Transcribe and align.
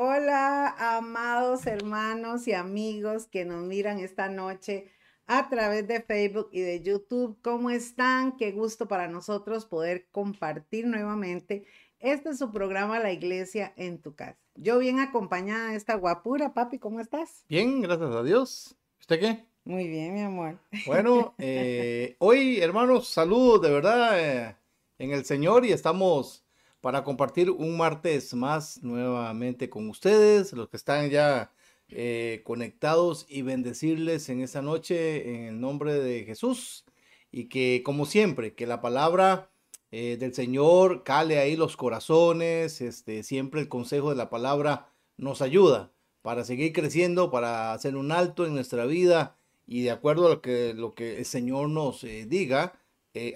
Hola, 0.00 0.76
amados 0.78 1.66
hermanos 1.66 2.46
y 2.46 2.52
amigos 2.52 3.26
que 3.26 3.44
nos 3.44 3.64
miran 3.64 3.98
esta 3.98 4.28
noche 4.28 4.92
a 5.26 5.48
través 5.48 5.88
de 5.88 6.00
Facebook 6.00 6.50
y 6.52 6.60
de 6.60 6.80
YouTube. 6.80 7.36
¿Cómo 7.42 7.68
están? 7.68 8.36
Qué 8.36 8.52
gusto 8.52 8.86
para 8.86 9.08
nosotros 9.08 9.64
poder 9.64 10.06
compartir 10.12 10.86
nuevamente. 10.86 11.64
Este 11.98 12.28
es 12.28 12.38
su 12.38 12.52
programa 12.52 13.00
La 13.00 13.10
Iglesia 13.10 13.72
en 13.76 14.00
tu 14.00 14.14
casa. 14.14 14.38
Yo 14.54 14.78
bien 14.78 15.00
acompañada 15.00 15.70
de 15.70 15.76
esta 15.76 15.96
guapura, 15.96 16.54
papi, 16.54 16.78
¿cómo 16.78 17.00
estás? 17.00 17.44
Bien, 17.48 17.80
gracias 17.80 18.14
a 18.14 18.22
Dios. 18.22 18.76
¿Usted 19.00 19.18
qué? 19.18 19.46
Muy 19.64 19.88
bien, 19.88 20.14
mi 20.14 20.20
amor. 20.20 20.60
Bueno, 20.86 21.34
eh, 21.38 22.14
hoy, 22.20 22.60
hermanos, 22.60 23.08
saludos 23.08 23.62
de 23.62 23.70
verdad 23.72 24.20
eh, 24.20 24.56
en 24.98 25.10
el 25.10 25.24
Señor 25.24 25.66
y 25.66 25.72
estamos 25.72 26.44
para 26.80 27.04
compartir 27.04 27.50
un 27.50 27.76
martes 27.76 28.34
más 28.34 28.82
nuevamente 28.82 29.68
con 29.68 29.88
ustedes, 29.88 30.52
los 30.52 30.68
que 30.68 30.76
están 30.76 31.10
ya 31.10 31.52
eh, 31.88 32.42
conectados 32.44 33.26
y 33.28 33.42
bendecirles 33.42 34.28
en 34.28 34.42
esta 34.42 34.62
noche 34.62 35.34
en 35.34 35.44
el 35.44 35.60
nombre 35.60 35.94
de 35.94 36.24
Jesús. 36.24 36.84
Y 37.30 37.48
que 37.48 37.82
como 37.84 38.06
siempre, 38.06 38.54
que 38.54 38.66
la 38.66 38.80
palabra 38.80 39.50
eh, 39.90 40.16
del 40.18 40.34
Señor 40.34 41.02
cale 41.02 41.38
ahí 41.38 41.56
los 41.56 41.76
corazones, 41.76 42.80
este, 42.80 43.22
siempre 43.22 43.60
el 43.60 43.68
consejo 43.68 44.10
de 44.10 44.16
la 44.16 44.30
palabra 44.30 44.90
nos 45.16 45.42
ayuda 45.42 45.92
para 46.22 46.44
seguir 46.44 46.72
creciendo, 46.72 47.30
para 47.30 47.72
hacer 47.72 47.96
un 47.96 48.12
alto 48.12 48.46
en 48.46 48.54
nuestra 48.54 48.86
vida 48.86 49.36
y 49.66 49.82
de 49.82 49.90
acuerdo 49.90 50.26
a 50.26 50.30
lo 50.30 50.40
que, 50.42 50.74
lo 50.74 50.94
que 50.94 51.18
el 51.18 51.24
Señor 51.24 51.68
nos 51.70 52.04
eh, 52.04 52.26
diga, 52.26 52.78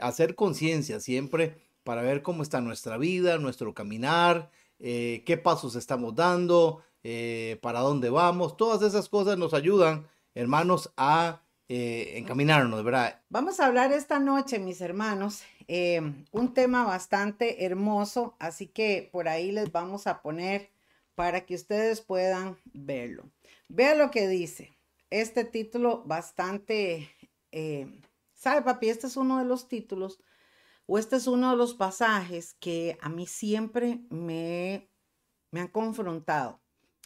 hacer 0.00 0.36
conciencia 0.36 1.00
siempre 1.00 1.56
para 1.84 2.02
ver 2.02 2.22
cómo 2.22 2.42
está 2.42 2.60
nuestra 2.60 2.96
vida, 2.96 3.38
nuestro 3.38 3.74
caminar, 3.74 4.50
eh, 4.78 5.22
qué 5.26 5.36
pasos 5.36 5.76
estamos 5.76 6.14
dando, 6.14 6.82
eh, 7.02 7.58
para 7.62 7.80
dónde 7.80 8.10
vamos. 8.10 8.56
Todas 8.56 8.82
esas 8.82 9.08
cosas 9.08 9.38
nos 9.38 9.54
ayudan, 9.54 10.06
hermanos, 10.34 10.92
a 10.96 11.42
eh, 11.68 12.14
encaminarnos, 12.16 12.82
¿verdad? 12.84 13.20
Vamos 13.28 13.60
a 13.60 13.66
hablar 13.66 13.92
esta 13.92 14.18
noche, 14.18 14.58
mis 14.58 14.80
hermanos, 14.80 15.42
un 16.32 16.52
tema 16.52 16.84
bastante 16.84 17.64
hermoso, 17.64 18.36
así 18.38 18.66
que 18.66 19.08
por 19.10 19.28
ahí 19.28 19.52
les 19.52 19.72
vamos 19.72 20.06
a 20.06 20.20
poner 20.20 20.70
para 21.14 21.46
que 21.46 21.54
ustedes 21.54 22.02
puedan 22.02 22.58
verlo. 22.74 23.30
Vea 23.68 23.94
lo 23.94 24.10
que 24.10 24.28
dice. 24.28 24.76
Este 25.08 25.44
título 25.44 26.02
bastante, 26.04 27.08
¿sabe, 28.34 28.62
papi? 28.62 28.90
Este 28.90 29.06
es 29.06 29.16
uno 29.16 29.38
de 29.38 29.46
los 29.46 29.68
títulos 29.68 30.20
o 30.86 30.98
este 30.98 31.16
es 31.16 31.26
uno 31.26 31.50
de 31.50 31.56
los 31.56 31.74
pasajes 31.74 32.54
que 32.54 32.98
a 33.00 33.08
mí 33.08 33.26
siempre 33.26 34.04
me, 34.10 34.90
me 35.50 35.60
han 35.60 35.68
confrontado. 35.68 36.60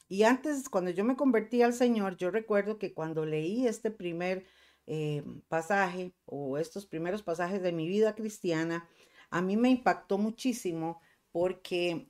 Y 0.09 0.23
antes, 0.23 0.69
cuando 0.69 0.91
yo 0.91 1.05
me 1.05 1.17
convertí 1.17 1.63
al 1.63 1.75
Señor, 1.75 2.17
yo 2.17 2.31
recuerdo 2.31 2.79
que 2.79 2.95
cuando 2.95 3.27
leí 3.27 3.67
este 3.67 3.91
primer 3.91 4.47
eh, 4.87 5.25
pasaje 5.49 6.15
o 6.25 6.59
estos 6.59 6.87
primeros 6.87 7.23
pasajes 7.23 7.63
de 7.63 7.73
mi 7.73 7.89
vida 7.89 8.15
cristiana, 8.15 8.89
a 9.31 9.43
mí 9.43 9.57
me 9.57 9.71
impactó 9.71 10.17
muchísimo 10.17 11.01
porque 11.33 12.09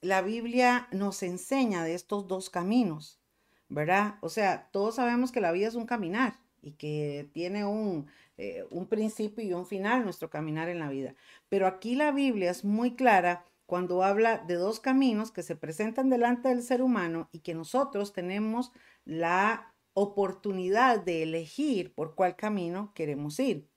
la 0.00 0.22
Biblia 0.22 0.88
nos 0.92 1.22
enseña 1.22 1.84
de 1.84 1.94
estos 1.94 2.28
dos 2.28 2.48
caminos, 2.48 3.20
¿verdad? 3.68 4.18
O 4.22 4.28
sea, 4.28 4.70
todos 4.72 4.96
sabemos 4.96 5.32
que 5.32 5.40
la 5.40 5.52
vida 5.52 5.68
es 5.68 5.74
un 5.74 5.86
caminar 5.86 6.42
y 6.62 6.72
que 6.72 7.28
tiene 7.32 7.64
un, 7.66 8.06
eh, 8.38 8.64
un 8.70 8.86
principio 8.86 9.44
y 9.44 9.52
un 9.52 9.66
final 9.66 10.04
nuestro 10.04 10.30
caminar 10.30 10.68
en 10.68 10.78
la 10.78 10.88
vida. 10.88 11.14
Pero 11.48 11.66
aquí 11.66 11.94
la 11.94 12.12
Biblia 12.12 12.50
es 12.50 12.64
muy 12.64 12.94
clara 12.94 13.44
cuando 13.66 14.02
habla 14.02 14.38
de 14.38 14.54
dos 14.54 14.80
caminos 14.80 15.30
que 15.32 15.42
se 15.42 15.56
presentan 15.56 16.10
delante 16.10 16.48
del 16.48 16.62
ser 16.62 16.82
humano 16.82 17.28
y 17.32 17.40
que 17.40 17.54
nosotros 17.54 18.12
tenemos 18.12 18.72
la 19.04 19.74
oportunidad 19.94 21.00
de 21.00 21.22
elegir 21.22 21.94
por 21.94 22.14
cuál 22.14 22.36
camino 22.36 22.92
queremos 22.94 23.38
ir. 23.40 23.68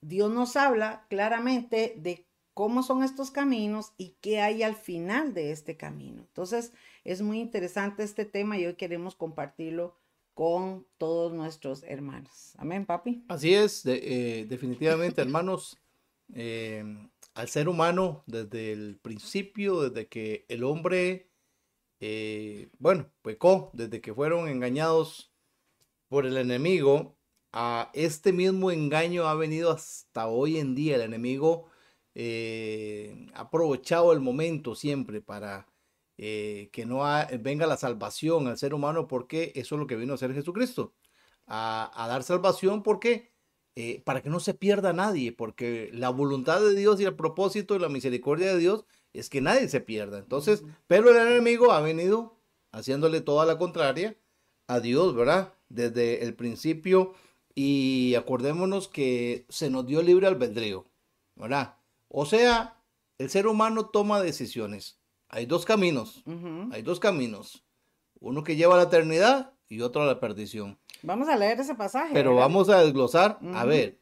Dios 0.00 0.30
nos 0.30 0.56
habla 0.56 1.06
claramente 1.08 1.94
de 1.96 2.26
cómo 2.54 2.82
son 2.82 3.02
estos 3.02 3.30
caminos 3.30 3.92
y 3.96 4.16
qué 4.20 4.40
hay 4.40 4.62
al 4.62 4.76
final 4.76 5.32
de 5.32 5.52
este 5.52 5.76
camino. 5.76 6.22
Entonces, 6.22 6.72
es 7.04 7.22
muy 7.22 7.40
interesante 7.40 8.02
este 8.02 8.24
tema 8.24 8.58
y 8.58 8.66
hoy 8.66 8.74
queremos 8.74 9.14
compartirlo 9.14 9.96
con 10.34 10.86
todos 10.98 11.32
nuestros 11.32 11.82
hermanos. 11.84 12.54
Amén, 12.56 12.86
papi. 12.86 13.24
Así 13.28 13.54
es, 13.54 13.84
eh, 13.86 14.46
definitivamente, 14.48 15.20
hermanos, 15.20 15.78
eh, 16.34 16.84
al 17.34 17.48
ser 17.48 17.68
humano 17.68 18.24
desde 18.26 18.72
el 18.72 18.98
principio, 19.02 19.88
desde 19.88 20.08
que 20.08 20.46
el 20.48 20.64
hombre, 20.64 21.30
eh, 22.00 22.70
bueno, 22.78 23.10
pecó, 23.22 23.70
desde 23.74 24.00
que 24.00 24.14
fueron 24.14 24.48
engañados 24.48 25.32
por 26.08 26.26
el 26.26 26.36
enemigo, 26.36 27.16
a 27.52 27.90
este 27.92 28.32
mismo 28.32 28.70
engaño 28.70 29.26
ha 29.26 29.34
venido 29.34 29.70
hasta 29.70 30.26
hoy 30.26 30.58
en 30.58 30.74
día. 30.74 30.96
El 30.96 31.02
enemigo 31.02 31.66
ha 32.14 33.40
aprovechado 33.40 34.12
el 34.12 34.20
momento 34.20 34.74
siempre 34.74 35.20
para 35.20 35.71
eh, 36.18 36.70
que 36.72 36.86
no 36.86 37.02
venga 37.40 37.66
la 37.66 37.76
salvación 37.76 38.46
al 38.46 38.58
ser 38.58 38.74
humano, 38.74 39.08
porque 39.08 39.52
eso 39.54 39.74
es 39.74 39.78
lo 39.80 39.86
que 39.86 39.96
vino 39.96 40.12
a 40.12 40.16
hacer 40.16 40.34
Jesucristo, 40.34 40.94
a, 41.46 42.06
dar 42.08 42.22
salvación, 42.22 42.82
porque 42.82 43.32
eh, 43.76 44.02
para 44.04 44.22
que 44.22 44.30
no 44.30 44.40
se 44.40 44.54
pierda 44.54 44.92
nadie, 44.92 45.32
porque 45.32 45.90
la 45.92 46.10
voluntad 46.10 46.60
de 46.60 46.74
Dios 46.74 47.00
y 47.00 47.04
el 47.04 47.16
propósito 47.16 47.74
y 47.74 47.78
la 47.78 47.88
misericordia 47.88 48.52
de 48.52 48.58
Dios 48.58 48.84
es 49.12 49.30
que 49.30 49.40
nadie 49.40 49.68
se 49.68 49.80
pierda. 49.80 50.18
Entonces, 50.18 50.62
pero 50.86 51.10
el 51.10 51.16
enemigo 51.16 51.72
ha 51.72 51.80
venido 51.80 52.38
haciéndole 52.72 53.20
toda 53.20 53.46
la 53.46 53.58
contraria 53.58 54.16
a 54.66 54.80
Dios, 54.80 55.14
¿verdad? 55.14 55.54
Desde 55.68 56.24
el 56.24 56.34
principio 56.34 57.14
y 57.54 58.14
acordémonos 58.16 58.88
que 58.88 59.46
se 59.48 59.70
nos 59.70 59.86
dio 59.86 60.02
libre 60.02 60.26
albedrío, 60.26 60.86
¿verdad? 61.36 61.76
O 62.08 62.26
sea, 62.26 62.82
el 63.18 63.30
ser 63.30 63.46
humano 63.46 63.86
toma 63.90 64.22
decisiones 64.22 65.01
hay 65.32 65.46
dos 65.46 65.64
caminos. 65.64 66.22
Hay 66.70 66.82
dos 66.82 67.00
caminos. 67.00 67.64
Uno 68.20 68.44
que 68.44 68.54
lleva 68.54 68.74
a 68.74 68.76
la 68.76 68.84
eternidad 68.84 69.54
y 69.68 69.80
otro 69.80 70.02
a 70.02 70.06
la 70.06 70.20
perdición. 70.20 70.78
Vamos 71.02 71.28
a 71.28 71.36
leer 71.36 71.58
ese 71.58 71.74
pasaje. 71.74 72.12
Pero 72.12 72.36
vamos 72.36 72.68
a 72.68 72.82
desglosar, 72.82 73.38
a 73.54 73.64
ver, 73.64 73.98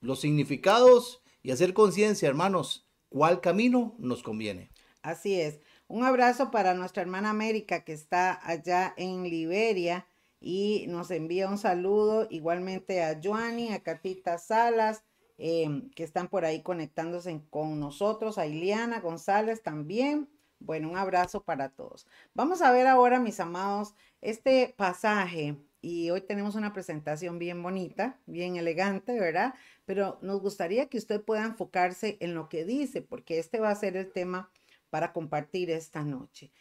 los 0.00 0.20
significados 0.20 1.22
y 1.42 1.50
hacer 1.50 1.72
conciencia, 1.72 2.28
hermanos, 2.28 2.86
cuál 3.08 3.40
camino 3.40 3.96
nos 3.98 4.22
conviene. 4.22 4.70
Así 5.02 5.40
es. 5.40 5.58
Un 5.88 6.04
abrazo 6.04 6.50
para 6.50 6.74
nuestra 6.74 7.02
hermana 7.02 7.30
América 7.30 7.82
que 7.84 7.94
está 7.94 8.38
allá 8.46 8.92
en 8.98 9.24
Liberia 9.24 10.06
y 10.38 10.84
nos 10.88 11.10
envía 11.10 11.48
un 11.48 11.56
saludo 11.58 12.26
igualmente 12.30 13.02
a 13.02 13.18
Joanny, 13.22 13.72
a 13.72 13.82
Catita 13.82 14.36
Salas, 14.36 15.02
em, 15.38 15.90
que 15.90 16.04
están 16.04 16.28
por 16.28 16.44
ahí 16.44 16.62
conectándose 16.62 17.40
con 17.48 17.80
nosotros, 17.80 18.36
a 18.36 18.46
Iliana 18.46 19.00
González 19.00 19.62
también. 19.62 20.28
Bueno, 20.58 20.88
un 20.90 20.96
abrazo 20.96 21.42
para 21.44 21.68
todos. 21.70 22.06
Vamos 22.34 22.62
a 22.62 22.72
ver 22.72 22.86
ahora, 22.86 23.20
mis 23.20 23.40
amados, 23.40 23.94
este 24.20 24.74
pasaje. 24.76 25.56
Y 25.80 26.08
hoy 26.10 26.22
tenemos 26.22 26.54
una 26.54 26.72
presentación 26.72 27.38
bien 27.38 27.62
bonita, 27.62 28.18
bien 28.26 28.56
elegante, 28.56 29.18
¿verdad? 29.20 29.54
Pero 29.84 30.18
nos 30.22 30.40
gustaría 30.40 30.88
que 30.88 30.96
usted 30.96 31.22
pueda 31.22 31.44
enfocarse 31.44 32.16
en 32.20 32.34
lo 32.34 32.48
que 32.48 32.64
dice, 32.64 33.02
porque 33.02 33.38
este 33.38 33.60
va 33.60 33.70
a 33.70 33.74
ser 33.74 33.96
el 33.96 34.10
tema 34.10 34.50
para 34.88 35.12
compartir 35.12 35.70
esta 35.70 36.02
noche. 36.02 36.52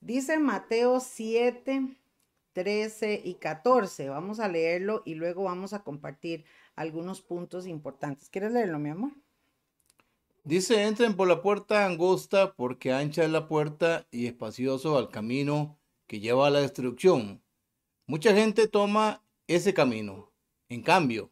Dice 0.00 0.38
Mateo 0.38 0.98
7, 0.98 1.96
13 2.52 3.20
y 3.24 3.34
14. 3.34 4.08
Vamos 4.08 4.40
a 4.40 4.48
leerlo 4.48 5.02
y 5.04 5.14
luego 5.14 5.44
vamos 5.44 5.72
a 5.72 5.84
compartir 5.84 6.44
algunos 6.74 7.22
puntos 7.22 7.66
importantes. 7.68 8.28
¿Quieres 8.30 8.52
leerlo, 8.52 8.78
mi 8.80 8.90
amor? 8.90 9.12
Dice, 10.44 10.82
entren 10.82 11.14
por 11.14 11.28
la 11.28 11.40
puerta 11.40 11.86
angosta 11.86 12.54
porque 12.54 12.92
ancha 12.92 13.22
es 13.22 13.30
la 13.30 13.46
puerta 13.46 14.08
y 14.10 14.26
espacioso 14.26 14.98
al 14.98 15.08
camino 15.08 15.78
que 16.08 16.18
lleva 16.18 16.48
a 16.48 16.50
la 16.50 16.60
destrucción. 16.60 17.42
Mucha 18.06 18.34
gente 18.34 18.66
toma 18.66 19.24
ese 19.46 19.72
camino. 19.72 20.32
En 20.68 20.82
cambio, 20.82 21.30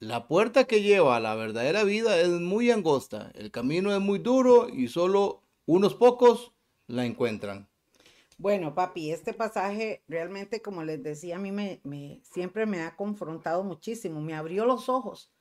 la 0.00 0.26
puerta 0.26 0.64
que 0.64 0.82
lleva 0.82 1.16
a 1.16 1.20
la 1.20 1.36
verdadera 1.36 1.84
vida 1.84 2.20
es 2.20 2.28
muy 2.28 2.72
angosta, 2.72 3.30
el 3.34 3.52
camino 3.52 3.94
es 3.94 4.00
muy 4.00 4.18
duro 4.18 4.68
y 4.68 4.88
solo 4.88 5.42
unos 5.64 5.94
pocos 5.94 6.52
la 6.88 7.04
encuentran. 7.04 7.68
Bueno, 8.38 8.74
papi, 8.74 9.12
este 9.12 9.34
pasaje 9.34 10.02
realmente, 10.08 10.62
como 10.62 10.82
les 10.82 11.02
decía, 11.02 11.36
a 11.36 11.38
mí 11.40 11.52
me, 11.52 11.80
siempre 12.22 12.66
me 12.66 12.82
ha 12.82 12.96
confrontado 12.96 13.62
muchísimo, 13.62 14.20
me 14.20 14.34
abrió 14.34 14.64
los 14.64 14.88
ojos, 14.88 15.32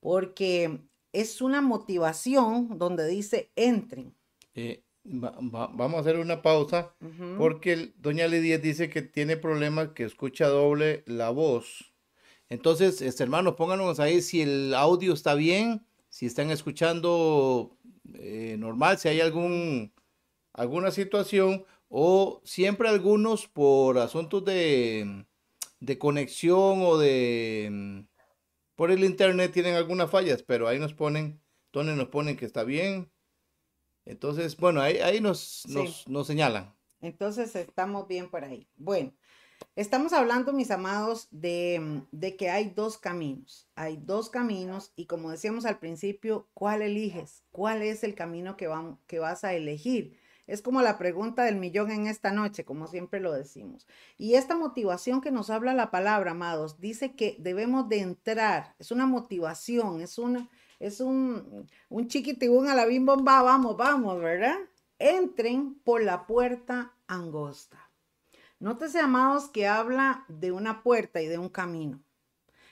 porque 0.00 0.80
es 1.16 1.40
una 1.40 1.62
motivación 1.62 2.76
donde 2.78 3.06
dice 3.06 3.50
entren. 3.56 4.14
Eh, 4.54 4.82
vamos 5.02 5.94
a 5.94 6.00
hacer 6.00 6.18
una 6.18 6.42
pausa 6.42 6.94
porque 7.38 7.94
doña 7.96 8.26
Lidia 8.26 8.58
dice 8.58 8.90
que 8.90 9.00
tiene 9.00 9.38
problemas 9.38 9.88
que 9.94 10.04
escucha 10.04 10.48
doble 10.48 11.04
la 11.06 11.30
voz. 11.30 11.92
Entonces, 12.50 13.00
este, 13.00 13.22
hermanos, 13.22 13.54
pónganos 13.54 13.98
ahí 13.98 14.20
si 14.20 14.42
el 14.42 14.74
audio 14.74 15.14
está 15.14 15.34
bien, 15.34 15.86
si 16.10 16.26
están 16.26 16.50
escuchando 16.50 17.76
eh, 18.14 18.56
normal, 18.58 18.98
si 18.98 19.08
hay 19.08 19.20
algún, 19.20 19.92
alguna 20.52 20.90
situación, 20.90 21.64
o 21.88 22.42
siempre 22.44 22.88
algunos 22.88 23.46
por 23.46 23.98
asuntos 23.98 24.44
de, 24.44 25.24
de 25.80 25.98
conexión 25.98 26.82
o 26.82 26.98
de 26.98 28.04
por 28.76 28.90
el 28.90 29.02
internet 29.04 29.52
tienen 29.52 29.74
algunas 29.74 30.10
fallas, 30.10 30.42
pero 30.42 30.68
ahí 30.68 30.78
nos 30.78 30.94
ponen, 30.94 31.42
Tony 31.70 31.94
nos 31.94 32.08
ponen 32.08 32.36
que 32.36 32.44
está 32.44 32.62
bien. 32.62 33.10
Entonces, 34.04 34.56
bueno, 34.56 34.80
ahí, 34.80 34.98
ahí 34.98 35.20
nos, 35.20 35.64
nos, 35.66 36.06
nos 36.06 36.26
señalan. 36.26 36.76
Entonces 37.00 37.56
estamos 37.56 38.06
bien 38.06 38.30
por 38.30 38.44
ahí. 38.44 38.68
Bueno, 38.76 39.12
estamos 39.74 40.12
hablando, 40.12 40.52
mis 40.52 40.70
amados, 40.70 41.26
de, 41.30 42.02
de, 42.12 42.36
que 42.36 42.50
hay 42.50 42.70
dos 42.70 42.98
caminos. 42.98 43.68
Hay 43.74 43.96
dos 43.96 44.30
caminos 44.30 44.92
y 44.94 45.06
como 45.06 45.30
decíamos 45.30 45.64
al 45.64 45.78
principio, 45.78 46.48
¿cuál 46.54 46.82
eliges? 46.82 47.42
¿Cuál 47.50 47.82
es 47.82 48.04
el 48.04 48.14
camino 48.14 48.56
que, 48.56 48.70
que 49.06 49.18
vas 49.18 49.42
a 49.42 49.54
elegir? 49.54 50.18
Es 50.46 50.62
como 50.62 50.80
la 50.80 50.96
pregunta 50.96 51.42
del 51.42 51.56
millón 51.56 51.90
en 51.90 52.06
esta 52.06 52.30
noche, 52.30 52.64
como 52.64 52.86
siempre 52.86 53.18
lo 53.18 53.32
decimos. 53.32 53.86
Y 54.16 54.34
esta 54.34 54.56
motivación 54.56 55.20
que 55.20 55.32
nos 55.32 55.50
habla 55.50 55.74
la 55.74 55.90
palabra, 55.90 56.30
amados, 56.30 56.80
dice 56.80 57.14
que 57.14 57.36
debemos 57.40 57.88
de 57.88 58.00
entrar. 58.00 58.74
Es 58.78 58.92
una 58.92 59.06
motivación, 59.06 60.00
es, 60.00 60.18
una, 60.18 60.48
es 60.78 61.00
un, 61.00 61.66
un 61.88 62.08
chiquitibún 62.08 62.68
a 62.68 62.76
la 62.76 62.86
bim 62.86 63.04
bomba, 63.04 63.42
vamos, 63.42 63.76
vamos, 63.76 64.20
¿verdad? 64.20 64.56
Entren 64.98 65.74
por 65.84 66.02
la 66.02 66.26
puerta 66.26 66.92
angosta. 67.08 67.90
Nótese, 68.60 69.00
amados, 69.00 69.48
que 69.48 69.66
habla 69.66 70.24
de 70.28 70.52
una 70.52 70.82
puerta 70.82 71.20
y 71.20 71.26
de 71.26 71.38
un 71.38 71.48
camino. 71.48 72.00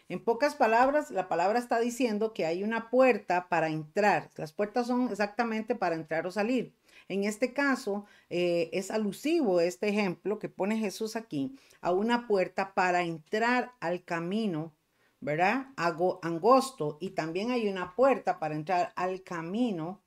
En 0.08 0.22
pocas 0.22 0.54
palabras, 0.54 1.10
la 1.10 1.28
palabra 1.28 1.58
está 1.58 1.80
diciendo 1.80 2.32
que 2.32 2.46
hay 2.46 2.62
una 2.62 2.88
puerta 2.88 3.48
para 3.48 3.68
entrar. 3.68 4.30
Las 4.36 4.52
puertas 4.52 4.86
son 4.86 5.08
exactamente 5.08 5.74
para 5.74 5.94
entrar 5.94 6.26
o 6.26 6.30
salir. 6.30 6.74
En 7.08 7.24
este 7.24 7.52
caso, 7.52 8.06
eh, 8.30 8.70
es 8.72 8.90
alusivo 8.90 9.60
este 9.60 9.88
ejemplo 9.88 10.38
que 10.38 10.48
pone 10.48 10.78
Jesús 10.78 11.16
aquí 11.16 11.54
a 11.80 11.92
una 11.92 12.26
puerta 12.26 12.74
para 12.74 13.02
entrar 13.02 13.72
al 13.80 14.04
camino, 14.04 14.74
¿verdad? 15.20 15.68
angosto 15.76 16.98
y 17.00 17.10
también 17.10 17.50
hay 17.50 17.68
una 17.68 17.94
puerta 17.94 18.38
para 18.38 18.54
entrar 18.54 18.92
al 18.96 19.22
camino 19.22 20.02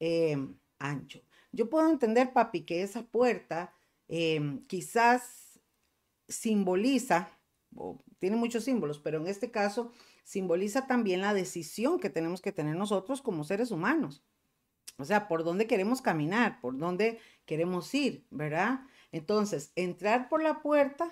em, 0.00 0.56
ancho. 0.78 1.20
Yo 1.52 1.68
puedo 1.68 1.88
entender, 1.88 2.32
papi, 2.32 2.62
que 2.62 2.82
esa 2.82 3.02
puerta 3.02 3.72
em, 4.08 4.64
quizás 4.66 5.60
simboliza, 6.28 7.28
tiene 8.18 8.36
muchos 8.36 8.64
símbolos, 8.64 8.98
pero 8.98 9.18
en 9.18 9.26
este 9.26 9.50
caso 9.50 9.92
simboliza 10.24 10.86
también 10.86 11.20
la 11.20 11.34
decisión 11.34 11.98
que 12.00 12.10
tenemos 12.10 12.40
que 12.40 12.52
tener 12.52 12.76
nosotros 12.76 13.22
como 13.22 13.44
seres 13.44 13.70
humanos. 13.70 14.22
O 15.00 15.04
sea, 15.04 15.28
por 15.28 15.44
dónde 15.44 15.66
queremos 15.66 16.02
caminar, 16.02 16.60
por 16.60 16.76
dónde 16.76 17.18
queremos 17.46 17.92
ir, 17.94 18.26
¿verdad? 18.30 18.80
Entonces, 19.12 19.72
entrar 19.76 20.28
por 20.28 20.42
la 20.42 20.62
puerta 20.62 21.10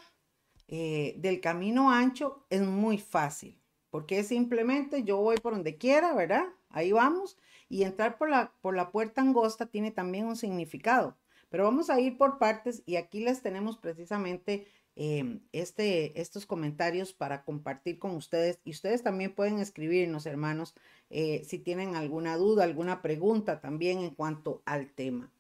eh, 0.69 1.15
del 1.19 1.41
camino 1.41 1.91
ancho 1.91 2.47
es 2.51 2.63
muy 2.63 2.99
fácil, 2.99 3.61
porque 3.91 4.23
simplemente 4.23 5.03
yo 5.03 5.17
voy 5.17 5.37
por 5.39 5.55
donde 5.55 5.79
quiera, 5.79 6.15
¿verdad? 6.15 6.45
Ahí 6.69 6.93
vamos. 6.93 7.39
Y 7.69 7.83
entrar 7.83 8.19
por 8.19 8.31
la, 8.31 8.53
por 8.61 8.77
la 8.77 8.91
puerta 8.91 9.21
angosta 9.21 9.67
tiene 9.67 9.91
también 9.91 10.27
un 10.27 10.37
significado. 10.37 11.17
Pero 11.49 11.65
vamos 11.65 11.89
a 11.91 11.99
ir 12.01 12.19
por 12.19 12.39
partes 12.39 12.83
y 12.85 12.97
aquí 12.97 13.21
les 13.21 13.43
tenemos 13.43 13.79
precisamente 13.79 14.67
Em, 15.01 15.43
este, 15.53 16.21
estos 16.21 16.45
comentarios 16.45 17.13
para 17.13 17.45
compartir 17.45 18.01
con 18.01 18.17
ustedes. 18.17 18.59
Y 18.65 18.73
ustedes 18.73 19.05
también 19.05 19.33
pueden 19.33 19.61
escribirnos, 19.61 20.27
hermanos, 20.27 20.75
eh, 21.09 21.45
si 21.47 21.61
tienen 21.61 21.95
alguna 21.95 22.37
duda, 22.37 22.65
alguna 22.65 23.01
pregunta 23.01 23.61
también 23.61 24.01
en 24.01 24.11
cuanto 24.11 24.61
al 24.67 24.91
tema. 24.91 25.31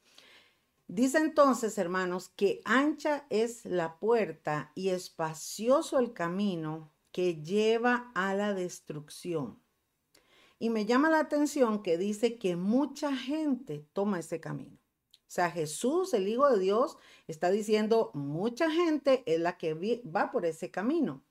Dice 0.86 1.18
entonces, 1.18 1.76
hermanos, 1.76 2.28
que 2.28 2.60
ancha 2.64 3.26
es 3.30 3.64
la 3.64 3.98
puerta 3.98 4.70
y 4.76 4.90
espacioso 4.90 5.98
el 5.98 6.12
camino 6.12 6.92
que 7.10 7.42
lleva 7.42 8.12
a 8.14 8.34
la 8.34 8.54
destrucción. 8.54 9.58
Y 10.60 10.70
me 10.70 10.86
llama 10.86 11.10
la 11.10 11.18
atención 11.18 11.82
que 11.82 11.98
dice 11.98 12.38
que 12.38 12.54
mucha 12.54 13.16
gente 13.16 13.84
toma 13.92 14.20
ese 14.20 14.38
camino. 14.38 14.77
O 15.28 15.30
sea, 15.30 15.50
Jesús, 15.50 16.14
el 16.14 16.26
Hijo 16.26 16.48
de 16.48 16.58
Dios, 16.58 16.96
está 17.26 17.50
diciendo, 17.50 18.10
mucha 18.14 18.70
gente 18.70 19.22
es 19.26 19.38
la 19.38 19.58
que 19.58 19.74
va 20.06 20.30
por 20.30 20.46
ese 20.46 20.70
camino. 20.70 21.22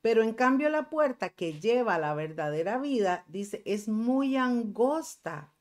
Pero 0.00 0.22
en 0.22 0.32
cambio 0.32 0.68
la 0.68 0.88
puerta 0.88 1.28
que 1.30 1.58
lleva 1.58 1.96
a 1.96 1.98
la 1.98 2.14
verdadera 2.14 2.78
vida, 2.78 3.24
dice, 3.26 3.60
es 3.64 3.88
muy 3.88 4.36
angosta 4.36 5.52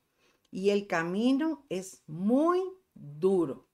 y 0.51 0.69
el 0.69 0.85
camino 0.85 1.65
es 1.69 2.03
muy 2.05 2.61
duro. 2.93 3.67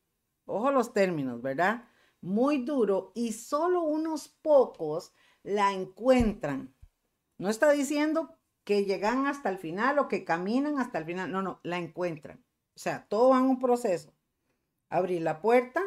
Ojo 0.45 0.71
los 0.71 0.94
términos, 0.94 1.42
¿verdad? 1.42 1.89
Muy 2.21 2.63
duro 2.63 3.12
y 3.13 3.33
solo 3.33 3.81
unos 3.81 4.30
pocos 4.30 5.12
la 5.44 5.74
encuentran. 5.74 6.74
No 7.38 7.50
está 7.50 7.71
diciendo 7.71 8.38
que 8.63 8.86
llegan 8.86 9.27
hasta 9.27 9.50
el 9.50 9.57
final 9.57 10.00
o 10.00 10.07
que 10.07 10.24
caminan 10.24 10.80
hasta 10.80 10.98
el 10.98 11.06
final. 11.06 11.30
No, 11.30 11.42
no, 11.42 11.59
la 11.63 11.77
encuentran. 11.77 12.47
O 12.78 12.80
sea, 12.80 13.08
todo 13.10 13.30
va 13.30 13.40
en 13.40 13.46
un 13.46 13.58
proceso. 13.58 14.14
Abrir 14.88 15.24
la 15.24 15.42
puerta, 15.42 15.82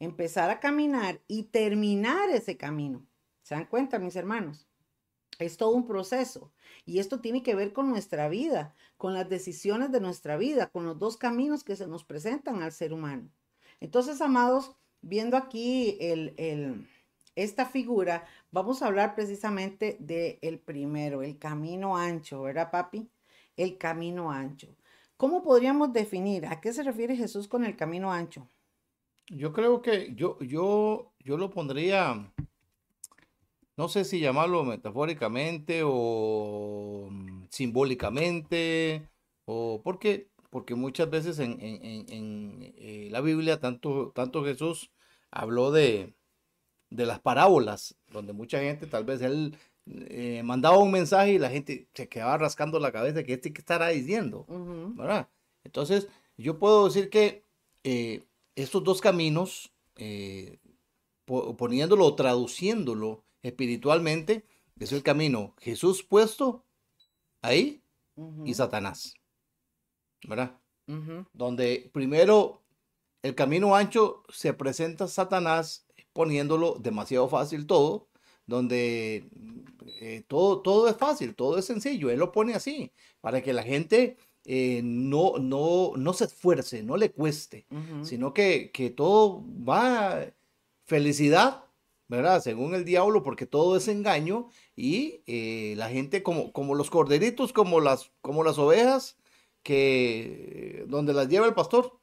empezar 0.00 0.50
a 0.50 0.58
caminar 0.58 1.20
y 1.28 1.44
terminar 1.44 2.30
ese 2.30 2.56
camino. 2.56 3.06
¿Se 3.42 3.54
dan 3.54 3.66
cuenta, 3.66 4.00
mis 4.00 4.16
hermanos? 4.16 4.66
Es 5.38 5.56
todo 5.56 5.70
un 5.70 5.86
proceso. 5.86 6.52
Y 6.84 6.98
esto 6.98 7.20
tiene 7.20 7.44
que 7.44 7.54
ver 7.54 7.72
con 7.72 7.88
nuestra 7.88 8.28
vida, 8.28 8.74
con 8.96 9.14
las 9.14 9.28
decisiones 9.28 9.92
de 9.92 10.00
nuestra 10.00 10.36
vida, 10.36 10.68
con 10.68 10.84
los 10.84 10.98
dos 10.98 11.16
caminos 11.16 11.62
que 11.62 11.76
se 11.76 11.86
nos 11.86 12.02
presentan 12.02 12.60
al 12.60 12.72
ser 12.72 12.92
humano. 12.92 13.30
Entonces, 13.78 14.20
amados, 14.20 14.74
viendo 15.00 15.36
aquí 15.36 15.96
el, 16.00 16.88
esta 17.36 17.66
figura, 17.66 18.26
vamos 18.50 18.82
a 18.82 18.88
hablar 18.88 19.14
precisamente 19.14 19.96
del 20.00 20.58
primero, 20.58 21.22
el 21.22 21.38
camino 21.38 21.96
ancho, 21.96 22.42
¿verdad, 22.42 22.72
papi? 22.72 23.08
El 23.56 23.78
camino 23.78 24.32
ancho. 24.32 24.74
¿Cómo 25.22 25.44
podríamos 25.44 25.92
definir 25.92 26.46
a 26.46 26.60
qué 26.60 26.72
se 26.72 26.82
refiere 26.82 27.14
Jesús 27.14 27.46
con 27.46 27.64
el 27.64 27.76
camino 27.76 28.12
ancho? 28.12 28.48
Yo 29.28 29.52
creo 29.52 29.80
que 29.80 30.12
yo, 30.16 30.36
yo, 30.40 31.12
yo 31.20 31.36
lo 31.36 31.48
pondría, 31.48 32.34
no 33.76 33.88
sé 33.88 34.04
si 34.04 34.18
llamarlo 34.18 34.64
metafóricamente 34.64 35.82
o 35.84 37.06
mm, 37.08 37.44
simbólicamente, 37.50 39.08
o 39.44 39.80
porque, 39.84 40.28
porque 40.50 40.74
muchas 40.74 41.08
veces 41.08 41.38
en, 41.38 41.56
eh, 41.60 43.08
la 43.12 43.20
Biblia, 43.20 43.60
tanto, 43.60 44.10
tanto 44.16 44.44
Jesús 44.44 44.90
habló 45.30 45.70
de, 45.70 46.16
de 46.90 47.06
las 47.06 47.20
parábolas, 47.20 47.94
donde 48.10 48.32
mucha 48.32 48.58
gente, 48.58 48.88
tal 48.88 49.04
vez 49.04 49.22
él 49.22 49.56
eh, 49.86 50.42
mandaba 50.44 50.78
un 50.78 50.92
mensaje 50.92 51.32
y 51.32 51.38
la 51.38 51.50
gente 51.50 51.88
se 51.92 52.08
quedaba 52.08 52.38
rascando 52.38 52.78
la 52.78 52.92
cabeza 52.92 53.24
que 53.24 53.34
este 53.34 53.52
que 53.52 53.60
estará 53.60 53.88
diciendo, 53.88 54.46
¿verdad? 54.96 55.28
Entonces, 55.64 56.08
yo 56.36 56.58
puedo 56.58 56.86
decir 56.86 57.10
que 57.10 57.44
eh, 57.84 58.24
estos 58.54 58.84
dos 58.84 59.00
caminos, 59.00 59.72
eh, 59.96 60.58
poniéndolo, 61.26 62.14
traduciéndolo 62.14 63.24
espiritualmente, 63.42 64.44
es 64.78 64.92
el 64.92 65.02
camino 65.02 65.54
Jesús 65.58 66.02
puesto 66.02 66.64
ahí 67.40 67.82
y 68.44 68.54
Satanás, 68.54 69.14
¿verdad? 70.28 70.58
Donde 71.32 71.90
primero 71.92 72.62
el 73.22 73.34
camino 73.34 73.74
ancho 73.74 74.24
se 74.28 74.52
presenta 74.52 75.08
Satanás 75.08 75.86
poniéndolo 76.12 76.76
demasiado 76.78 77.28
fácil 77.28 77.66
todo, 77.66 78.08
donde 78.46 79.28
eh, 80.00 80.24
todo, 80.26 80.60
todo 80.60 80.88
es 80.88 80.96
fácil, 80.96 81.34
todo 81.34 81.58
es 81.58 81.64
sencillo. 81.64 82.10
Él 82.10 82.18
lo 82.18 82.32
pone 82.32 82.54
así, 82.54 82.92
para 83.20 83.42
que 83.42 83.52
la 83.52 83.62
gente 83.62 84.16
eh, 84.44 84.80
no, 84.82 85.38
no, 85.38 85.92
no 85.96 86.12
se 86.12 86.24
esfuerce, 86.24 86.82
no 86.82 86.96
le 86.96 87.12
cueste, 87.12 87.66
sino 88.02 88.34
que, 88.34 88.70
que 88.72 88.90
todo 88.90 89.44
va 89.66 90.26
felicidad, 90.84 91.64
¿verdad? 92.08 92.42
Según 92.42 92.74
el 92.74 92.84
diablo, 92.84 93.22
porque 93.22 93.46
todo 93.46 93.76
es 93.76 93.86
engaño 93.88 94.48
y 94.74 95.22
eh, 95.26 95.74
la 95.76 95.88
gente 95.88 96.22
como, 96.22 96.52
como 96.52 96.74
los 96.74 96.90
corderitos, 96.90 97.52
como 97.52 97.80
las, 97.80 98.10
como 98.20 98.42
las 98.42 98.58
ovejas, 98.58 99.16
que 99.62 100.84
donde 100.88 101.12
las 101.12 101.28
lleva 101.28 101.46
el 101.46 101.54
pastor, 101.54 102.00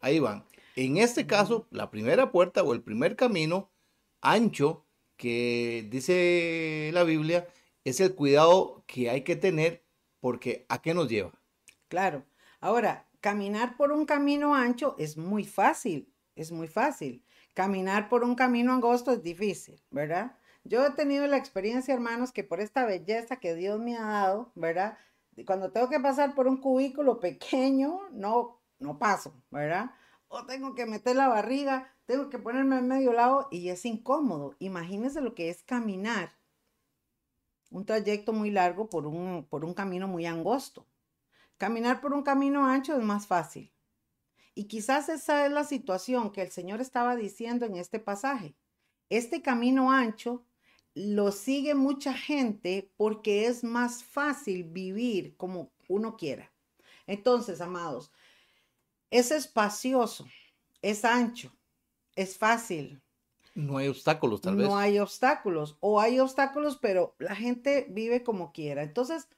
ahí 0.00 0.18
van. 0.18 0.46
En 0.76 0.96
este 0.96 1.26
caso, 1.26 1.66
la 1.70 1.90
primera 1.90 2.32
puerta 2.32 2.62
o 2.62 2.72
el 2.72 2.82
primer 2.82 3.16
camino 3.16 3.70
ancho 4.22 4.85
que 5.16 5.86
dice 5.90 6.90
la 6.92 7.04
Biblia 7.04 7.46
es 7.84 8.00
el 8.00 8.14
cuidado 8.14 8.84
que 8.86 9.10
hay 9.10 9.22
que 9.22 9.36
tener 9.36 9.84
porque 10.20 10.66
¿a 10.68 10.82
qué 10.82 10.94
nos 10.94 11.08
lleva? 11.08 11.32
Claro. 11.88 12.24
Ahora, 12.60 13.06
caminar 13.20 13.76
por 13.76 13.92
un 13.92 14.06
camino 14.06 14.54
ancho 14.54 14.96
es 14.98 15.16
muy 15.16 15.44
fácil, 15.44 16.12
es 16.34 16.52
muy 16.52 16.68
fácil. 16.68 17.24
Caminar 17.54 18.08
por 18.08 18.24
un 18.24 18.34
camino 18.34 18.72
angosto 18.72 19.12
es 19.12 19.22
difícil, 19.22 19.80
¿verdad? 19.90 20.36
Yo 20.64 20.84
he 20.84 20.90
tenido 20.90 21.26
la 21.26 21.36
experiencia, 21.36 21.94
hermanos, 21.94 22.32
que 22.32 22.42
por 22.42 22.60
esta 22.60 22.84
belleza 22.84 23.36
que 23.36 23.54
Dios 23.54 23.78
me 23.78 23.96
ha 23.96 24.02
dado, 24.02 24.50
¿verdad? 24.56 24.98
Cuando 25.46 25.70
tengo 25.70 25.88
que 25.88 26.00
pasar 26.00 26.34
por 26.34 26.48
un 26.48 26.56
cubículo 26.56 27.20
pequeño, 27.20 28.00
no, 28.10 28.60
no 28.80 28.98
paso, 28.98 29.32
¿verdad? 29.50 29.92
O 30.28 30.44
tengo 30.46 30.74
que 30.74 30.86
meter 30.86 31.16
la 31.16 31.28
barriga, 31.28 31.94
tengo 32.04 32.30
que 32.30 32.38
ponerme 32.38 32.78
en 32.78 32.88
medio 32.88 33.12
lado 33.12 33.48
y 33.50 33.68
es 33.68 33.84
incómodo. 33.84 34.54
Imagínense 34.58 35.20
lo 35.20 35.34
que 35.34 35.50
es 35.50 35.62
caminar 35.62 36.36
un 37.70 37.84
trayecto 37.84 38.32
muy 38.32 38.50
largo 38.50 38.88
por 38.88 39.06
un, 39.06 39.44
por 39.48 39.64
un 39.64 39.74
camino 39.74 40.08
muy 40.08 40.26
angosto. 40.26 40.86
Caminar 41.58 42.00
por 42.00 42.12
un 42.12 42.22
camino 42.22 42.66
ancho 42.66 42.96
es 42.96 43.02
más 43.02 43.26
fácil. 43.26 43.72
Y 44.54 44.64
quizás 44.64 45.08
esa 45.08 45.46
es 45.46 45.52
la 45.52 45.64
situación 45.64 46.32
que 46.32 46.42
el 46.42 46.50
Señor 46.50 46.80
estaba 46.80 47.16
diciendo 47.16 47.66
en 47.66 47.76
este 47.76 47.98
pasaje. 47.98 48.54
Este 49.10 49.42
camino 49.42 49.90
ancho 49.92 50.44
lo 50.94 51.30
sigue 51.30 51.74
mucha 51.74 52.14
gente 52.14 52.90
porque 52.96 53.46
es 53.46 53.62
más 53.62 54.02
fácil 54.02 54.64
vivir 54.64 55.36
como 55.36 55.70
uno 55.88 56.16
quiera. 56.16 56.50
Entonces, 57.06 57.60
amados, 57.60 58.10
es 59.10 59.30
espacioso, 59.30 60.26
es 60.82 61.04
ancho, 61.04 61.52
es 62.14 62.36
fácil. 62.36 63.00
No 63.54 63.78
hay 63.78 63.88
obstáculos, 63.88 64.42
tal 64.42 64.56
vez. 64.56 64.66
No 64.66 64.76
hay 64.76 64.98
obstáculos, 64.98 65.76
o 65.80 66.00
hay 66.00 66.20
obstáculos, 66.20 66.78
pero 66.80 67.14
la 67.18 67.34
gente 67.34 67.86
vive 67.88 68.22
como 68.22 68.52
quiera. 68.52 68.82
Entonces, 68.82 69.28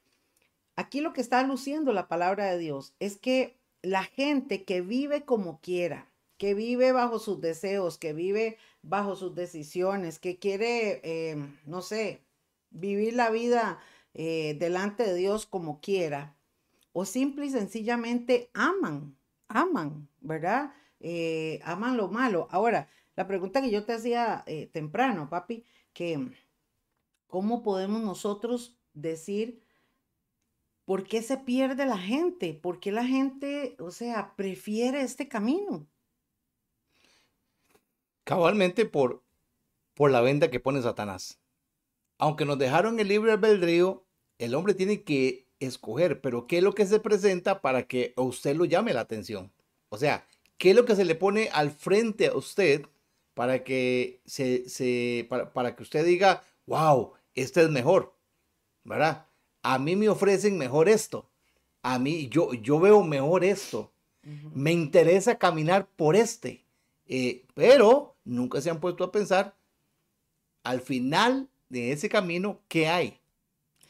aquí 0.74 1.00
lo 1.00 1.12
que 1.12 1.20
está 1.20 1.42
luciendo 1.44 1.92
la 1.92 2.08
palabra 2.08 2.46
de 2.46 2.58
Dios 2.58 2.94
es 2.98 3.16
que 3.16 3.58
la 3.82 4.02
gente 4.02 4.64
que 4.64 4.80
vive 4.80 5.24
como 5.24 5.60
quiera, 5.60 6.10
que 6.36 6.54
vive 6.54 6.92
bajo 6.92 7.18
sus 7.18 7.40
deseos, 7.40 7.98
que 7.98 8.12
vive 8.12 8.58
bajo 8.82 9.16
sus 9.16 9.34
decisiones, 9.34 10.18
que 10.18 10.38
quiere, 10.38 11.00
eh, 11.04 11.36
no 11.64 11.82
sé, 11.82 12.22
vivir 12.70 13.14
la 13.14 13.30
vida 13.30 13.78
eh, 14.14 14.56
delante 14.58 15.04
de 15.04 15.14
Dios 15.14 15.46
como 15.46 15.80
quiera, 15.80 16.36
o 16.92 17.04
simple 17.04 17.46
y 17.46 17.50
sencillamente 17.50 18.50
aman, 18.54 19.17
aman, 19.48 20.08
¿verdad? 20.20 20.72
Eh, 21.00 21.60
aman 21.64 21.96
lo 21.96 22.08
malo. 22.08 22.48
Ahora, 22.50 22.88
la 23.16 23.26
pregunta 23.26 23.60
que 23.60 23.70
yo 23.70 23.84
te 23.84 23.94
hacía 23.94 24.44
temprano, 24.72 25.28
papi, 25.28 25.64
que 25.92 26.30
¿cómo 27.26 27.62
podemos 27.62 28.02
nosotros 28.02 28.76
decir 28.94 29.62
por 30.84 31.04
qué 31.04 31.22
se 31.22 31.36
pierde 31.36 31.86
la 31.86 31.98
gente? 31.98 32.54
¿Por 32.54 32.80
qué 32.80 32.92
la 32.92 33.04
gente, 33.04 33.76
o 33.78 33.90
sea, 33.90 34.34
prefiere 34.36 35.02
este 35.02 35.28
camino? 35.28 35.86
Cabalmente 38.24 38.86
por, 38.86 39.22
por 39.94 40.10
la 40.10 40.20
venda 40.20 40.50
que 40.50 40.60
pone 40.60 40.82
Satanás. 40.82 41.40
Aunque 42.18 42.44
nos 42.44 42.58
dejaron 42.58 42.98
el 43.00 43.08
libre 43.08 43.32
albedrío, 43.32 44.06
el 44.38 44.54
hombre 44.54 44.74
tiene 44.74 45.02
que 45.02 45.47
escoger, 45.60 46.20
pero 46.20 46.46
¿qué 46.46 46.58
es 46.58 46.62
lo 46.62 46.74
que 46.74 46.86
se 46.86 47.00
presenta 47.00 47.60
para 47.60 47.86
que 47.86 48.14
a 48.16 48.22
usted 48.22 48.56
lo 48.56 48.64
llame 48.64 48.92
la 48.92 49.00
atención? 49.00 49.52
O 49.88 49.98
sea, 49.98 50.26
¿qué 50.56 50.70
es 50.70 50.76
lo 50.76 50.84
que 50.84 50.96
se 50.96 51.04
le 51.04 51.14
pone 51.14 51.48
al 51.52 51.70
frente 51.70 52.28
a 52.28 52.36
usted 52.36 52.86
para 53.34 53.64
que, 53.64 54.20
se, 54.24 54.68
se 54.68 55.26
para, 55.28 55.52
para 55.52 55.74
que 55.76 55.82
usted 55.82 56.04
diga, 56.04 56.42
wow, 56.66 57.12
este 57.34 57.62
es 57.62 57.70
mejor? 57.70 58.14
¿Verdad? 58.84 59.26
A 59.62 59.78
mí 59.78 59.96
me 59.96 60.08
ofrecen 60.08 60.58
mejor 60.58 60.88
esto. 60.88 61.28
A 61.82 61.98
mí, 61.98 62.28
yo, 62.28 62.54
yo 62.54 62.80
veo 62.80 63.02
mejor 63.02 63.44
esto. 63.44 63.92
Me 64.52 64.72
interesa 64.72 65.38
caminar 65.38 65.88
por 65.96 66.14
este. 66.14 66.64
Eh, 67.06 67.46
pero 67.54 68.16
nunca 68.24 68.60
se 68.60 68.68
han 68.68 68.80
puesto 68.80 69.04
a 69.04 69.12
pensar 69.12 69.56
al 70.62 70.82
final 70.82 71.48
de 71.70 71.92
ese 71.92 72.08
camino, 72.08 72.60
¿qué 72.68 72.88
hay? 72.88 73.18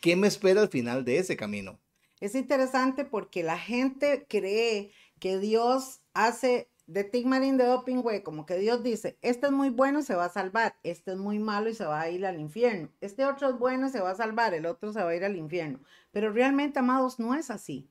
¿Qué 0.00 0.16
me 0.16 0.28
espera 0.28 0.60
al 0.60 0.68
final 0.68 1.04
de 1.04 1.18
ese 1.18 1.36
camino? 1.36 1.78
Es 2.20 2.34
interesante 2.34 3.04
porque 3.04 3.42
la 3.42 3.58
gente 3.58 4.26
cree 4.28 4.92
que 5.18 5.38
Dios 5.38 6.00
hace 6.14 6.68
de 6.86 7.04
Tigmarin 7.04 7.58
de 7.58 7.64
Doping, 7.64 7.98
güey, 7.98 8.22
como 8.22 8.46
que 8.46 8.56
Dios 8.56 8.82
dice, 8.82 9.18
este 9.20 9.46
es 9.46 9.52
muy 9.52 9.68
bueno 9.68 9.98
y 9.98 10.02
se 10.02 10.14
va 10.14 10.24
a 10.24 10.30
salvar, 10.30 10.76
este 10.82 11.12
es 11.12 11.18
muy 11.18 11.38
malo 11.38 11.68
y 11.68 11.74
se 11.74 11.84
va 11.84 12.00
a 12.00 12.08
ir 12.08 12.24
al 12.24 12.40
infierno, 12.40 12.88
este 13.00 13.26
otro 13.26 13.50
es 13.50 13.58
bueno 13.58 13.88
y 13.88 13.90
se 13.90 14.00
va 14.00 14.10
a 14.10 14.14
salvar, 14.14 14.54
el 14.54 14.64
otro 14.64 14.92
se 14.92 15.02
va 15.02 15.10
a 15.10 15.14
ir 15.14 15.24
al 15.24 15.36
infierno. 15.36 15.80
Pero 16.12 16.32
realmente, 16.32 16.78
amados, 16.78 17.18
no 17.18 17.34
es 17.34 17.50
así. 17.50 17.90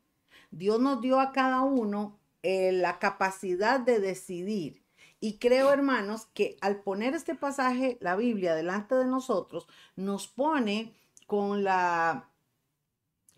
Dios 0.50 0.80
nos 0.80 1.00
dio 1.02 1.20
a 1.20 1.32
cada 1.32 1.62
uno 1.62 2.18
eh, 2.42 2.72
la 2.72 2.98
capacidad 2.98 3.80
de 3.80 4.00
decidir 4.00 4.82
y 5.20 5.40
creo, 5.40 5.72
hermanos, 5.72 6.28
que 6.34 6.58
al 6.62 6.82
poner 6.82 7.16
este 7.16 7.34
pasaje, 7.34 7.98
la 8.02 8.16
Biblia, 8.16 8.54
delante 8.54 8.94
de 8.96 9.06
nosotros, 9.06 9.68
nos 9.96 10.28
pone 10.28 10.94
con 11.27 11.63
la, 11.63 12.31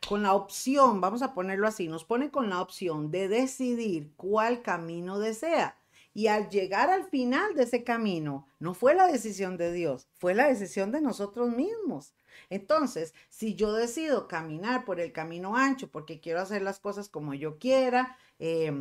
con 0.07 0.23
la 0.23 0.33
opción, 0.33 1.01
vamos 1.01 1.21
a 1.21 1.33
ponerlo 1.33 1.67
así, 1.67 1.87
nos 1.89 2.05
pone 2.05 2.31
con 2.31 2.49
la 2.49 2.61
opción 2.61 3.11
de 3.11 3.27
decidir 3.27 4.13
cuál 4.15 4.61
camino 4.61 5.19
desea. 5.19 5.75
Y 6.13 6.27
al 6.27 6.49
llegar 6.49 6.89
al 6.89 7.05
final 7.05 7.53
de 7.55 7.63
ese 7.63 7.83
camino, 7.83 8.47
no 8.59 8.73
fue 8.73 8.95
la 8.95 9.07
decisión 9.07 9.57
de 9.57 9.71
Dios, 9.71 10.07
fue 10.15 10.33
la 10.33 10.47
decisión 10.47 10.91
de 10.91 11.01
nosotros 11.01 11.49
mismos. 11.49 12.13
Entonces, 12.49 13.13
si 13.29 13.55
yo 13.55 13.73
decido 13.73 14.27
caminar 14.27 14.85
por 14.85 14.99
el 14.99 15.11
camino 15.11 15.55
ancho 15.55 15.89
porque 15.91 16.19
quiero 16.19 16.41
hacer 16.41 16.61
las 16.61 16.79
cosas 16.79 17.09
como 17.09 17.33
yo 17.33 17.59
quiera, 17.59 18.17
eh, 18.39 18.71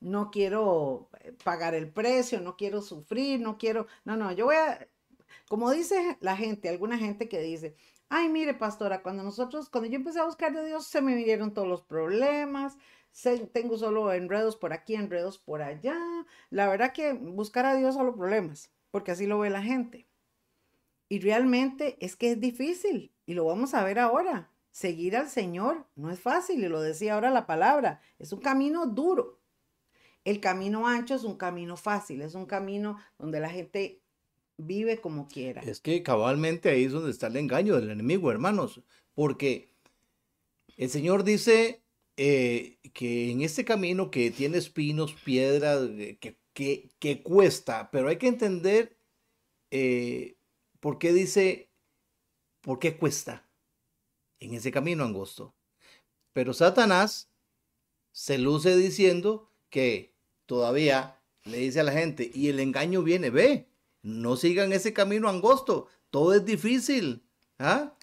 no 0.00 0.30
quiero 0.30 1.10
pagar 1.44 1.74
el 1.74 1.90
precio, 1.92 2.40
no 2.40 2.56
quiero 2.56 2.82
sufrir, 2.82 3.40
no 3.40 3.58
quiero, 3.58 3.86
no, 4.04 4.16
no, 4.16 4.32
yo 4.32 4.46
voy 4.46 4.56
a, 4.56 4.88
como 5.50 5.70
dice 5.70 6.16
la 6.20 6.36
gente, 6.36 6.68
alguna 6.68 6.96
gente 6.96 7.28
que 7.28 7.40
dice, 7.40 7.76
ay, 8.10 8.28
mire, 8.28 8.54
pastora, 8.54 9.02
cuando 9.02 9.22
nosotros, 9.22 9.70
cuando 9.70 9.88
yo 9.88 9.96
empecé 9.96 10.18
a 10.18 10.26
buscar 10.26 10.52
de 10.52 10.66
Dios, 10.66 10.86
se 10.86 11.00
me 11.00 11.14
vinieron 11.14 11.54
todos 11.54 11.68
los 11.68 11.82
problemas, 11.82 12.76
tengo 13.52 13.78
solo 13.78 14.12
enredos 14.12 14.56
por 14.56 14.72
aquí, 14.72 14.94
enredos 14.94 15.38
por 15.38 15.62
allá. 15.62 15.96
La 16.50 16.68
verdad 16.68 16.92
que 16.92 17.12
buscar 17.12 17.66
a 17.66 17.74
Dios 17.76 17.94
solo 17.94 18.14
problemas, 18.14 18.70
porque 18.90 19.12
así 19.12 19.26
lo 19.26 19.38
ve 19.38 19.50
la 19.50 19.62
gente. 19.62 20.06
Y 21.08 21.20
realmente 21.20 21.96
es 22.04 22.16
que 22.16 22.32
es 22.32 22.40
difícil, 22.40 23.12
y 23.26 23.34
lo 23.34 23.44
vamos 23.44 23.74
a 23.74 23.84
ver 23.84 23.98
ahora. 23.98 24.50
Seguir 24.72 25.16
al 25.16 25.28
Señor 25.28 25.86
no 25.94 26.10
es 26.10 26.20
fácil, 26.20 26.62
y 26.64 26.68
lo 26.68 26.80
decía 26.80 27.14
ahora 27.14 27.30
la 27.30 27.46
palabra, 27.46 28.00
es 28.18 28.32
un 28.32 28.40
camino 28.40 28.86
duro. 28.86 29.38
El 30.24 30.40
camino 30.40 30.86
ancho 30.86 31.14
es 31.14 31.24
un 31.24 31.36
camino 31.36 31.76
fácil, 31.76 32.22
es 32.22 32.34
un 32.34 32.46
camino 32.46 32.98
donde 33.18 33.40
la 33.40 33.48
gente 33.48 34.02
vive 34.60 35.00
como 35.00 35.28
quiera. 35.28 35.62
Es 35.62 35.80
que 35.80 36.02
cabalmente 36.02 36.68
ahí 36.68 36.84
es 36.84 36.92
donde 36.92 37.10
está 37.10 37.28
el 37.28 37.36
engaño 37.36 37.76
del 37.76 37.90
enemigo, 37.90 38.30
hermanos, 38.30 38.80
porque 39.14 39.70
el 40.76 40.90
Señor 40.90 41.24
dice 41.24 41.82
eh, 42.16 42.78
que 42.92 43.30
en 43.30 43.42
este 43.42 43.64
camino 43.64 44.10
que 44.10 44.30
tiene 44.30 44.58
espinos, 44.58 45.14
piedras, 45.14 45.88
que, 46.20 46.36
que, 46.98 47.22
cuesta, 47.22 47.90
pero 47.90 48.08
hay 48.08 48.16
que 48.16 48.28
entender 48.28 48.96
eh, 49.70 50.36
por 50.80 50.98
qué 50.98 51.12
dice, 51.12 51.70
por 52.60 52.78
qué 52.78 52.96
cuesta 52.96 53.48
en 54.40 54.54
ese 54.54 54.70
camino 54.70 55.04
angosto. 55.04 55.54
Pero 56.32 56.52
Satanás 56.52 57.30
se 58.12 58.38
luce 58.38 58.76
diciendo 58.76 59.50
que 59.70 60.12
todavía 60.46 61.20
le 61.44 61.58
dice 61.58 61.80
a 61.80 61.84
la 61.84 61.92
gente, 61.92 62.30
y 62.32 62.48
el 62.48 62.60
engaño 62.60 63.02
viene, 63.02 63.30
ve, 63.30 63.69
no 64.02 64.36
sigan 64.36 64.72
ese 64.72 64.92
camino 64.92 65.28
angosto, 65.28 65.86
todo 66.10 66.34
es 66.34 66.44
difícil, 66.44 67.22
¿ah? 67.58 67.94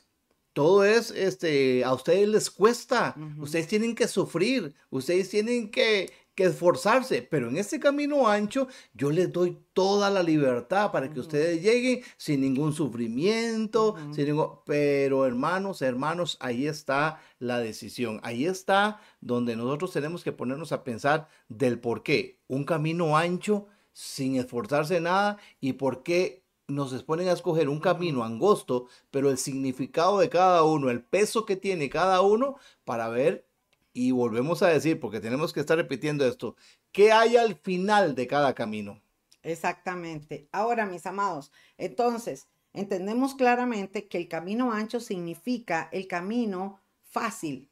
Todo 0.53 0.83
es, 0.83 1.11
este, 1.11 1.83
a 1.83 1.93
ustedes 1.93 2.27
les 2.27 2.49
cuesta, 2.49 3.15
ustedes 3.37 3.67
tienen 3.67 3.93
que 3.93 4.07
sufrir, 4.07 4.73
ustedes 4.89 5.29
tienen 5.29 5.69
que, 5.69 6.11
que 6.37 6.45
esforzarse, 6.45 7.23
pero 7.23 7.49
en 7.49 7.57
este 7.57 7.79
camino 7.79 8.27
ancho 8.27 8.67
yo 8.93 9.11
les 9.11 9.31
doy 9.31 9.57
toda 9.73 10.11
la 10.11 10.21
libertad 10.21 10.91
para 10.91 11.11
que 11.11 11.19
ustedes 11.19 11.63
lleguen 11.63 12.01
sin 12.17 12.41
ningún 12.41 12.73
sufrimiento, 12.73 13.95
sin 14.11 14.25
ningún... 14.25 14.59
pero 14.65 15.25
hermanos, 15.25 15.81
hermanos, 15.81 16.37
ahí 16.39 16.67
está 16.67 17.19
la 17.39 17.59
decisión, 17.59 18.19
ahí 18.21 18.45
está 18.45 18.99
donde 19.19 19.55
nosotros 19.55 19.93
tenemos 19.93 20.23
que 20.23 20.31
ponernos 20.31 20.71
a 20.71 20.83
pensar 20.83 21.27
del 21.49 21.79
por 21.79 22.03
qué. 22.03 22.39
Un 22.47 22.65
camino 22.65 23.17
ancho 23.17 23.67
sin 23.97 24.35
esforzarse 24.35 25.01
nada 25.01 25.39
y 25.59 25.73
por 25.73 26.03
qué 26.03 26.43
nos 26.67 26.93
exponen 26.93 27.29
a 27.29 27.31
escoger 27.31 27.67
un 27.67 27.79
camino 27.79 28.23
angosto, 28.23 28.85
pero 29.09 29.31
el 29.31 29.39
significado 29.39 30.19
de 30.19 30.29
cada 30.29 30.61
uno, 30.61 30.91
el 30.91 31.03
peso 31.03 31.47
que 31.47 31.55
tiene 31.55 31.89
cada 31.89 32.21
uno 32.21 32.57
para 32.85 33.09
ver 33.09 33.47
y 33.93 34.11
volvemos 34.11 34.61
a 34.61 34.67
decir, 34.67 34.99
porque 34.99 35.19
tenemos 35.19 35.51
que 35.51 35.61
estar 35.61 35.77
repitiendo 35.77 36.27
esto, 36.27 36.55
¿qué 36.91 37.11
hay 37.11 37.37
al 37.37 37.55
final 37.55 38.13
de 38.13 38.27
cada 38.27 38.53
camino? 38.53 39.01
Exactamente. 39.41 40.47
Ahora, 40.51 40.85
mis 40.85 41.07
amados, 41.07 41.51
entonces, 41.79 42.47
entendemos 42.73 43.33
claramente 43.33 44.07
que 44.07 44.19
el 44.19 44.27
camino 44.27 44.73
ancho 44.73 44.99
significa 44.99 45.89
el 45.91 46.07
camino 46.07 46.83
fácil, 47.01 47.71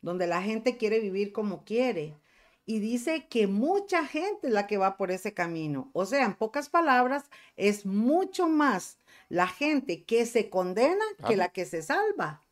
donde 0.00 0.26
la 0.26 0.42
gente 0.42 0.76
quiere 0.76 0.98
vivir 0.98 1.30
como 1.30 1.64
quiere. 1.64 2.16
Y 2.70 2.78
dice 2.78 3.26
que 3.26 3.48
mucha 3.48 4.06
gente 4.06 4.46
es 4.46 4.52
la 4.52 4.68
que 4.68 4.78
va 4.78 4.96
por 4.96 5.10
ese 5.10 5.34
camino. 5.34 5.90
O 5.92 6.06
sea, 6.06 6.24
en 6.24 6.34
pocas 6.34 6.68
palabras, 6.68 7.28
es 7.56 7.84
mucho 7.84 8.46
más 8.46 8.96
la 9.28 9.48
gente 9.48 10.04
que 10.04 10.24
se 10.24 10.50
condena 10.50 11.04
que 11.26 11.36
la 11.36 11.48
que 11.48 11.64
se 11.64 11.82
salva. 11.82 12.44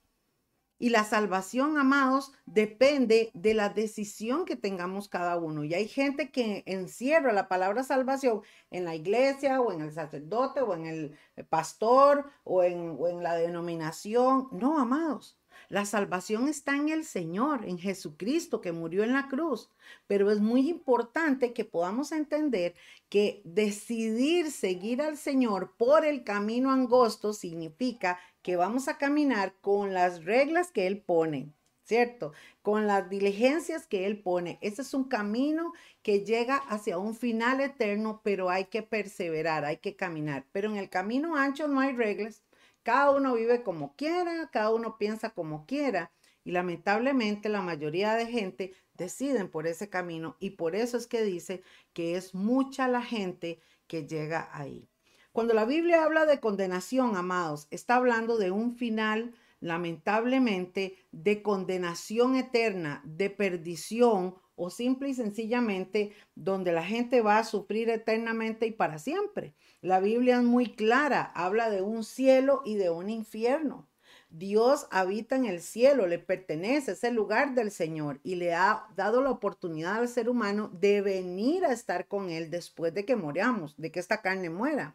Y 0.81 0.89
la 0.89 1.05
salvación, 1.05 1.79
amados, 1.79 2.33
depende 2.47 3.31
de 3.33 3.55
la 3.55 3.69
decisión 3.69 4.45
que 4.45 4.57
tengamos 4.57 5.09
cada 5.09 5.39
uno. 5.39 5.63
Y 5.63 5.75
hay 5.75 5.87
gente 5.87 6.33
que 6.33 6.65
encierra 6.67 7.33
la 7.33 7.47
palabra 7.47 7.85
salvación 7.85 8.43
en 8.73 8.87
la 8.87 8.97
iglesia 8.97 9.61
o 9.61 9.71
en 9.71 9.83
el 9.83 9.93
sacerdote 9.93 10.63
o 10.63 10.75
en 10.75 10.87
el 10.87 11.19
pastor 11.49 12.29
o 12.43 12.65
en, 12.65 12.97
o 12.99 13.07
en 13.07 13.23
la 13.23 13.37
denominación. 13.37 14.49
No, 14.51 14.81
amados. 14.81 15.38
La 15.69 15.85
salvación 15.85 16.49
está 16.49 16.77
en 16.77 16.89
el 16.89 17.05
Señor, 17.05 17.67
en 17.67 17.79
Jesucristo 17.79 18.63
que 18.63 18.73
murió 18.73 19.05
en 19.05 19.13
la 19.13 19.29
cruz. 19.29 19.69
Pero 20.07 20.31
es 20.31 20.41
muy 20.41 20.69
importante 20.69 21.53
que 21.53 21.65
podamos 21.67 22.13
entender 22.13 22.75
que 23.11 23.43
decidir 23.45 24.51
seguir 24.51 25.03
al 25.03 25.19
Señor 25.19 25.75
por 25.77 26.07
el 26.07 26.25
camino 26.25 26.71
angosto 26.71 27.35
significa 27.35 28.19
que 28.43 28.57
vamos 28.57 28.89
a 28.89 28.97
caminar 28.97 29.55
con 29.61 29.93
las 29.93 30.25
reglas 30.25 30.71
que 30.71 30.87
Él 30.87 31.03
pone. 31.03 31.53
¿cierto? 31.89 32.33
Con 32.61 32.87
las 32.87 33.09
diligencias 33.09 33.87
que 33.87 34.05
Él 34.07 34.21
pone. 34.21 34.59
Ese 34.61 34.83
es 34.83 34.93
un 34.93 35.05
camino 35.05 35.73
que 36.03 36.21
llega 36.21 36.57
hacia 36.57 36.99
un 36.99 37.15
final 37.15 37.61
eterno, 37.61 38.21
pero 38.23 38.51
hay 38.51 38.67
que 38.67 38.83
perseverar, 38.83 39.65
hay 39.65 39.79
que 39.79 39.97
caminar. 39.97 40.45
Pero 40.53 40.71
en 40.71 40.77
el 40.77 40.91
camino 40.91 41.35
ancho 41.37 41.67
no 41.67 41.81
hay 41.81 41.95
reglas. 41.95 42.43
Cada 42.89 43.11
uno 43.11 43.35
vive 43.35 43.63
como 43.63 43.95
quiera, 43.97 44.49
cada 44.51 44.71
uno 44.71 44.97
piensa 44.97 45.29
como 45.29 45.67
quiera 45.67 46.11
y 46.43 46.53
lamentablemente 46.53 47.51
la 47.51 47.61
mayoría 47.61 48.15
de 48.15 48.25
gente 48.25 48.73
deciden 48.95 49.51
por 49.51 49.67
ese 49.67 49.91
camino 49.91 50.39
y 50.41 50.53
por 50.53 50.75
eso 50.75 50.97
es 50.97 51.07
que 51.07 51.23
dice 51.23 51.63
que 51.93 52.17
es 52.17 52.35
mucha 52.35 52.89
la 52.89 53.03
gente 53.03 53.61
que 53.89 54.07
llega 54.07 54.49
ahí. 54.55 54.89
Cuando 55.33 55.53
la 55.53 55.67
Biblia 55.67 56.03
habla 56.03 56.25
de 56.25 56.41
condenación, 56.41 57.15
amados, 57.15 57.69
está 57.71 57.97
hablando 57.97 58.39
de 58.39 58.53
un 58.53 58.75
final 58.75 59.35
lamentablemente 59.61 60.97
de 61.13 61.43
condenación 61.43 62.37
eterna, 62.37 63.03
de 63.05 63.29
perdición 63.29 64.37
o 64.59 64.69
simple 64.71 65.09
y 65.09 65.15
sencillamente 65.15 66.13
donde 66.35 66.73
la 66.73 66.85
gente 66.85 67.23
va 67.23 67.39
a 67.39 67.45
sufrir 67.45 67.89
eternamente 67.89 68.67
y 68.67 68.73
para 68.73 68.99
siempre. 68.99 69.55
La 69.81 70.01
Biblia 70.01 70.37
es 70.37 70.43
muy 70.43 70.75
clara, 70.75 71.23
habla 71.35 71.71
de 71.71 71.81
un 71.81 72.05
cielo 72.05 72.63
y 72.65 72.75
de 72.75 72.91
un 72.91 73.09
infierno. 73.09 73.89
Dios 74.31 74.87
habita 74.91 75.37
en 75.37 75.47
el 75.47 75.63
cielo, 75.63 76.07
le 76.07 76.19
pertenece, 76.19 76.93
es 76.93 77.05
el 77.05 77.15
lugar 77.15 77.55
del 77.55 77.71
Señor 77.71 78.21
y 78.23 78.35
le 78.35 78.53
ha 78.53 78.87
dado 78.95 79.23
la 79.23 79.31
oportunidad 79.31 79.97
al 79.97 80.09
ser 80.09 80.29
humano 80.29 80.69
de 80.69 81.01
venir 81.01 81.65
a 81.65 81.73
estar 81.73 82.09
con 82.09 82.29
Él 82.29 82.51
después 82.51 82.93
de 82.93 83.07
que 83.07 83.17
moramos, 83.17 83.75
de 83.79 83.91
que 83.91 84.01
esta 84.01 84.21
carne 84.21 84.51
muera. 84.51 84.95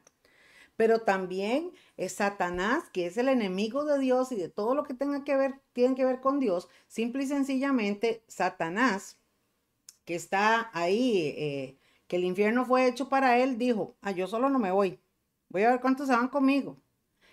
Pero 0.76 1.02
también 1.02 1.72
es 1.98 2.14
Satanás, 2.14 2.84
que 2.92 3.06
es 3.08 3.18
el 3.18 3.30
enemigo 3.30 3.86
de 3.86 4.00
Dios 4.00 4.32
y 4.32 4.36
de 4.36 4.50
todo 4.50 4.76
lo 4.76 4.84
que 4.84 4.94
tenga 4.94 5.24
que 5.24 5.36
ver, 5.36 5.62
tiene 5.72 5.96
que 5.96 6.06
ver 6.06 6.20
con 6.20 6.40
Dios, 6.40 6.68
simple 6.88 7.24
y 7.24 7.28
sencillamente 7.28 8.24
Satanás, 8.28 9.18
que 10.06 10.16
está 10.16 10.70
ahí 10.74 11.34
eh, 11.38 11.78
que 12.08 12.18
el 12.18 12.26
infierno 12.26 12.66
fue 12.66 12.88
hecho 12.88 13.10
para 13.10 13.40
él, 13.40 13.58
dijo, 13.58 13.96
ah, 14.02 14.12
yo 14.12 14.28
solo 14.28 14.50
no 14.50 14.60
me 14.60 14.72
voy, 14.72 15.00
voy 15.50 15.64
a 15.64 15.72
ver 15.72 15.82
cuántos 15.82 16.08
se 16.08 16.16
van 16.16 16.28
conmigo. 16.28 16.78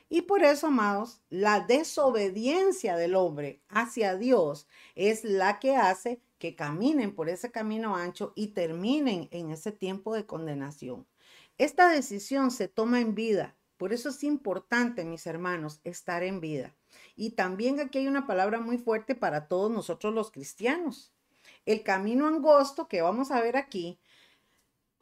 Y 0.08 0.22
por 0.22 0.42
eso, 0.42 0.66
amados, 0.66 1.22
la 1.30 1.60
desobediencia 1.60 2.96
del 2.96 3.14
hombre 3.14 3.62
hacia 3.68 4.16
Dios 4.16 4.66
es 4.96 5.22
la 5.22 5.60
que 5.60 5.76
hace 5.76 6.20
que 6.38 6.56
caminen 6.56 7.14
por 7.14 7.28
ese 7.28 7.52
camino 7.52 7.94
ancho 7.94 8.32
y 8.34 8.48
terminen 8.48 9.28
en 9.30 9.50
ese 9.50 9.70
tiempo 9.70 10.12
de 10.14 10.26
condenación. 10.26 11.06
Esta 11.58 11.88
decisión 11.90 12.50
se 12.50 12.66
toma 12.66 13.00
en 13.00 13.14
vida. 13.14 13.56
Por 13.76 13.92
eso 13.92 14.08
es 14.08 14.24
importante, 14.24 15.04
mis 15.04 15.26
hermanos, 15.26 15.80
estar 15.84 16.22
en 16.24 16.40
vida. 16.40 16.74
Y 17.14 17.30
también 17.30 17.78
aquí 17.78 17.98
hay 17.98 18.08
una 18.08 18.26
palabra 18.26 18.58
muy 18.58 18.78
fuerte 18.78 19.14
para 19.14 19.46
todos 19.46 19.70
nosotros 19.70 20.12
los 20.12 20.32
cristianos. 20.32 21.12
El 21.70 21.84
camino 21.84 22.26
angosto 22.26 22.88
que 22.88 23.00
vamos 23.00 23.30
a 23.30 23.40
ver 23.40 23.56
aquí 23.56 24.00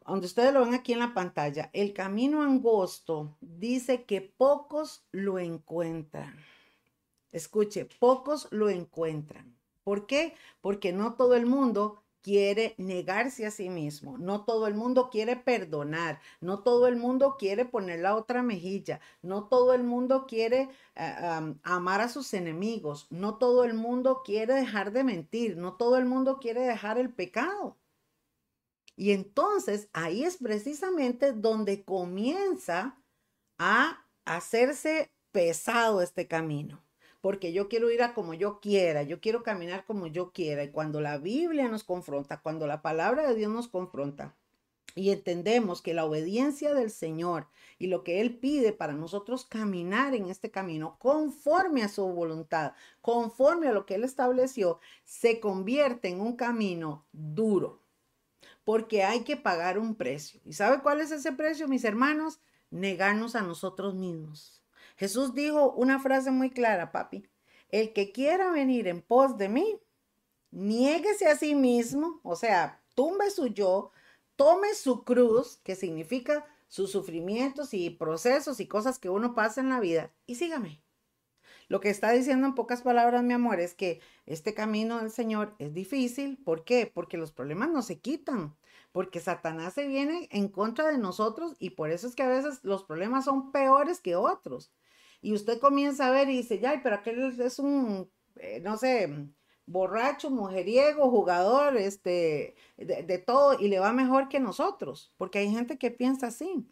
donde 0.08 0.26
ustedes 0.26 0.54
lo 0.54 0.64
ven 0.64 0.74
aquí 0.74 0.94
en 0.94 1.00
la 1.00 1.12
pantalla, 1.12 1.70
el 1.74 1.92
camino 1.92 2.42
angosto 2.42 3.36
dice 3.40 4.04
que 4.04 4.22
pocos 4.22 5.04
lo 5.12 5.38
encuentran. 5.38 6.34
Escuche, 7.30 7.84
pocos 7.84 8.48
lo 8.50 8.70
encuentran. 8.70 9.54
¿Por 9.84 10.06
qué? 10.06 10.34
Porque 10.62 10.92
no 10.92 11.14
todo 11.14 11.34
el 11.34 11.44
mundo 11.44 12.02
quiere 12.22 12.74
negarse 12.78 13.46
a 13.46 13.50
sí 13.50 13.70
mismo, 13.70 14.18
no 14.18 14.44
todo 14.44 14.66
el 14.66 14.74
mundo 14.74 15.10
quiere 15.10 15.36
perdonar, 15.36 16.20
no 16.40 16.62
todo 16.62 16.86
el 16.86 16.96
mundo 16.96 17.36
quiere 17.38 17.64
poner 17.64 18.00
la 18.00 18.16
otra 18.16 18.42
mejilla, 18.42 19.00
no 19.22 19.48
todo 19.48 19.74
el 19.74 19.84
mundo 19.84 20.26
quiere 20.26 20.68
eh, 20.94 21.54
amar 21.62 22.00
a 22.00 22.08
sus 22.08 22.34
enemigos, 22.34 23.06
no 23.10 23.38
todo 23.38 23.64
el 23.64 23.74
mundo 23.74 24.22
quiere 24.24 24.54
dejar 24.54 24.92
de 24.92 25.04
mentir, 25.04 25.56
no 25.56 25.74
todo 25.76 25.96
el 25.96 26.06
mundo 26.06 26.38
quiere 26.38 26.60
dejar 26.60 26.98
el 26.98 27.12
pecado. 27.12 27.76
Y 28.96 29.12
entonces 29.12 29.88
ahí 29.92 30.24
es 30.24 30.38
precisamente 30.38 31.32
donde 31.32 31.84
comienza 31.84 33.00
a 33.58 34.04
hacerse 34.24 35.12
pesado 35.30 36.02
este 36.02 36.26
camino. 36.26 36.82
Porque 37.20 37.52
yo 37.52 37.68
quiero 37.68 37.90
ir 37.90 38.02
a 38.02 38.14
como 38.14 38.34
yo 38.34 38.60
quiera, 38.60 39.02
yo 39.02 39.20
quiero 39.20 39.42
caminar 39.42 39.84
como 39.84 40.06
yo 40.06 40.32
quiera. 40.32 40.64
Y 40.64 40.70
cuando 40.70 41.00
la 41.00 41.18
Biblia 41.18 41.68
nos 41.68 41.84
confronta, 41.84 42.40
cuando 42.40 42.66
la 42.66 42.82
palabra 42.82 43.28
de 43.28 43.34
Dios 43.34 43.52
nos 43.52 43.68
confronta, 43.68 44.36
y 44.98 45.10
entendemos 45.10 45.80
que 45.80 45.94
la 45.94 46.04
obediencia 46.04 46.74
del 46.74 46.90
Señor 46.90 47.46
y 47.78 47.86
lo 47.86 48.02
que 48.02 48.20
Él 48.20 48.36
pide 48.38 48.72
para 48.72 48.94
nosotros 48.94 49.44
caminar 49.44 50.14
en 50.14 50.28
este 50.28 50.50
camino 50.50 50.96
conforme 50.98 51.84
a 51.84 51.88
su 51.88 52.04
voluntad, 52.08 52.72
conforme 53.00 53.68
a 53.68 53.72
lo 53.72 53.86
que 53.86 53.94
Él 53.94 54.04
estableció, 54.04 54.80
se 55.04 55.38
convierte 55.40 56.08
en 56.08 56.20
un 56.20 56.36
camino 56.36 57.06
duro, 57.12 57.80
porque 58.64 59.04
hay 59.04 59.20
que 59.20 59.36
pagar 59.36 59.78
un 59.78 59.94
precio. 59.94 60.40
¿Y 60.44 60.54
sabe 60.54 60.82
cuál 60.82 61.00
es 61.00 61.12
ese 61.12 61.32
precio, 61.32 61.68
mis 61.68 61.84
hermanos? 61.84 62.40
Negarnos 62.70 63.36
a 63.36 63.42
nosotros 63.42 63.94
mismos. 63.94 64.57
Jesús 64.98 65.32
dijo 65.32 65.72
una 65.72 66.00
frase 66.00 66.32
muy 66.32 66.50
clara, 66.50 66.90
papi. 66.90 67.24
El 67.70 67.92
que 67.92 68.10
quiera 68.10 68.50
venir 68.50 68.88
en 68.88 69.00
pos 69.00 69.38
de 69.38 69.48
mí, 69.48 69.80
niéguese 70.50 71.28
a 71.28 71.36
sí 71.36 71.54
mismo, 71.54 72.20
o 72.24 72.34
sea, 72.34 72.82
tumbe 72.96 73.30
su 73.30 73.46
yo, 73.46 73.92
tome 74.34 74.74
su 74.74 75.04
cruz, 75.04 75.60
que 75.62 75.76
significa 75.76 76.44
sus 76.66 76.90
sufrimientos 76.90 77.74
y 77.74 77.90
procesos 77.90 78.58
y 78.58 78.66
cosas 78.66 78.98
que 78.98 79.08
uno 79.08 79.36
pasa 79.36 79.60
en 79.60 79.68
la 79.68 79.78
vida, 79.78 80.10
y 80.26 80.34
sígame. 80.34 80.82
Lo 81.68 81.80
que 81.80 81.90
está 81.90 82.10
diciendo 82.10 82.48
en 82.48 82.54
pocas 82.54 82.82
palabras, 82.82 83.22
mi 83.22 83.34
amor, 83.34 83.60
es 83.60 83.74
que 83.74 84.00
este 84.26 84.52
camino 84.52 84.98
del 84.98 85.10
Señor 85.10 85.54
es 85.58 85.74
difícil. 85.74 86.38
¿Por 86.42 86.64
qué? 86.64 86.90
Porque 86.92 87.18
los 87.18 87.30
problemas 87.30 87.68
no 87.70 87.82
se 87.82 88.00
quitan, 88.00 88.56
porque 88.90 89.20
Satanás 89.20 89.74
se 89.74 89.86
viene 89.86 90.28
en 90.32 90.48
contra 90.48 90.88
de 90.88 90.98
nosotros 90.98 91.54
y 91.58 91.70
por 91.70 91.90
eso 91.90 92.08
es 92.08 92.16
que 92.16 92.22
a 92.22 92.28
veces 92.28 92.60
los 92.62 92.84
problemas 92.84 93.26
son 93.26 93.52
peores 93.52 94.00
que 94.00 94.16
otros. 94.16 94.72
Y 95.20 95.32
usted 95.34 95.58
comienza 95.60 96.08
a 96.08 96.10
ver 96.10 96.28
y 96.28 96.38
dice, 96.38 96.58
ya, 96.58 96.80
pero 96.82 96.96
aquel 96.96 97.40
es 97.40 97.58
un, 97.58 98.10
eh, 98.36 98.60
no 98.60 98.76
sé, 98.76 99.28
borracho, 99.66 100.30
mujeriego, 100.30 101.10
jugador, 101.10 101.76
este, 101.76 102.54
de, 102.76 103.02
de 103.02 103.18
todo, 103.18 103.58
y 103.58 103.68
le 103.68 103.80
va 103.80 103.92
mejor 103.92 104.28
que 104.28 104.40
nosotros, 104.40 105.12
porque 105.16 105.40
hay 105.40 105.50
gente 105.50 105.78
que 105.78 105.90
piensa 105.90 106.28
así. 106.28 106.66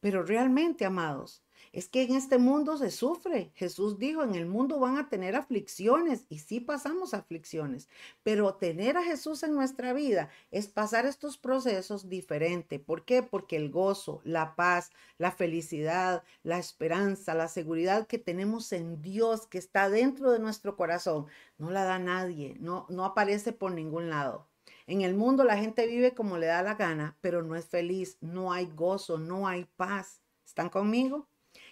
Pero 0.00 0.22
realmente, 0.22 0.84
amados, 0.84 1.42
es 1.72 1.88
que 1.88 2.02
en 2.02 2.14
este 2.14 2.38
mundo 2.38 2.76
se 2.76 2.90
sufre. 2.90 3.50
Jesús 3.54 3.98
dijo, 3.98 4.22
en 4.22 4.34
el 4.34 4.46
mundo 4.46 4.78
van 4.78 4.98
a 4.98 5.08
tener 5.08 5.36
aflicciones 5.36 6.24
y 6.28 6.38
sí 6.40 6.60
pasamos 6.60 7.14
aflicciones, 7.14 7.88
pero 8.22 8.54
tener 8.54 8.96
a 8.96 9.02
Jesús 9.02 9.42
en 9.42 9.54
nuestra 9.54 9.92
vida 9.92 10.30
es 10.50 10.68
pasar 10.68 11.06
estos 11.06 11.38
procesos 11.38 12.08
diferente. 12.08 12.78
¿Por 12.78 13.04
qué? 13.04 13.22
Porque 13.22 13.56
el 13.56 13.70
gozo, 13.70 14.20
la 14.24 14.56
paz, 14.56 14.90
la 15.18 15.30
felicidad, 15.30 16.22
la 16.42 16.58
esperanza, 16.58 17.34
la 17.34 17.48
seguridad 17.48 18.06
que 18.06 18.18
tenemos 18.18 18.72
en 18.72 19.02
Dios 19.02 19.46
que 19.46 19.58
está 19.58 19.88
dentro 19.88 20.30
de 20.32 20.38
nuestro 20.38 20.76
corazón, 20.76 21.26
no 21.58 21.70
la 21.70 21.84
da 21.84 21.98
nadie, 21.98 22.56
no, 22.60 22.86
no 22.88 23.04
aparece 23.04 23.52
por 23.52 23.72
ningún 23.72 24.10
lado. 24.10 24.46
En 24.86 25.02
el 25.02 25.14
mundo 25.14 25.44
la 25.44 25.58
gente 25.58 25.86
vive 25.86 26.14
como 26.14 26.38
le 26.38 26.46
da 26.46 26.62
la 26.62 26.74
gana, 26.74 27.16
pero 27.20 27.42
no 27.42 27.56
es 27.56 27.66
feliz, 27.66 28.16
no 28.20 28.52
hay 28.52 28.66
gozo, 28.66 29.18
no 29.18 29.46
hay 29.46 29.66
paz. 29.76 30.22
¿Están 30.46 30.70
conmigo? 30.70 31.28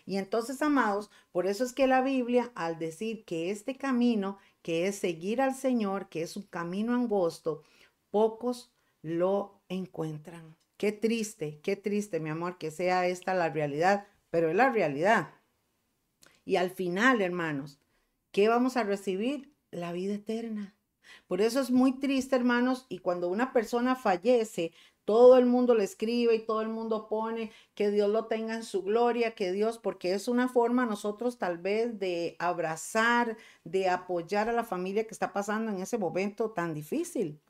Y 0.07 0.19
entonces, 0.19 0.63
amados, 0.63 1.11
por 1.33 1.47
eso 1.47 1.65
es 1.65 1.73
que 1.73 1.89
la 1.89 2.01
Biblia, 2.01 2.53
al 2.55 2.79
decir 2.79 3.25
que 3.25 3.51
este 3.51 3.77
camino, 3.77 4.39
que 4.63 4.87
es 4.87 4.97
seguir 4.97 5.43
al 5.43 5.55
Señor, 5.55 6.09
que 6.09 6.23
es 6.23 6.37
un 6.37 6.45
camino 6.45 6.95
angosto, 6.95 7.65
pocos 8.11 8.73
lo 9.03 9.61
encuentran. 9.69 10.57
Qué 10.77 10.93
triste, 10.93 11.61
qué 11.61 11.75
triste, 11.75 12.21
mi 12.21 12.31
amor, 12.31 12.57
que 12.57 12.71
sea 12.71 13.07
esta 13.09 13.35
la 13.35 13.51
realidad, 13.51 14.07
pero 14.31 14.49
es 14.49 14.57
la 14.57 14.71
realidad. 14.71 15.35
Y 16.45 16.57
al 16.57 16.71
final, 16.71 17.21
hermanos, 17.21 17.81
¿qué 18.31 18.49
vamos 18.49 18.77
a 18.77 18.85
recibir? 18.85 19.53
La 19.73 19.93
vida 19.93 20.15
eterna. 20.15 20.77
Por 21.27 21.41
eso 21.41 21.61
es 21.61 21.71
muy 21.73 21.99
triste, 21.99 22.37
hermanos, 22.37 22.87
y 22.89 22.99
cuando 22.99 23.29
una 23.29 23.53
persona 23.53 23.97
fallece, 23.97 24.73
todo 25.07 25.39
el 25.39 25.47
mundo 25.47 25.75
le 25.75 25.85
escribe 25.85 26.35
y 26.35 26.45
todo 26.45 26.61
el 26.61 26.69
mundo 26.69 27.09
pone 27.09 27.53
que 27.75 27.91
Dios 27.91 28.11
lo 28.11 28.27
tenga 28.27 28.55
en 28.55 28.65
su 28.65 28.83
gloria, 28.83 29.35
que 29.35 29.53
Dios, 29.53 29.79
porque 29.79 30.13
es 30.13 30.29
una 30.29 30.49
forma 30.49 30.85
nosotros 30.85 31.39
tal 31.39 31.59
vez 31.59 31.99
de 31.99 32.37
abrazar, 32.39 33.39
de 33.65 33.89
apoyar 33.89 34.49
a 34.51 34.53
la 34.53 34.65
familia 34.65 35.05
que 35.05 35.15
está 35.15 35.33
pasando 35.33 35.71
en 35.73 35.81
ese 35.81 35.97
momento 35.97 36.51
tan 36.51 36.75
difícil. 36.75 37.41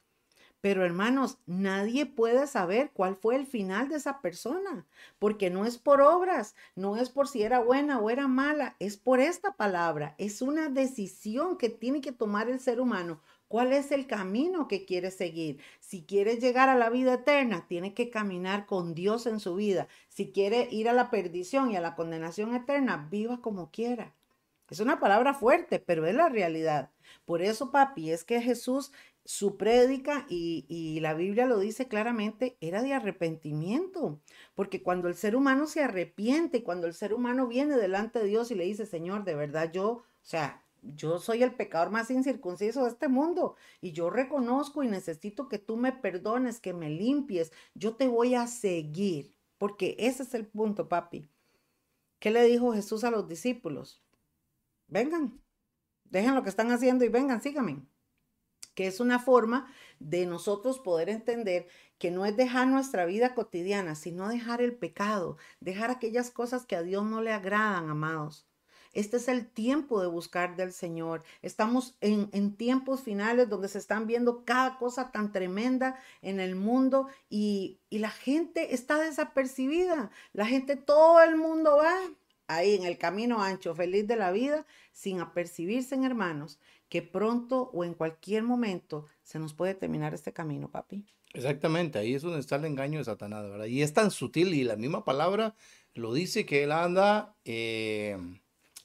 Pero 0.67 0.85
hermanos, 0.85 1.39
nadie 1.47 2.07
puede 2.07 2.49
saber 2.49 2.91
cuál 2.93 3.15
fue 3.15 3.37
el 3.37 3.47
final 3.47 3.89
de 3.89 3.95
esa 3.95 4.21
persona, 4.21 4.85
porque 5.21 5.49
no 5.49 5.65
es 5.65 5.79
por 5.79 6.01
obras, 6.01 6.57
no 6.75 6.97
es 6.97 7.09
por 7.09 7.29
si 7.29 7.45
era 7.45 7.61
buena 7.61 8.01
o 8.01 8.11
era 8.11 8.27
mala, 8.27 8.75
es 8.81 8.97
por 8.97 9.21
esta 9.21 9.53
palabra, 9.53 10.17
es 10.19 10.43
una 10.43 10.69
decisión 10.69 11.57
que 11.57 11.69
tiene 11.69 12.01
que 12.01 12.11
tomar 12.11 12.49
el 12.49 12.59
ser 12.59 12.81
humano. 12.81 13.21
¿Cuál 13.47 13.73
es 13.73 13.93
el 13.93 14.09
camino 14.09 14.67
que 14.67 14.85
quiere 14.85 15.13
seguir? 15.13 15.61
Si 15.79 16.03
quiere 16.03 16.39
llegar 16.39 16.69
a 16.69 16.75
la 16.75 16.91
vida 16.91 17.15
eterna, 17.15 17.69
tiene 17.69 17.95
que 17.95 18.11
caminar 18.11 18.67
con 18.67 18.93
Dios 18.93 19.27
en 19.27 19.39
su 19.39 19.55
vida. 19.55 19.87
Si 20.09 20.33
quiere 20.33 20.67
ir 20.73 20.89
a 20.89 20.93
la 20.93 21.13
perdición 21.13 21.71
y 21.71 21.77
a 21.77 21.81
la 21.81 21.95
condenación 21.95 22.57
eterna, 22.57 23.07
viva 23.09 23.41
como 23.41 23.71
quiera. 23.71 24.17
Es 24.69 24.81
una 24.81 24.99
palabra 24.99 25.33
fuerte, 25.33 25.79
pero 25.79 26.07
es 26.07 26.15
la 26.17 26.29
realidad. 26.29 26.91
Por 27.25 27.41
eso, 27.41 27.71
papi, 27.71 28.11
es 28.11 28.25
que 28.25 28.43
Jesús 28.43 28.91
su 29.27 29.57
prédica, 29.57 30.25
y, 30.29 30.99
la 31.01 31.13
Biblia 31.13 31.47
lo 31.47 31.59
dice 31.59 31.89
claramente, 31.89 32.57
era 32.61 32.81
de 32.83 32.95
arrepentimiento, 32.95 34.21
porque 34.55 34.83
cuando 34.83 35.09
el 35.09 35.17
ser 35.17 35.35
humano 35.35 35.67
se 35.67 35.83
arrepiente, 35.83 36.63
cuando 36.63 36.87
el 36.87 36.95
ser 36.95 37.13
humano 37.13 37.49
viene 37.49 37.77
delante 37.77 38.21
de 38.21 38.27
Dios 38.27 38.51
y 38.51 38.55
le 38.55 38.65
dice, 38.65 38.87
Señor, 38.87 39.25
de 39.25 39.35
verdad 39.35 39.71
yo, 39.73 39.89
o 39.89 40.05
sea, 40.23 40.65
yo 40.83 41.19
soy 41.19 41.43
el 41.43 41.55
pecador 41.55 41.91
más 41.91 42.11
incircunciso 42.11 42.85
de 42.85 42.91
este 42.91 43.09
mundo 43.09 43.57
y 43.81 43.91
yo 43.91 44.11
reconozco 44.11 44.85
y 44.85 44.89
necesito 44.89 45.49
que 45.49 45.59
tú 45.59 45.77
me 45.77 45.93
perdones, 45.93 46.61
que 46.61 46.73
me 46.73 46.89
limpies, 46.89 47.53
yo 47.75 47.97
te 47.97 48.07
voy 48.07 48.37
a 48.37 48.47
seguir, 48.47 49.35
porque 49.59 49.97
ese 49.99 50.23
es 50.23 50.35
el 50.35 50.47
punto, 50.47 50.89
papi. 50.89 51.29
¿Qué 52.21 52.31
le 52.31 52.45
dijo 52.45 52.73
Jesús 52.73 53.03
a 53.03 53.11
los 53.11 53.27
discípulos? 53.27 54.01
Vengan, 54.87 55.41
dejen 56.05 56.37
lo 56.37 56.45
que 56.45 56.49
están 56.49 56.71
haciendo 56.71 57.05
y 57.05 57.09
vengan, 57.09 57.43
síganme 57.43 57.85
que 58.77 58.87
es 58.87 59.01
una 59.01 59.19
forma 59.19 59.67
de 59.99 60.27
nosotros 60.27 60.79
poder 60.79 61.09
entender 61.09 61.67
que 61.99 62.13
no 62.13 62.27
es 62.27 62.37
dejar 62.37 62.69
nuestra 62.69 63.07
vida 63.07 63.35
cotidiana, 63.35 63.97
sino 63.97 64.29
dejar 64.29 64.61
el 64.61 64.77
pecado, 64.77 65.39
dejar 65.61 65.91
aquellas 65.91 66.31
cosas 66.31 66.67
que 66.67 66.77
a 66.77 66.83
Dios 66.83 67.05
no 67.05 67.23
le 67.23 67.33
agradan, 67.33 67.89
amados. 67.89 68.47
Este 68.93 69.17
es 69.17 69.29
el 69.29 69.47
tiempo 69.47 70.01
de 70.01 70.09
buscar 70.09 70.57
del 70.57 70.73
Señor. 70.73 71.23
Estamos 71.43 71.97
en, 72.01 72.57
tiempos 72.57 73.03
finales 73.03 73.49
donde 73.49 73.69
se 73.69 73.79
están 73.79 74.07
viendo 74.07 74.45
cada 74.45 74.79
cosa 74.79 75.11
tan 75.11 75.33
tremenda 75.33 75.99
en 76.23 76.39
el 76.39 76.55
mundo 76.55 77.09
y, 77.29 77.81
y 77.91 77.99
la 77.99 78.11
gente 78.11 78.75
está 78.75 78.99
desapercibida. 78.99 80.11
La 80.33 80.47
gente, 80.47 80.77
todo 80.77 81.23
el 81.23 81.37
mundo 81.37 81.77
va 81.77 81.95
ahí 82.49 82.75
en 82.75 82.85
el 82.85 82.99
camino 82.99 83.43
ancho, 83.43 83.75
feliz 83.75 84.07
de 84.07 84.17
la 84.17 84.31
vida, 84.33 84.67
sin 84.93 85.21
apercibirse, 85.21 85.95
en 85.95 86.05
hermanos, 86.05 86.59
que 86.89 87.03
pronto 87.03 87.71
o 87.73 87.85
en 87.85 87.95
cualquier 87.95 88.43
momento 88.43 89.07
se 89.23 89.39
nos 89.39 89.55
puede 89.55 89.75
terminar 89.75 90.15
este 90.15 90.33
camino, 90.33 90.71
papi. 90.71 91.05
Exactamente, 91.33 91.99
ahí 91.99 92.15
es 92.15 92.23
donde 92.23 92.41
está 92.41 92.57
el 92.57 92.65
engaño 92.65 92.99
de 92.99 93.05
Satanás, 93.05 93.49
¿verdad? 93.49 93.67
Y 93.67 93.83
es 93.83 93.93
tan 93.93 94.11
sutil 94.11 94.55
y 94.55 94.65
la 94.65 94.77
misma 94.77 95.05
palabra 95.05 95.55
lo 95.95 96.15
dice 96.15 96.47
que 96.47 96.65
él 96.65 96.73
anda 96.73 97.35
eh, 97.45 98.17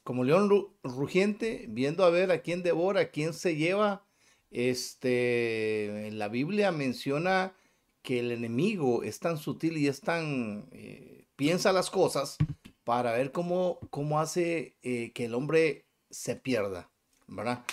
como 0.04 0.24
león 0.24 0.50
rugiente, 0.84 1.66
viendo 1.70 2.04
a 2.04 2.10
ver 2.10 2.32
a 2.32 2.42
quién 2.42 2.64
devora, 2.64 3.02
a 3.02 3.10
quién 3.10 3.34
se 3.34 3.56
lleva. 3.56 4.06
Este, 4.50 6.08
en 6.08 6.20
la 6.20 6.28
Biblia 6.28 6.72
menciona 6.72 7.54
que 8.02 8.20
el 8.20 8.32
enemigo 8.32 9.04
es 9.04 9.20
tan 9.20 9.38
sutil 9.38 9.78
y 9.78 9.88
es 9.88 10.02
tan, 10.02 10.68
eh, 10.72 11.26
piensa 11.36 11.72
las 11.72 11.90
cosas 11.90 12.38
para 12.84 13.14
ver 13.14 13.32
cómo, 13.32 13.80
cómo 13.90 14.20
hace 14.20 14.76
eh, 14.82 15.12
que 15.14 15.26
el 15.26 15.36
hombre 15.36 15.86
se 16.10 16.36
pierda, 16.36 16.90
¿verdad? 17.28 17.64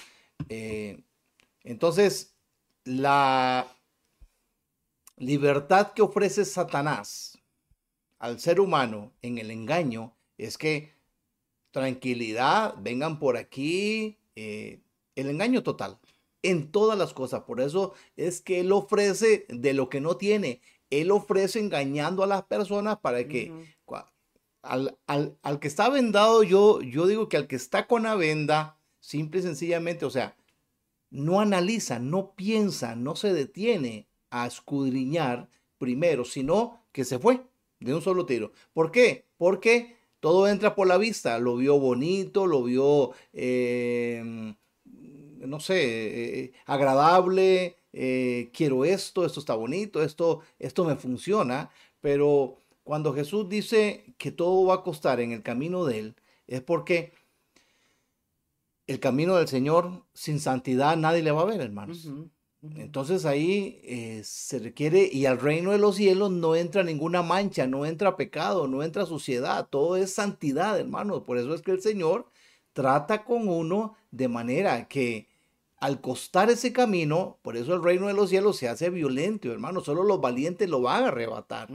Eh, 0.48 1.02
entonces, 1.64 2.34
la 2.84 3.66
libertad 5.16 5.92
que 5.92 6.02
ofrece 6.02 6.44
Satanás 6.44 7.38
al 8.18 8.40
ser 8.40 8.60
humano 8.60 9.12
en 9.22 9.38
el 9.38 9.50
engaño 9.50 10.16
es 10.36 10.58
que 10.58 10.94
tranquilidad, 11.70 12.74
vengan 12.78 13.18
por 13.18 13.36
aquí, 13.36 14.18
eh, 14.36 14.80
el 15.16 15.30
engaño 15.30 15.62
total 15.62 15.98
en 16.42 16.70
todas 16.70 16.98
las 16.98 17.12
cosas. 17.12 17.42
Por 17.42 17.60
eso 17.60 17.94
es 18.16 18.40
que 18.40 18.60
él 18.60 18.72
ofrece 18.72 19.46
de 19.48 19.74
lo 19.74 19.88
que 19.88 20.00
no 20.00 20.16
tiene. 20.16 20.60
Él 20.90 21.10
ofrece 21.10 21.58
engañando 21.60 22.22
a 22.22 22.26
las 22.26 22.44
personas 22.44 22.98
para 22.98 23.26
que 23.28 23.52
al, 24.62 24.98
al, 25.06 25.60
que 25.60 25.68
está 25.68 25.88
vendado, 25.88 26.42
yo, 26.42 26.80
yo 26.82 27.06
digo 27.06 27.28
que 27.28 27.36
al 27.36 27.46
que 27.46 27.56
está 27.56 27.86
con 27.86 28.02
la 28.02 28.14
venda, 28.16 28.77
simple 29.08 29.40
y 29.40 29.42
sencillamente, 29.42 30.04
o 30.04 30.10
sea, 30.10 30.36
no 31.10 31.40
analiza, 31.40 31.98
no 31.98 32.34
piensa, 32.34 32.94
no 32.94 33.16
se 33.16 33.32
detiene 33.32 34.06
a 34.28 34.46
escudriñar 34.46 35.48
primero, 35.78 36.26
sino 36.26 36.84
que 36.92 37.06
se 37.06 37.18
fue 37.18 37.40
de 37.80 37.94
un 37.94 38.02
solo 38.02 38.26
tiro. 38.26 38.52
¿Por 38.74 38.90
qué? 38.90 39.24
Porque 39.38 39.96
todo 40.20 40.46
entra 40.46 40.74
por 40.74 40.86
la 40.86 40.98
vista, 40.98 41.38
lo 41.38 41.56
vio 41.56 41.78
bonito, 41.78 42.46
lo 42.46 42.62
vio, 42.62 43.12
em, 43.32 44.54
no 45.38 45.58
sé, 45.58 46.44
eh, 46.44 46.52
agradable, 46.66 47.76
eh, 47.94 48.50
quiero 48.52 48.84
esto, 48.84 49.24
esto 49.24 49.40
está 49.40 49.54
bonito, 49.54 50.02
esto, 50.02 50.42
esto 50.58 50.84
me 50.84 50.96
funciona, 50.96 51.70
pero 52.02 52.58
cuando 52.84 53.14
Jesús 53.14 53.48
dice 53.48 54.04
que 54.18 54.32
todo 54.32 54.66
va 54.66 54.74
a 54.74 54.82
costar 54.82 55.20
en 55.20 55.32
el 55.32 55.42
camino 55.42 55.86
de 55.86 55.98
Él, 55.98 56.16
es 56.46 56.60
porque 56.60 57.12
el 58.88 59.00
camino 59.00 59.36
del 59.36 59.46
Señor 59.46 60.04
sin 60.14 60.40
santidad 60.40 60.96
nadie 60.96 61.22
le 61.22 61.30
va 61.30 61.42
a 61.42 61.46
ver, 61.46 61.60
hermanos. 61.60 62.08
Entonces 62.74 63.24
ahí 63.24 63.80
eh, 63.84 64.22
se 64.24 64.58
requiere, 64.58 65.08
y 65.12 65.26
al 65.26 65.38
reino 65.38 65.70
de 65.70 65.78
los 65.78 65.94
cielos 65.94 66.32
no 66.32 66.56
entra 66.56 66.82
ninguna 66.82 67.22
mancha, 67.22 67.68
no 67.68 67.86
entra 67.86 68.16
pecado, 68.16 68.66
no 68.66 68.82
entra 68.82 69.06
suciedad, 69.06 69.68
todo 69.70 69.96
es 69.96 70.12
santidad, 70.12 70.80
hermanos. 70.80 71.22
Por 71.22 71.38
eso 71.38 71.54
es 71.54 71.62
que 71.62 71.70
el 71.70 71.80
Señor 71.80 72.26
trata 72.72 73.24
con 73.24 73.48
uno 73.48 73.94
de 74.10 74.26
manera 74.26 74.88
que 74.88 75.28
al 75.80 76.00
costar 76.00 76.50
ese 76.50 76.72
camino, 76.72 77.38
por 77.42 77.56
eso 77.56 77.74
el 77.74 77.82
reino 77.82 78.08
de 78.08 78.14
los 78.14 78.30
cielos 78.30 78.56
se 78.56 78.68
hace 78.68 78.90
violento, 78.90 79.52
hermano. 79.52 79.80
Solo 79.80 80.02
los 80.02 80.20
valientes 80.20 80.68
lo 80.68 80.80
van 80.80 81.04
a 81.04 81.08
arrebatar. 81.08 81.68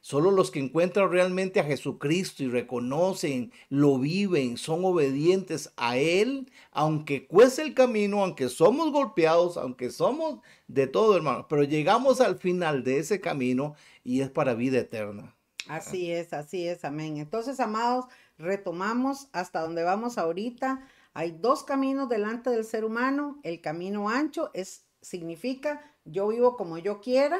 Solo 0.00 0.30
los 0.30 0.52
que 0.52 0.60
encuentran 0.60 1.10
realmente 1.10 1.58
a 1.58 1.64
Jesucristo 1.64 2.44
y 2.44 2.48
reconocen, 2.48 3.52
lo 3.68 3.98
viven, 3.98 4.56
son 4.56 4.84
obedientes 4.84 5.72
a 5.76 5.96
Él, 5.96 6.50
aunque 6.70 7.26
cueste 7.26 7.62
el 7.62 7.74
camino, 7.74 8.22
aunque 8.22 8.48
somos 8.48 8.92
golpeados, 8.92 9.56
aunque 9.56 9.90
somos 9.90 10.38
de 10.68 10.86
todo, 10.86 11.16
hermano. 11.16 11.46
Pero 11.48 11.64
llegamos 11.64 12.20
al 12.20 12.38
final 12.38 12.84
de 12.84 12.98
ese 12.98 13.20
camino 13.20 13.74
y 14.04 14.20
es 14.20 14.30
para 14.30 14.54
vida 14.54 14.78
eterna. 14.78 15.34
Así 15.66 16.10
es, 16.12 16.32
así 16.32 16.68
es, 16.68 16.84
amén. 16.84 17.16
Entonces, 17.16 17.58
amados, 17.58 18.06
retomamos 18.38 19.28
hasta 19.32 19.60
donde 19.60 19.82
vamos 19.82 20.18
ahorita 20.18 20.86
hay 21.14 21.32
dos 21.32 21.64
caminos 21.64 22.08
delante 22.08 22.50
del 22.50 22.64
ser 22.64 22.84
humano. 22.84 23.40
El 23.42 23.60
camino 23.60 24.08
ancho 24.08 24.50
es, 24.54 24.86
significa 25.00 25.80
yo 26.04 26.28
vivo 26.28 26.56
como 26.56 26.78
yo 26.78 27.00
quiera, 27.00 27.38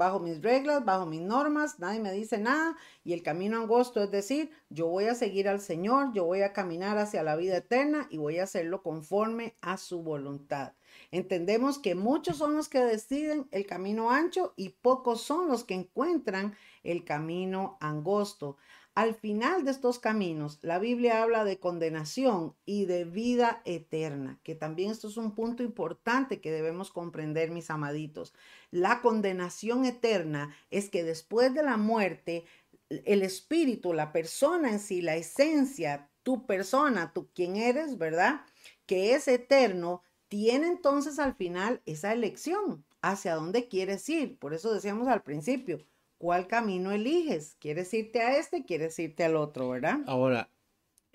bajo 0.00 0.18
mis 0.18 0.40
reglas, 0.40 0.84
bajo 0.84 1.04
mis 1.04 1.20
normas, 1.20 1.78
nadie 1.78 2.00
me 2.00 2.12
dice 2.12 2.38
nada. 2.38 2.76
Y 3.04 3.12
el 3.12 3.22
camino 3.22 3.58
angosto 3.58 4.02
es 4.02 4.10
decir, 4.10 4.50
yo 4.70 4.86
voy 4.86 5.04
a 5.04 5.14
seguir 5.14 5.48
al 5.48 5.60
Señor, 5.60 6.12
yo 6.14 6.24
voy 6.24 6.42
a 6.42 6.52
caminar 6.52 6.96
hacia 6.98 7.22
la 7.22 7.36
vida 7.36 7.58
eterna 7.58 8.06
y 8.10 8.16
voy 8.16 8.38
a 8.38 8.44
hacerlo 8.44 8.82
conforme 8.82 9.56
a 9.60 9.76
su 9.76 10.02
voluntad. 10.02 10.72
Entendemos 11.10 11.78
que 11.78 11.94
muchos 11.94 12.38
son 12.38 12.56
los 12.56 12.68
que 12.68 12.80
deciden 12.80 13.48
el 13.50 13.66
camino 13.66 14.10
ancho 14.10 14.54
y 14.56 14.70
pocos 14.70 15.20
son 15.20 15.48
los 15.48 15.64
que 15.64 15.74
encuentran 15.74 16.54
el 16.82 17.04
camino 17.04 17.76
angosto. 17.80 18.56
Al 19.00 19.14
final 19.14 19.64
de 19.64 19.70
estos 19.70 19.98
caminos, 19.98 20.58
la 20.60 20.78
Biblia 20.78 21.22
habla 21.22 21.42
de 21.44 21.58
condenación 21.58 22.54
y 22.66 22.84
de 22.84 23.06
vida 23.06 23.62
eterna, 23.64 24.38
que 24.42 24.54
también 24.54 24.90
esto 24.90 25.08
es 25.08 25.16
un 25.16 25.34
punto 25.34 25.62
importante 25.62 26.42
que 26.42 26.52
debemos 26.52 26.90
comprender, 26.90 27.50
mis 27.50 27.70
amaditos. 27.70 28.34
La 28.70 29.00
condenación 29.00 29.86
eterna 29.86 30.54
es 30.70 30.90
que 30.90 31.02
después 31.02 31.54
de 31.54 31.62
la 31.62 31.78
muerte, 31.78 32.44
el 32.90 33.22
espíritu, 33.22 33.94
la 33.94 34.12
persona 34.12 34.70
en 34.70 34.78
sí, 34.78 35.00
la 35.00 35.16
esencia, 35.16 36.10
tu 36.22 36.44
persona, 36.44 37.14
tú 37.14 37.30
quien 37.34 37.56
eres, 37.56 37.96
¿verdad? 37.96 38.42
Que 38.84 39.14
es 39.14 39.28
eterno, 39.28 40.02
tiene 40.28 40.66
entonces 40.66 41.18
al 41.18 41.34
final 41.34 41.80
esa 41.86 42.12
elección 42.12 42.84
hacia 43.00 43.34
dónde 43.34 43.66
quieres 43.66 44.06
ir. 44.10 44.38
Por 44.38 44.52
eso 44.52 44.74
decíamos 44.74 45.08
al 45.08 45.22
principio, 45.22 45.78
¿Cuál 46.20 46.48
camino 46.48 46.92
eliges? 46.92 47.56
¿Quieres 47.58 47.94
irte 47.94 48.20
a 48.20 48.36
este? 48.36 48.66
¿Quieres 48.66 48.98
irte 48.98 49.24
al 49.24 49.36
otro, 49.36 49.70
verdad? 49.70 50.00
Ahora, 50.06 50.50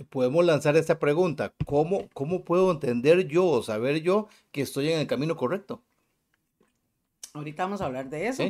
podemos 0.09 0.43
lanzar 0.43 0.75
esta 0.77 0.97
pregunta. 0.97 1.53
¿Cómo, 1.67 2.09
cómo 2.15 2.43
puedo 2.43 2.71
entender 2.71 3.27
yo 3.27 3.45
o 3.45 3.61
saber 3.61 4.01
yo 4.01 4.29
que 4.51 4.61
estoy 4.63 4.91
en 4.91 4.99
el 4.99 5.05
camino 5.05 5.37
correcto? 5.37 5.83
Ahorita 7.33 7.65
vamos 7.65 7.81
a 7.81 7.85
hablar 7.85 8.09
de 8.09 8.29
eso. 8.29 8.43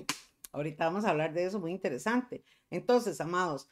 Ahorita 0.54 0.86
vamos 0.86 1.04
a 1.04 1.10
hablar 1.10 1.34
de 1.34 1.44
eso, 1.44 1.60
muy 1.60 1.72
interesante. 1.72 2.42
Entonces, 2.70 3.20
amados, 3.20 3.68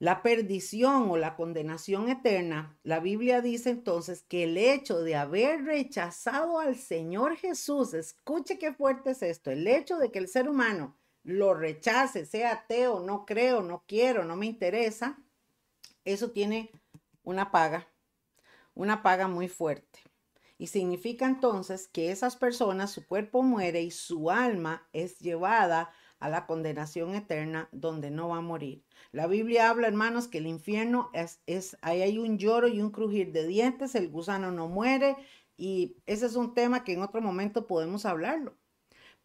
la 0.00 0.24
perdición 0.24 1.08
o 1.08 1.16
la 1.16 1.36
condenación 1.36 2.08
eterna, 2.08 2.76
la 2.82 2.98
Biblia 2.98 3.40
dice 3.40 3.70
entonces 3.70 4.24
que 4.24 4.42
el 4.42 4.58
hecho 4.58 5.00
de 5.00 5.14
haber 5.14 5.62
rechazado 5.62 6.58
al 6.58 6.74
Señor 6.74 7.36
Jesús, 7.36 7.94
escuche 7.94 8.58
qué 8.58 8.74
fuerte 8.74 9.12
es 9.12 9.22
esto, 9.22 9.52
el 9.52 9.68
hecho 9.68 9.98
de 9.98 10.10
que 10.10 10.18
el 10.18 10.26
ser 10.26 10.48
humano 10.48 10.96
lo 11.26 11.54
rechace, 11.54 12.24
sea 12.24 12.52
ateo, 12.52 13.00
no 13.00 13.26
creo, 13.26 13.60
no 13.60 13.82
quiero, 13.88 14.24
no 14.24 14.36
me 14.36 14.46
interesa, 14.46 15.18
eso 16.04 16.30
tiene 16.30 16.70
una 17.24 17.50
paga, 17.50 17.88
una 18.74 19.02
paga 19.02 19.26
muy 19.26 19.48
fuerte. 19.48 19.98
Y 20.56 20.68
significa 20.68 21.26
entonces 21.26 21.88
que 21.88 22.12
esas 22.12 22.36
personas, 22.36 22.92
su 22.92 23.04
cuerpo 23.04 23.42
muere 23.42 23.82
y 23.82 23.90
su 23.90 24.30
alma 24.30 24.88
es 24.92 25.18
llevada 25.18 25.90
a 26.20 26.28
la 26.28 26.46
condenación 26.46 27.16
eterna 27.16 27.68
donde 27.72 28.12
no 28.12 28.28
va 28.28 28.38
a 28.38 28.40
morir. 28.40 28.84
La 29.10 29.26
Biblia 29.26 29.68
habla, 29.68 29.88
hermanos, 29.88 30.28
que 30.28 30.38
el 30.38 30.46
infierno 30.46 31.10
es, 31.12 31.40
es, 31.46 31.76
ahí 31.82 32.02
hay 32.02 32.18
un 32.18 32.38
lloro 32.38 32.68
y 32.68 32.80
un 32.80 32.90
crujir 32.90 33.32
de 33.32 33.48
dientes, 33.48 33.96
el 33.96 34.08
gusano 34.08 34.52
no 34.52 34.68
muere 34.68 35.16
y 35.56 35.96
ese 36.06 36.26
es 36.26 36.36
un 36.36 36.54
tema 36.54 36.84
que 36.84 36.92
en 36.92 37.02
otro 37.02 37.20
momento 37.20 37.66
podemos 37.66 38.06
hablarlo. 38.06 38.56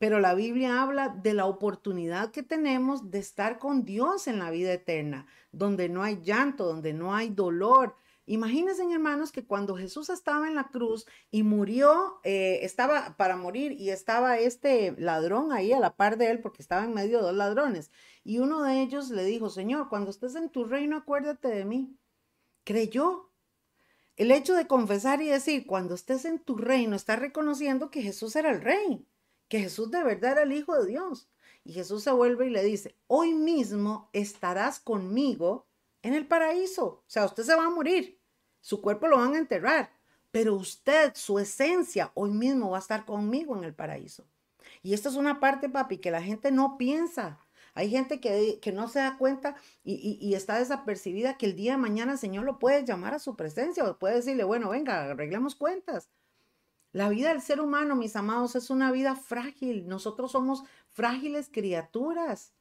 Pero 0.02 0.20
la 0.20 0.34
Biblia 0.34 0.82
habla 0.82 1.10
de 1.10 1.36
la 1.36 1.46
oportunidad 1.46 2.32
que 2.32 2.42
tenemos 2.42 3.12
de 3.12 3.20
estar 3.20 3.60
con 3.60 3.86
Dios 3.86 4.26
en 4.26 4.40
la 4.40 4.50
vida 4.50 4.74
eterna, 4.74 5.28
donde 5.52 5.90
no 5.90 6.02
hay 6.02 6.20
llanto, 6.24 6.66
donde 6.66 6.92
no 6.92 7.14
hay 7.14 7.30
dolor, 7.30 7.96
Imagínense, 8.26 8.84
hermanos, 8.90 9.32
que 9.32 9.46
cuando 9.46 9.76
Jesús 9.76 10.10
estaba 10.10 10.48
en 10.48 10.56
la 10.56 10.70
cruz 10.70 11.06
y 11.32 11.44
murió, 11.44 12.20
eh, 12.24 12.60
estaba 12.62 13.18
para 13.18 13.36
morir 13.36 13.74
y 13.74 13.90
estaba 13.90 14.38
este 14.40 14.96
ladrón 14.98 15.52
ahí 15.52 15.74
a 15.74 15.80
la 15.80 15.96
par 15.96 16.18
de 16.18 16.32
él 16.32 16.40
porque 16.40 16.62
estaba 16.62 16.86
en 16.86 16.94
medio 16.94 17.18
de 17.18 17.24
dos 17.24 17.36
ladrones. 17.36 17.92
Y 18.24 18.40
uno 18.40 18.64
de 18.64 18.82
ellos 18.82 19.10
le 19.10 19.26
dijo, 19.26 19.50
Señor, 19.50 19.90
cuando 19.90 20.10
estés 20.12 20.36
en 20.36 20.50
tu 20.50 20.64
reino, 20.64 20.98
acuérdate 20.98 21.50
de 21.50 21.66
mí. 21.66 21.96
Creyó. 22.64 23.32
El 24.16 24.32
hecho 24.32 24.56
de 24.56 24.66
confesar 24.66 25.22
y 25.22 25.28
decir, 25.28 25.68
cuando 25.68 25.94
estés 25.94 26.26
en 26.26 26.40
tu 26.40 26.58
reino, 26.58 26.96
está 26.96 27.18
reconociendo 27.18 27.92
que 27.92 28.02
Jesús 28.02 28.36
era 28.36 28.52
el 28.52 28.62
rey, 28.62 29.06
que 29.52 29.60
Jesús 29.60 29.92
de 29.92 30.02
verdad 30.02 30.32
era 30.32 30.44
el 30.44 30.54
Hijo 30.54 30.74
de 30.82 30.88
Dios. 30.88 31.28
Y 31.66 31.74
Jesús 31.74 32.04
se 32.04 32.12
vuelve 32.12 32.48
y 32.48 32.52
le 32.52 32.64
dice, 32.64 32.96
hoy 33.08 33.34
mismo 33.34 34.10
estarás 34.14 34.80
conmigo 34.80 35.68
en 36.02 36.14
el 36.14 36.26
paraíso. 36.26 36.86
O 36.86 37.04
sea, 37.06 37.26
usted 37.26 37.44
se 37.44 37.56
va 37.56 37.66
a 37.66 37.70
morir, 37.70 38.18
su 38.62 38.82
cuerpo 38.82 39.10
lo 39.10 39.18
van 39.18 39.36
a 39.36 39.40
enterrar, 39.40 39.92
pero 40.32 40.56
usted, 40.56 41.12
su 41.16 41.38
esencia, 41.38 42.14
hoy 42.14 42.32
mismo 42.32 42.70
va 42.70 42.78
a 42.78 42.80
estar 42.80 43.04
conmigo 43.04 43.58
en 43.58 43.66
el 43.66 43.76
paraíso. 43.76 44.26
Y 44.84 44.94
esta 44.94 45.10
es 45.10 45.16
una 45.16 45.42
parte, 45.42 45.68
papi, 45.68 45.98
que 45.98 46.12
la 46.12 46.24
gente 46.24 46.50
no 46.50 46.78
piensa. 46.78 47.38
Hay 47.74 47.90
gente 47.90 48.22
que, 48.22 48.60
que 48.62 48.72
no 48.72 48.88
se 48.88 49.00
da 49.00 49.18
cuenta 49.18 49.58
y, 49.84 50.18
y, 50.22 50.34
está 50.34 50.60
desapercibida 50.60 51.38
que 51.38 51.48
el 51.48 51.58
día 51.58 51.74
de 51.74 51.78
mañana 51.78 52.14
el 52.14 52.18
Señor 52.18 52.46
lo 52.46 52.58
puede 52.58 52.86
llamar 52.86 53.16
a 53.16 53.20
su 53.20 53.36
presencia 53.36 53.84
o 53.84 54.00
puede 54.00 54.16
decirle, 54.16 54.46
bueno, 54.46 54.70
venga, 54.70 55.12
arreglemos 55.12 55.56
cuentas. 55.56 56.10
La 56.94 57.10
vida 57.10 57.30
del 57.30 57.42
ser 57.42 57.62
humano, 57.62 57.96
mis 57.96 58.16
amados, 58.16 58.56
es 58.56 58.70
una 58.70 58.92
vida 58.92 59.16
frágil. 59.16 59.88
Nosotros 59.88 60.32
somos 60.32 60.64
frágiles 60.90 61.50
criaturas 61.52 62.54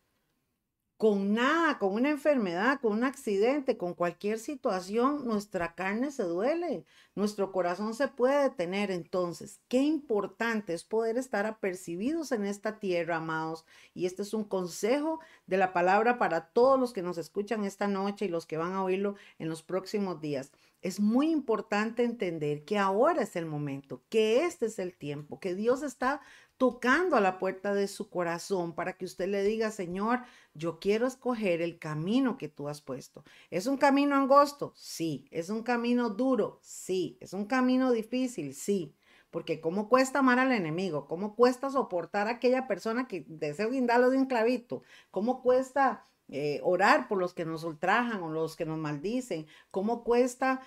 con 1.00 1.32
nada, 1.32 1.78
con 1.78 1.94
una 1.94 2.10
enfermedad, 2.10 2.78
con 2.78 2.92
un 2.92 3.04
accidente, 3.04 3.78
con 3.78 3.94
cualquier 3.94 4.38
situación, 4.38 5.26
nuestra 5.26 5.74
carne 5.74 6.10
se 6.10 6.24
duele, 6.24 6.84
nuestro 7.14 7.52
corazón 7.52 7.94
se 7.94 8.08
puede 8.08 8.42
detener. 8.42 8.90
Entonces, 8.90 9.60
qué 9.68 9.78
importante 9.78 10.74
es 10.74 10.84
poder 10.84 11.16
estar 11.16 11.46
apercibidos 11.46 12.32
en 12.32 12.44
esta 12.44 12.78
tierra, 12.78 13.16
amados. 13.16 13.64
Y 13.94 14.04
este 14.04 14.20
es 14.20 14.34
un 14.34 14.44
consejo 14.44 15.20
de 15.46 15.56
la 15.56 15.72
palabra 15.72 16.18
para 16.18 16.48
todos 16.48 16.78
los 16.78 16.92
que 16.92 17.00
nos 17.00 17.16
escuchan 17.16 17.64
esta 17.64 17.88
noche 17.88 18.26
y 18.26 18.28
los 18.28 18.44
que 18.44 18.58
van 18.58 18.74
a 18.74 18.84
oírlo 18.84 19.14
en 19.38 19.48
los 19.48 19.62
próximos 19.62 20.20
días. 20.20 20.52
Es 20.82 20.98
muy 20.98 21.30
importante 21.30 22.04
entender 22.04 22.64
que 22.64 22.78
ahora 22.78 23.22
es 23.22 23.36
el 23.36 23.46
momento, 23.46 24.02
que 24.08 24.44
este 24.44 24.66
es 24.66 24.78
el 24.78 24.96
tiempo, 24.96 25.38
que 25.38 25.54
Dios 25.54 25.82
está 25.82 26.22
tocando 26.56 27.16
a 27.16 27.20
la 27.20 27.38
puerta 27.38 27.72
de 27.74 27.88
su 27.88 28.10
corazón 28.10 28.74
para 28.74 28.94
que 28.94 29.06
usted 29.06 29.28
le 29.28 29.42
diga, 29.42 29.70
Señor, 29.70 30.20
yo 30.54 30.78
quiero 30.78 31.06
escoger 31.06 31.62
el 31.62 31.78
camino 31.78 32.36
que 32.36 32.48
tú 32.48 32.68
has 32.68 32.82
puesto. 32.82 33.24
¿Es 33.50 33.66
un 33.66 33.78
camino 33.78 34.14
angosto? 34.14 34.74
Sí. 34.76 35.26
¿Es 35.30 35.48
un 35.48 35.62
camino 35.62 36.10
duro? 36.10 36.60
Sí. 36.62 37.16
¿Es 37.20 37.32
un 37.32 37.46
camino 37.46 37.92
difícil? 37.92 38.54
Sí. 38.54 38.94
Porque 39.30 39.60
cómo 39.60 39.88
cuesta 39.88 40.18
amar 40.18 40.38
al 40.38 40.52
enemigo, 40.52 41.06
cómo 41.08 41.34
cuesta 41.34 41.70
soportar 41.70 42.26
a 42.26 42.32
aquella 42.32 42.66
persona 42.66 43.06
que 43.08 43.24
desea 43.28 43.66
guindarlo 43.66 44.10
de 44.10 44.18
un 44.18 44.26
clavito, 44.26 44.82
cómo 45.10 45.40
cuesta 45.42 46.09
eh, 46.30 46.60
orar 46.62 47.08
por 47.08 47.18
los 47.18 47.34
que 47.34 47.44
nos 47.44 47.64
ultrajan 47.64 48.22
o 48.22 48.30
los 48.30 48.56
que 48.56 48.64
nos 48.64 48.78
maldicen, 48.78 49.46
cómo 49.70 50.04
cuesta 50.04 50.60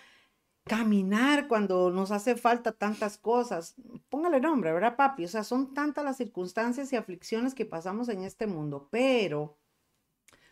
caminar 0.65 1.47
cuando 1.47 1.91
nos 1.91 2.11
hace 2.11 2.35
falta 2.35 2.71
tantas 2.71 3.17
cosas. 3.17 3.75
Póngale 4.09 4.39
nombre, 4.39 4.71
¿verdad, 4.71 4.95
papi? 4.95 5.25
O 5.25 5.27
sea, 5.27 5.43
son 5.43 5.73
tantas 5.73 6.03
las 6.05 6.17
circunstancias 6.17 6.91
y 6.93 6.95
aflicciones 6.95 7.53
que 7.53 7.65
pasamos 7.65 8.09
en 8.09 8.23
este 8.23 8.47
mundo, 8.47 8.87
pero 8.91 9.57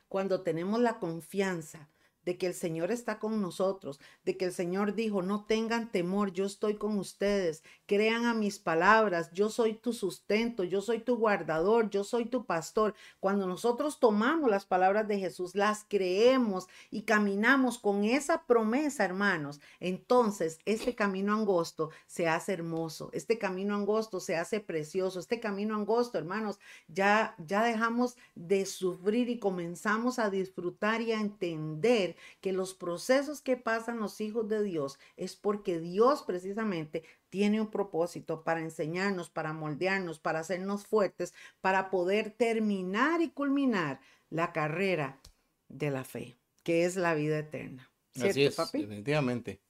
cuando 0.07 0.41
tenemos 0.41 0.79
la 0.81 0.99
confianza 0.99 1.89
de 2.25 2.37
que 2.37 2.47
el 2.47 2.53
Señor 2.53 2.91
está 2.91 3.19
con 3.19 3.41
nosotros, 3.41 3.99
de 4.25 4.37
que 4.37 4.45
el 4.45 4.53
Señor 4.53 4.93
dijo, 4.93 5.21
no 5.21 5.45
tengan 5.45 5.91
temor, 5.91 6.31
yo 6.31 6.45
estoy 6.45 6.75
con 6.75 6.97
ustedes, 6.97 7.63
crean 7.85 8.25
a 8.25 8.33
mis 8.33 8.59
palabras, 8.59 9.31
yo 9.33 9.49
soy 9.49 9.73
tu 9.73 9.93
sustento, 9.93 10.63
yo 10.63 10.81
soy 10.81 10.99
tu 10.99 11.17
guardador, 11.17 11.89
yo 11.89 12.03
soy 12.03 12.25
tu 12.25 12.45
pastor. 12.45 12.93
Cuando 13.19 13.47
nosotros 13.47 13.99
tomamos 13.99 14.49
las 14.49 14.65
palabras 14.65 15.07
de 15.07 15.19
Jesús, 15.19 15.55
las 15.55 15.85
creemos 15.87 16.67
y 16.89 17.03
caminamos 17.03 17.77
con 17.77 18.03
esa 18.03 18.45
promesa, 18.45 19.05
hermanos, 19.05 19.59
entonces 19.79 20.59
este 20.65 20.95
camino 20.95 21.33
angosto 21.33 21.89
se 22.07 22.27
hace 22.27 22.53
hermoso, 22.53 23.09
este 23.13 23.37
camino 23.37 23.75
angosto 23.75 24.19
se 24.19 24.35
hace 24.35 24.59
precioso, 24.59 25.19
este 25.19 25.39
camino 25.39 25.75
angosto, 25.75 26.17
hermanos, 26.17 26.59
ya 26.87 27.35
ya 27.37 27.63
dejamos 27.63 28.15
de 28.35 28.65
sufrir 28.65 29.29
y 29.29 29.39
comenzamos 29.39 30.19
a 30.19 30.29
disfrutar 30.29 31.01
y 31.01 31.11
a 31.11 31.19
entender 31.19 32.10
que 32.39 32.53
los 32.53 32.73
procesos 32.73 33.41
que 33.41 33.57
pasan 33.57 33.99
los 33.99 34.21
hijos 34.21 34.47
de 34.47 34.63
Dios 34.63 34.99
es 35.17 35.35
porque 35.35 35.79
Dios 35.79 36.23
precisamente 36.23 37.03
tiene 37.29 37.61
un 37.61 37.71
propósito 37.71 38.43
para 38.43 38.61
enseñarnos, 38.61 39.29
para 39.29 39.53
moldearnos, 39.53 40.19
para 40.19 40.39
hacernos 40.39 40.85
fuertes, 40.85 41.33
para 41.61 41.89
poder 41.89 42.31
terminar 42.31 43.21
y 43.21 43.29
culminar 43.29 43.99
la 44.29 44.53
carrera 44.53 45.19
de 45.67 45.91
la 45.91 46.03
fe, 46.03 46.37
que 46.63 46.85
es 46.85 46.95
la 46.95 47.13
vida 47.13 47.39
eterna. 47.39 47.91
Así 48.15 48.43
es, 48.43 48.57
definitivamente. 48.57 49.61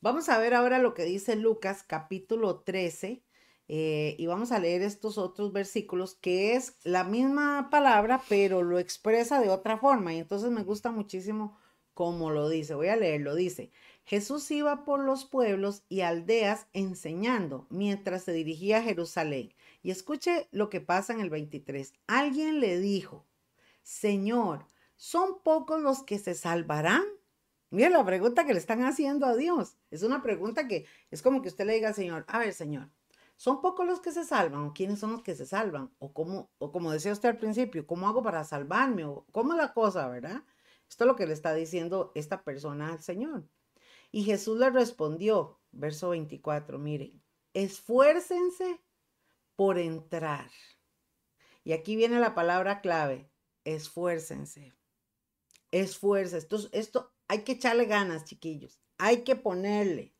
Vamos 0.00 0.28
a 0.28 0.38
ver 0.38 0.54
ahora 0.54 0.78
lo 0.78 0.94
que 0.94 1.04
dice 1.04 1.34
Lucas 1.34 1.82
capítulo 1.82 2.60
13, 2.60 3.20
eh, 3.68 4.16
y 4.18 4.26
vamos 4.26 4.50
a 4.50 4.58
leer 4.58 4.80
estos 4.80 5.18
otros 5.18 5.52
versículos 5.52 6.14
que 6.14 6.56
es 6.56 6.74
la 6.84 7.04
misma 7.04 7.68
palabra, 7.70 8.22
pero 8.28 8.62
lo 8.62 8.78
expresa 8.78 9.40
de 9.40 9.50
otra 9.50 9.76
forma. 9.76 10.14
Y 10.14 10.18
entonces 10.18 10.50
me 10.50 10.64
gusta 10.64 10.90
muchísimo 10.90 11.58
cómo 11.92 12.30
lo 12.30 12.48
dice. 12.48 12.74
Voy 12.74 12.88
a 12.88 12.96
leerlo. 12.96 13.34
Dice, 13.34 13.70
Jesús 14.04 14.50
iba 14.50 14.84
por 14.84 15.00
los 15.00 15.26
pueblos 15.26 15.82
y 15.90 16.00
aldeas 16.00 16.66
enseñando 16.72 17.66
mientras 17.68 18.22
se 18.22 18.32
dirigía 18.32 18.78
a 18.78 18.82
Jerusalén. 18.82 19.52
Y 19.82 19.90
escuche 19.90 20.48
lo 20.50 20.70
que 20.70 20.80
pasa 20.80 21.12
en 21.12 21.20
el 21.20 21.28
23. 21.28 21.92
Alguien 22.06 22.60
le 22.60 22.78
dijo, 22.80 23.26
Señor, 23.82 24.64
¿son 24.96 25.42
pocos 25.42 25.82
los 25.82 26.02
que 26.02 26.18
se 26.18 26.34
salvarán? 26.34 27.04
Mira 27.70 27.90
la 27.90 28.04
pregunta 28.04 28.46
que 28.46 28.54
le 28.54 28.60
están 28.60 28.82
haciendo 28.82 29.26
a 29.26 29.36
Dios. 29.36 29.76
Es 29.90 30.02
una 30.02 30.22
pregunta 30.22 30.66
que 30.66 30.86
es 31.10 31.20
como 31.20 31.42
que 31.42 31.48
usted 31.48 31.66
le 31.66 31.74
diga 31.74 31.88
al 31.88 31.94
Señor, 31.94 32.24
a 32.28 32.38
ver, 32.38 32.54
Señor, 32.54 32.90
¿Son 33.38 33.60
pocos 33.60 33.86
los 33.86 34.00
que 34.00 34.10
se 34.10 34.24
salvan? 34.24 34.64
¿O 34.64 34.74
quiénes 34.74 34.98
son 34.98 35.12
los 35.12 35.22
que 35.22 35.36
se 35.36 35.46
salvan? 35.46 35.94
¿O, 36.00 36.12
cómo, 36.12 36.50
o 36.58 36.72
como 36.72 36.90
decía 36.90 37.12
usted 37.12 37.28
al 37.28 37.38
principio, 37.38 37.86
cómo 37.86 38.08
hago 38.08 38.20
para 38.20 38.42
salvarme? 38.42 39.04
¿O 39.04 39.26
cómo 39.30 39.52
es 39.52 39.58
la 39.58 39.72
cosa, 39.72 40.08
verdad? 40.08 40.42
Esto 40.88 41.04
es 41.04 41.08
lo 41.08 41.14
que 41.14 41.24
le 41.24 41.34
está 41.34 41.54
diciendo 41.54 42.10
esta 42.16 42.42
persona 42.42 42.92
al 42.92 43.00
Señor. 43.00 43.48
Y 44.10 44.24
Jesús 44.24 44.58
le 44.58 44.70
respondió, 44.70 45.60
verso 45.70 46.08
24, 46.08 46.80
miren, 46.80 47.22
esfuércense 47.54 48.80
por 49.54 49.78
entrar. 49.78 50.50
Y 51.62 51.74
aquí 51.74 51.94
viene 51.94 52.18
la 52.18 52.34
palabra 52.34 52.80
clave, 52.80 53.30
esfuércense. 53.62 54.74
Esfuércense. 55.70 56.38
Esto, 56.38 56.68
esto 56.72 57.12
hay 57.28 57.44
que 57.44 57.52
echarle 57.52 57.84
ganas, 57.84 58.24
chiquillos. 58.24 58.80
Hay 58.98 59.22
que 59.22 59.36
ponerle. 59.36 60.12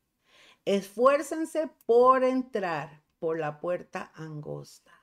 Esfuércense 0.63 1.69
por 1.85 2.23
entrar 2.23 3.08
por 3.19 3.37
la 3.37 3.59
puerta 3.59 4.11
angosta. 4.15 4.93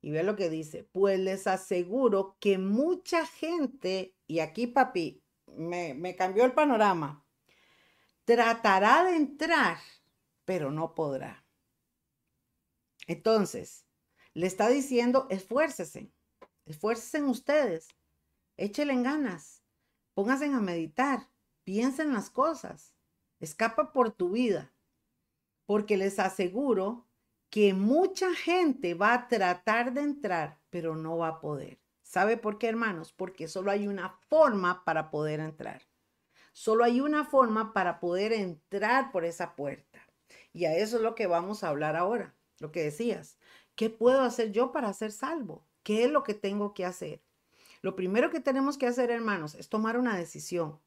Y 0.00 0.10
ve 0.10 0.22
lo 0.22 0.36
que 0.36 0.48
dice, 0.48 0.84
pues 0.84 1.18
les 1.18 1.46
aseguro 1.46 2.36
que 2.40 2.58
mucha 2.58 3.26
gente, 3.26 4.16
y 4.26 4.38
aquí 4.38 4.68
papi, 4.68 5.22
me, 5.46 5.94
me 5.94 6.14
cambió 6.14 6.44
el 6.44 6.52
panorama, 6.52 7.24
tratará 8.24 9.04
de 9.04 9.16
entrar, 9.16 9.78
pero 10.44 10.70
no 10.70 10.94
podrá. 10.94 11.44
Entonces, 13.06 13.86
le 14.34 14.46
está 14.46 14.68
diciendo, 14.68 15.26
esfuércese, 15.30 16.12
esfuércese 16.66 17.18
en 17.18 17.24
ustedes, 17.24 17.88
échele 18.56 18.92
en 18.92 19.02
ganas, 19.02 19.64
pónganse 20.14 20.44
a 20.44 20.60
meditar, 20.60 21.28
piensen 21.64 22.12
las 22.12 22.30
cosas, 22.30 22.94
escapa 23.40 23.92
por 23.92 24.12
tu 24.12 24.30
vida, 24.30 24.72
porque 25.66 25.96
les 25.96 26.18
aseguro 26.18 27.07
que 27.50 27.72
mucha 27.72 28.34
gente 28.34 28.94
va 28.94 29.14
a 29.14 29.28
tratar 29.28 29.92
de 29.94 30.02
entrar, 30.02 30.58
pero 30.70 30.96
no 30.96 31.18
va 31.18 31.28
a 31.28 31.40
poder. 31.40 31.78
¿Sabe 32.02 32.36
por 32.36 32.58
qué, 32.58 32.68
hermanos? 32.68 33.12
Porque 33.12 33.48
solo 33.48 33.70
hay 33.70 33.86
una 33.86 34.10
forma 34.28 34.84
para 34.84 35.10
poder 35.10 35.40
entrar. 35.40 35.82
Solo 36.52 36.84
hay 36.84 37.00
una 37.00 37.24
forma 37.24 37.72
para 37.72 38.00
poder 38.00 38.32
entrar 38.32 39.12
por 39.12 39.24
esa 39.24 39.56
puerta. 39.56 40.00
Y 40.52 40.64
a 40.66 40.76
eso 40.76 40.96
es 40.96 41.02
lo 41.02 41.14
que 41.14 41.26
vamos 41.26 41.62
a 41.62 41.68
hablar 41.68 41.96
ahora, 41.96 42.34
lo 42.58 42.72
que 42.72 42.82
decías. 42.82 43.38
¿Qué 43.74 43.90
puedo 43.90 44.22
hacer 44.22 44.52
yo 44.52 44.72
para 44.72 44.92
ser 44.92 45.12
salvo? 45.12 45.64
¿Qué 45.82 46.04
es 46.04 46.10
lo 46.10 46.24
que 46.24 46.34
tengo 46.34 46.74
que 46.74 46.84
hacer? 46.84 47.22
Lo 47.80 47.94
primero 47.94 48.30
que 48.30 48.40
tenemos 48.40 48.76
que 48.76 48.86
hacer, 48.86 49.10
hermanos, 49.10 49.54
es 49.54 49.68
tomar 49.68 49.96
una 49.96 50.16
decisión. 50.16 50.80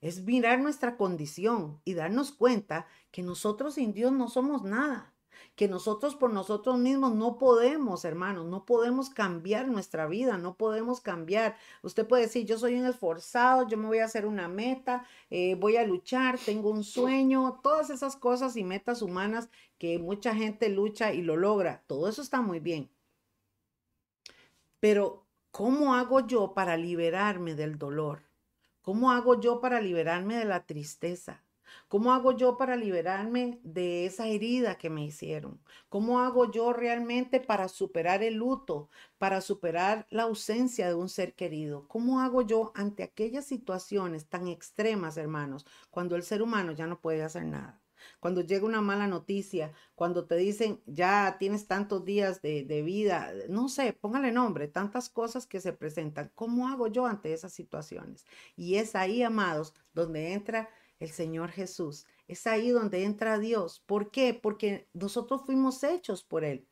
Es 0.00 0.22
mirar 0.22 0.60
nuestra 0.60 0.96
condición 0.96 1.80
y 1.84 1.94
darnos 1.94 2.32
cuenta 2.32 2.86
que 3.10 3.22
nosotros 3.22 3.74
sin 3.74 3.92
Dios 3.92 4.12
no 4.12 4.28
somos 4.28 4.62
nada 4.62 5.11
que 5.54 5.68
nosotros 5.68 6.14
por 6.14 6.32
nosotros 6.32 6.78
mismos 6.78 7.14
no 7.14 7.38
podemos, 7.38 8.04
hermanos, 8.04 8.46
no 8.46 8.64
podemos 8.64 9.10
cambiar 9.10 9.68
nuestra 9.68 10.06
vida, 10.06 10.38
no 10.38 10.54
podemos 10.54 11.00
cambiar. 11.00 11.56
Usted 11.82 12.06
puede 12.06 12.22
decir, 12.22 12.46
yo 12.46 12.58
soy 12.58 12.78
un 12.78 12.86
esforzado, 12.86 13.68
yo 13.68 13.76
me 13.76 13.86
voy 13.86 13.98
a 13.98 14.06
hacer 14.06 14.26
una 14.26 14.48
meta, 14.48 15.06
eh, 15.30 15.54
voy 15.56 15.76
a 15.76 15.86
luchar, 15.86 16.38
tengo 16.38 16.70
un 16.70 16.84
sueño, 16.84 17.60
todas 17.62 17.90
esas 17.90 18.16
cosas 18.16 18.56
y 18.56 18.64
metas 18.64 19.02
humanas 19.02 19.48
que 19.78 19.98
mucha 19.98 20.34
gente 20.34 20.68
lucha 20.68 21.12
y 21.12 21.22
lo 21.22 21.36
logra. 21.36 21.82
Todo 21.86 22.08
eso 22.08 22.22
está 22.22 22.40
muy 22.40 22.60
bien. 22.60 22.90
Pero, 24.80 25.24
¿cómo 25.50 25.94
hago 25.94 26.26
yo 26.26 26.54
para 26.54 26.76
liberarme 26.76 27.54
del 27.54 27.78
dolor? 27.78 28.22
¿Cómo 28.82 29.12
hago 29.12 29.40
yo 29.40 29.60
para 29.60 29.80
liberarme 29.80 30.36
de 30.36 30.44
la 30.44 30.66
tristeza? 30.66 31.40
¿Cómo 31.88 32.12
hago 32.12 32.32
yo 32.32 32.56
para 32.56 32.76
liberarme 32.76 33.60
de 33.62 34.06
esa 34.06 34.26
herida 34.26 34.78
que 34.78 34.90
me 34.90 35.04
hicieron? 35.04 35.60
¿Cómo 35.88 36.20
hago 36.20 36.50
yo 36.50 36.72
realmente 36.72 37.40
para 37.40 37.68
superar 37.68 38.22
el 38.22 38.34
luto, 38.34 38.88
para 39.18 39.40
superar 39.40 40.06
la 40.10 40.24
ausencia 40.24 40.88
de 40.88 40.94
un 40.94 41.08
ser 41.08 41.34
querido? 41.34 41.86
¿Cómo 41.88 42.20
hago 42.20 42.42
yo 42.42 42.72
ante 42.74 43.02
aquellas 43.02 43.44
situaciones 43.44 44.28
tan 44.28 44.48
extremas, 44.48 45.16
hermanos, 45.16 45.66
cuando 45.90 46.16
el 46.16 46.22
ser 46.22 46.42
humano 46.42 46.72
ya 46.72 46.86
no 46.86 47.00
puede 47.00 47.22
hacer 47.22 47.44
nada? 47.44 47.82
Cuando 48.20 48.40
llega 48.40 48.66
una 48.66 48.80
mala 48.80 49.06
noticia, 49.06 49.72
cuando 49.94 50.26
te 50.26 50.36
dicen 50.36 50.80
ya 50.86 51.36
tienes 51.38 51.66
tantos 51.66 52.04
días 52.04 52.42
de, 52.42 52.64
de, 52.64 52.82
vida, 52.82 53.32
no 53.48 53.68
sé, 53.68 53.92
póngale 53.92 54.32
nombre, 54.32 54.68
tantas 54.68 55.08
cosas 55.08 55.46
que 55.46 55.60
se 55.60 55.72
presentan. 55.72 56.30
¿Cómo 56.34 56.68
hago 56.68 56.88
yo 56.88 57.06
ante 57.06 57.32
esas 57.32 57.52
situaciones? 57.52 58.26
Y 58.56 58.76
es 58.76 58.94
ahí, 58.94 59.22
amados, 59.22 59.74
donde 59.92 60.32
entra 60.32 60.68
el 61.02 61.10
Señor 61.10 61.50
Jesús. 61.50 62.06
Es 62.28 62.46
ahí 62.46 62.70
donde 62.70 63.02
entra 63.02 63.40
Dios. 63.40 63.82
¿Por 63.86 64.12
qué? 64.12 64.34
Porque 64.34 64.88
nosotros 64.92 65.42
fuimos 65.44 65.82
hechos 65.82 66.22
por 66.22 66.44
Él. 66.44 66.68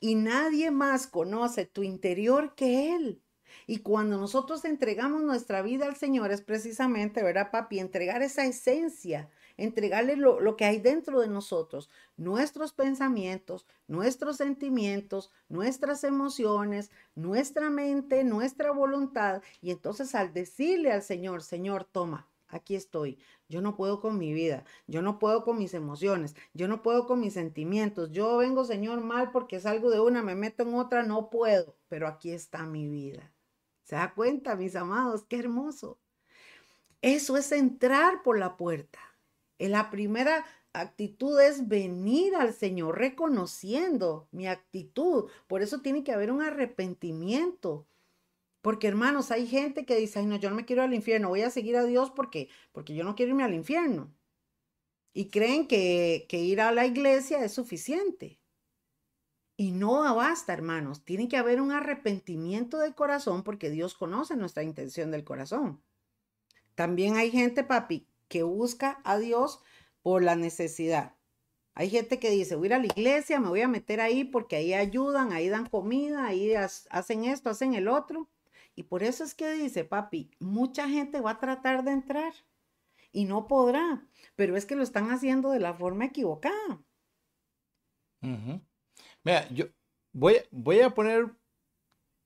Y 0.00 0.14
nadie 0.14 0.70
más 0.70 1.06
conoce 1.06 1.66
tu 1.66 1.82
interior 1.82 2.54
que 2.54 2.94
Él. 2.94 3.22
Y 3.66 3.80
cuando 3.80 4.16
nosotros 4.16 4.64
entregamos 4.64 5.20
nuestra 5.22 5.60
vida 5.60 5.84
al 5.84 5.96
Señor 5.96 6.32
es 6.32 6.40
precisamente, 6.40 7.22
¿verdad, 7.22 7.50
papi? 7.50 7.78
Entregar 7.78 8.22
esa 8.22 8.46
esencia, 8.46 9.28
entregarle 9.58 10.16
lo, 10.16 10.40
lo, 10.40 10.56
que 10.56 10.64
hay 10.64 10.80
dentro 10.80 11.20
de 11.20 11.28
nosotros, 11.28 11.90
nuestros 12.16 12.72
pensamientos, 12.72 13.66
nuestros 13.86 14.38
sentimientos, 14.38 15.30
nuestras 15.50 16.04
emociones, 16.04 16.90
nuestra 17.14 17.68
mente, 17.68 18.24
nuestra 18.24 18.72
voluntad. 18.72 19.42
Y 19.60 19.70
entonces 19.70 20.14
al 20.14 20.32
decirle 20.32 20.90
al 20.90 21.02
Señor, 21.02 21.42
Señor, 21.42 21.84
toma, 21.84 22.31
aquí 22.52 22.76
estoy. 22.76 23.18
Yo 23.48 23.60
no 23.60 23.76
puedo 23.76 24.00
con 24.00 24.18
mi 24.18 24.32
vida, 24.32 24.64
yo 24.86 25.02
no 25.02 25.18
puedo 25.18 25.44
con 25.44 25.58
mis 25.58 25.74
emociones, 25.74 26.36
yo 26.54 26.68
no 26.68 26.82
puedo 26.82 27.06
con 27.06 27.20
mis 27.20 27.34
sentimientos. 27.34 28.12
Yo 28.12 28.36
vengo, 28.36 28.64
Señor, 28.64 29.00
mal 29.00 29.32
porque 29.32 29.60
salgo 29.60 29.90
de 29.90 30.00
una, 30.00 30.22
me 30.22 30.34
meto 30.34 30.62
en 30.62 30.74
otra, 30.74 31.02
no 31.02 31.30
puedo, 31.30 31.76
pero 31.88 32.06
aquí 32.06 32.30
está 32.30 32.64
mi 32.64 32.88
vida. 32.88 33.32
¿Se 33.82 33.96
da 33.96 34.14
cuenta, 34.14 34.54
mis 34.54 34.76
amados? 34.76 35.24
Qué 35.28 35.38
hermoso. 35.38 35.98
Eso 37.02 37.36
es 37.36 37.50
entrar 37.50 38.22
por 38.22 38.38
la 38.38 38.56
puerta. 38.56 39.00
En 39.58 39.72
la 39.72 39.90
primera 39.90 40.44
actitud 40.72 41.40
es 41.40 41.68
venir 41.68 42.34
al 42.34 42.54
Señor 42.54 42.98
reconociendo 42.98 44.28
mi 44.30 44.46
actitud. 44.46 45.30
Por 45.46 45.62
eso 45.62 45.80
tiene 45.80 46.04
que 46.04 46.12
haber 46.12 46.30
un 46.30 46.42
arrepentimiento. 46.42 47.86
Porque 48.62 48.88
hermanos, 48.88 49.30
hay 49.30 49.46
gente 49.46 49.84
que 49.84 49.96
dice, 49.96 50.20
ay 50.20 50.26
no, 50.26 50.36
yo 50.36 50.48
no 50.48 50.56
me 50.56 50.64
quiero 50.64 50.82
al 50.82 50.94
infierno, 50.94 51.28
voy 51.28 51.42
a 51.42 51.50
seguir 51.50 51.76
a 51.76 51.84
Dios 51.84 52.10
porque, 52.10 52.48
porque 52.72 52.94
yo 52.94 53.04
no 53.04 53.14
quiero 53.14 53.30
irme 53.30 53.44
al 53.44 53.54
infierno. 53.54 54.14
Y 55.12 55.28
creen 55.28 55.66
que, 55.68 56.26
que 56.28 56.38
ir 56.38 56.60
a 56.60 56.72
la 56.72 56.86
iglesia 56.86 57.44
es 57.44 57.52
suficiente. 57.52 58.40
Y 59.56 59.72
no 59.72 60.14
basta, 60.14 60.52
hermanos. 60.52 61.04
Tiene 61.04 61.28
que 61.28 61.36
haber 61.36 61.60
un 61.60 61.72
arrepentimiento 61.72 62.78
del 62.78 62.94
corazón 62.94 63.42
porque 63.42 63.68
Dios 63.68 63.94
conoce 63.94 64.36
nuestra 64.36 64.62
intención 64.62 65.10
del 65.10 65.24
corazón. 65.24 65.82
También 66.74 67.16
hay 67.16 67.30
gente, 67.30 67.64
papi, 67.64 68.08
que 68.28 68.44
busca 68.44 69.00
a 69.04 69.18
Dios 69.18 69.60
por 70.02 70.22
la 70.22 70.36
necesidad. 70.36 71.16
Hay 71.74 71.90
gente 71.90 72.18
que 72.18 72.30
dice, 72.30 72.54
voy 72.54 72.66
a 72.66 72.68
ir 72.68 72.74
a 72.74 72.78
la 72.78 72.86
iglesia, 72.86 73.40
me 73.40 73.48
voy 73.48 73.60
a 73.62 73.68
meter 73.68 74.00
ahí 74.00 74.24
porque 74.24 74.56
ahí 74.56 74.74
ayudan, 74.74 75.32
ahí 75.32 75.48
dan 75.48 75.68
comida, 75.68 76.26
ahí 76.26 76.54
hacen 76.54 77.24
esto, 77.24 77.50
hacen 77.50 77.74
el 77.74 77.88
otro. 77.88 78.28
Y 78.74 78.84
por 78.84 79.02
eso 79.02 79.24
es 79.24 79.34
que 79.34 79.52
dice, 79.52 79.84
papi, 79.84 80.30
mucha 80.38 80.88
gente 80.88 81.20
va 81.20 81.32
a 81.32 81.40
tratar 81.40 81.84
de 81.84 81.92
entrar 81.92 82.32
y 83.12 83.26
no 83.26 83.46
podrá, 83.46 84.06
pero 84.34 84.56
es 84.56 84.64
que 84.64 84.74
lo 84.74 84.82
están 84.82 85.10
haciendo 85.10 85.50
de 85.50 85.60
la 85.60 85.74
forma 85.74 86.06
equivocada. 86.06 86.82
Mira, 89.24 89.48
yo 89.50 89.66
voy, 90.12 90.36
voy 90.50 90.80
a 90.80 90.90
poner 90.90 91.34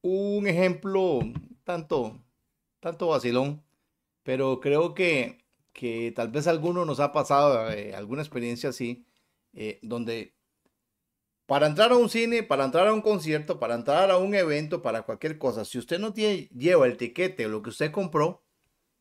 un 0.02 0.46
ejemplo 0.46 1.20
tanto, 1.64 2.22
tanto 2.80 3.08
vacilón, 3.08 3.64
pero 4.22 4.60
creo 4.60 4.94
que, 4.94 5.44
que 5.72 6.12
tal 6.14 6.28
vez 6.28 6.46
alguno 6.46 6.84
nos 6.84 7.00
ha 7.00 7.12
pasado 7.12 7.70
eh, 7.72 7.94
alguna 7.94 8.22
experiencia 8.22 8.70
así, 8.70 9.04
eh, 9.52 9.80
donde 9.82 10.35
para 11.46 11.68
entrar 11.68 11.92
a 11.92 11.96
un 11.96 12.08
cine, 12.08 12.42
para 12.42 12.64
entrar 12.64 12.88
a 12.88 12.92
un 12.92 13.00
concierto, 13.00 13.58
para 13.58 13.74
entrar 13.76 14.10
a 14.10 14.18
un 14.18 14.34
evento, 14.34 14.82
para 14.82 15.02
cualquier 15.02 15.38
cosa, 15.38 15.64
si 15.64 15.78
usted 15.78 15.98
no 15.98 16.12
tiene, 16.12 16.48
lleva 16.48 16.86
el 16.86 16.96
tiquete 16.96 17.46
o 17.46 17.48
lo 17.48 17.62
que 17.62 17.70
usted 17.70 17.92
compró, 17.92 18.42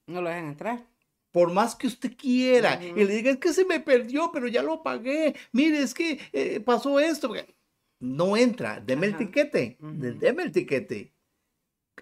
no 0.08 0.21
lo 0.21 0.29
dejan 0.29 0.47
entrar. 0.47 0.86
Por 1.31 1.51
más 1.51 1.75
que 1.75 1.88
usted 1.88 2.15
quiera 2.15 2.81
y 2.81 2.93
le 2.93 3.08
diga, 3.08 3.31
es 3.31 3.38
que 3.38 3.51
se 3.51 3.65
me 3.65 3.81
perdió, 3.81 4.31
pero 4.31 4.47
ya 4.47 4.63
lo 4.63 4.84
pagué. 4.84 5.36
Mire, 5.51 5.81
es 5.81 5.93
que 5.93 6.19
eh, 6.31 6.62
pasó 6.62 6.99
esto. 6.99 7.34
No 7.99 8.38
entra, 8.38 8.79
deme 8.79 9.08
el 9.08 9.17
tiquete, 9.17 9.77
deme 9.79 10.43
el 10.43 10.51
tiquete. 10.51 11.13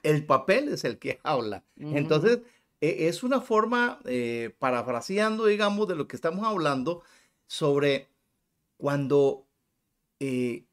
El 0.04 0.26
papel 0.26 0.70
es 0.70 0.84
el 0.84 1.00
que 1.00 1.20
habla. 1.24 1.64
Entonces, 1.78 2.42
e, 2.80 3.08
es 3.08 3.24
una 3.24 3.42
forma, 3.42 4.00
eh, 4.06 4.54
parafraseando, 4.60 5.46
digamos, 5.48 5.88
de 5.88 5.96
lo 5.96 6.08
que 6.08 6.16
estamos 6.16 6.46
hablando 6.46 7.02
sobre 7.48 8.10
cuando 8.78 9.43
eh, 10.20 10.66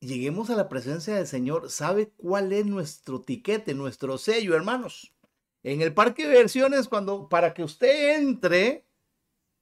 lleguemos 0.00 0.50
a 0.50 0.56
la 0.56 0.68
presencia 0.68 1.16
del 1.16 1.26
Señor, 1.26 1.70
¿sabe 1.70 2.10
cuál 2.16 2.52
es 2.52 2.66
nuestro 2.66 3.20
tiquete, 3.20 3.74
nuestro 3.74 4.18
sello, 4.18 4.54
hermanos? 4.54 5.12
En 5.62 5.82
el 5.82 5.92
parque 5.92 6.26
de 6.26 6.34
versiones, 6.34 6.88
cuando 6.88 7.28
para 7.28 7.52
que 7.52 7.64
usted 7.64 8.16
entre 8.16 8.84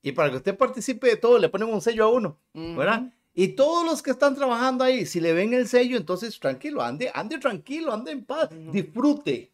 y 0.03 0.13
para 0.13 0.31
que 0.31 0.37
usted 0.37 0.57
participe 0.57 1.09
de 1.09 1.17
todo, 1.17 1.39
le 1.39 1.49
ponemos 1.49 1.75
un 1.75 1.81
sello 1.81 2.05
a 2.05 2.09
uno, 2.09 2.39
¿verdad? 2.55 3.13
Y 3.35 3.49
todos 3.49 3.85
los 3.85 4.03
que 4.03 4.13
están 4.13 4.35
trabajando 4.35 4.85
ahí, 4.85 5.05
si 5.05 5.21
le 5.21 5.33
ven 5.33 5.53
el 5.53 5.69
sello, 5.69 5.97
entonces 5.97 6.39
tranquilo, 6.39 6.83
ande, 6.83 7.11
ande 7.15 7.39
tranquilo, 7.39 7.93
ande 7.93 8.13
en 8.13 8.25
paz, 8.25 8.49
disfrute. 8.73 9.53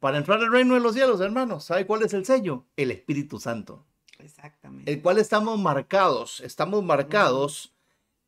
Para 0.00 0.18
entrar 0.18 0.40
al 0.40 0.50
reino 0.50 0.74
de 0.74 0.80
los 0.80 0.94
cielos, 0.94 1.20
hermanos, 1.20 1.64
¿sabe 1.64 1.86
cuál 1.86 2.02
es 2.02 2.14
el 2.14 2.24
sello? 2.24 2.64
El 2.76 2.90
Espíritu 2.90 3.38
Santo. 3.38 3.84
Exactamente. 4.18 4.90
El 4.90 5.02
cual 5.02 5.18
estamos 5.18 5.58
marcados, 5.58 6.40
estamos 6.40 6.82
marcados 6.82 7.72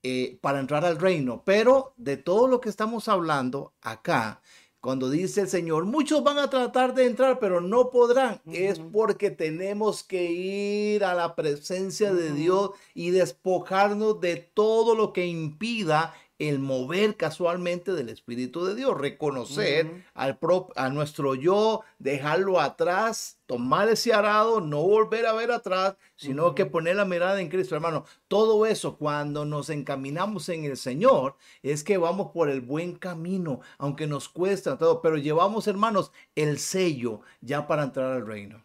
eh, 0.07 0.39
para 0.43 0.61
entrar 0.61 0.85
al 0.85 0.99
reino. 0.99 1.43
Pero 1.47 1.95
de 1.97 2.19
todo 2.19 2.47
lo 2.47 2.61
que 2.61 2.69
estamos 2.69 3.09
hablando 3.09 3.73
acá, 3.81 4.43
cuando 4.85 5.09
dice 5.09 5.41
el 5.41 5.49
Señor, 5.49 5.87
muchos 5.87 6.23
van 6.23 6.37
a 6.37 6.51
tratar 6.51 6.95
de 6.95 7.07
entrar, 7.07 7.39
pero 7.39 7.63
no 7.63 7.89
podrán, 7.89 8.43
es 8.45 8.81
porque 8.81 9.31
tenemos 9.31 10.05
que 10.05 10.31
ir 10.31 11.05
a 11.05 11.15
la 11.15 11.35
presencia 11.35 12.13
de 12.13 12.33
Dios 12.33 12.73
y 12.93 13.13
despojarnos 13.13 14.21
de 14.21 14.37
todo 14.37 14.95
lo 14.95 15.15
que 15.15 15.27
impida 15.27 16.13
el 16.39 16.59
mover 16.59 17.17
casualmente 17.17 17.93
del 17.93 18.09
Espíritu 18.09 18.65
de 18.65 18.75
Dios, 18.75 18.99
reconocer 18.99 20.05
al 20.15 20.39
a 20.77 20.89
nuestro 20.91 21.35
yo, 21.35 21.83
dejarlo 21.99 22.61
atrás, 22.61 23.39
tomar 23.47 23.89
ese 23.89 24.13
arado, 24.13 24.61
no 24.61 24.83
volver 24.83 25.27
a 25.27 25.33
ver 25.33 25.53
atrás, 25.53 25.97
sino 26.17 26.55
que 26.55 26.67
poner 26.67 26.97
la 26.97 27.05
mirada 27.05 27.41
en 27.41 27.49
Cristo, 27.49 27.75
hermano. 27.75 28.05
Todo 28.29 28.67
eso 28.67 28.97
cuando 28.97 29.45
nos 29.45 29.71
encaminamos 29.71 30.49
en 30.49 30.65
el 30.65 30.77
Señor 30.77 31.37
es 31.63 31.85
que 31.85 31.99
vamos 31.99 32.33
por 32.33 32.49
el 32.49 32.61
buen 32.61 32.97
camino, 32.97 33.61
aunque 33.79 34.07
nos 34.07 34.29
cuesta 34.29 34.77
todo, 34.77 35.01
pero 35.01 35.17
llevamos, 35.17 35.69
hermanos, 35.69 36.11
el 36.35 36.59
sello 36.59 37.21
ya 37.41 37.67
para 37.67 37.85
entrar 37.85 38.13
al 38.13 38.27
reino. 38.27 38.63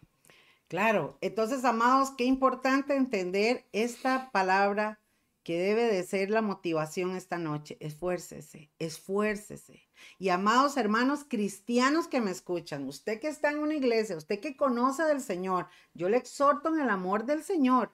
Claro, 0.68 1.18
entonces, 1.20 1.64
amados, 1.64 2.12
qué 2.16 2.24
importante 2.24 2.94
entender 2.94 3.66
esta 3.72 4.30
palabra 4.30 5.00
que 5.42 5.58
debe 5.58 5.84
de 5.84 6.02
ser 6.02 6.30
la 6.30 6.42
motivación 6.42 7.16
esta 7.16 7.38
noche. 7.38 7.76
Esfuércese, 7.80 8.70
esfuércese. 8.78 9.82
Y 10.18 10.28
amados 10.28 10.76
hermanos 10.76 11.24
cristianos 11.28 12.08
que 12.08 12.20
me 12.20 12.30
escuchan, 12.30 12.86
usted 12.86 13.20
que 13.20 13.28
está 13.28 13.50
en 13.50 13.58
una 13.58 13.74
iglesia, 13.74 14.16
usted 14.16 14.40
que 14.40 14.56
conoce 14.56 15.02
del 15.04 15.20
Señor, 15.20 15.66
yo 15.94 16.08
le 16.08 16.16
exhorto 16.16 16.68
en 16.68 16.80
el 16.80 16.90
amor 16.90 17.24
del 17.24 17.42
Señor, 17.42 17.92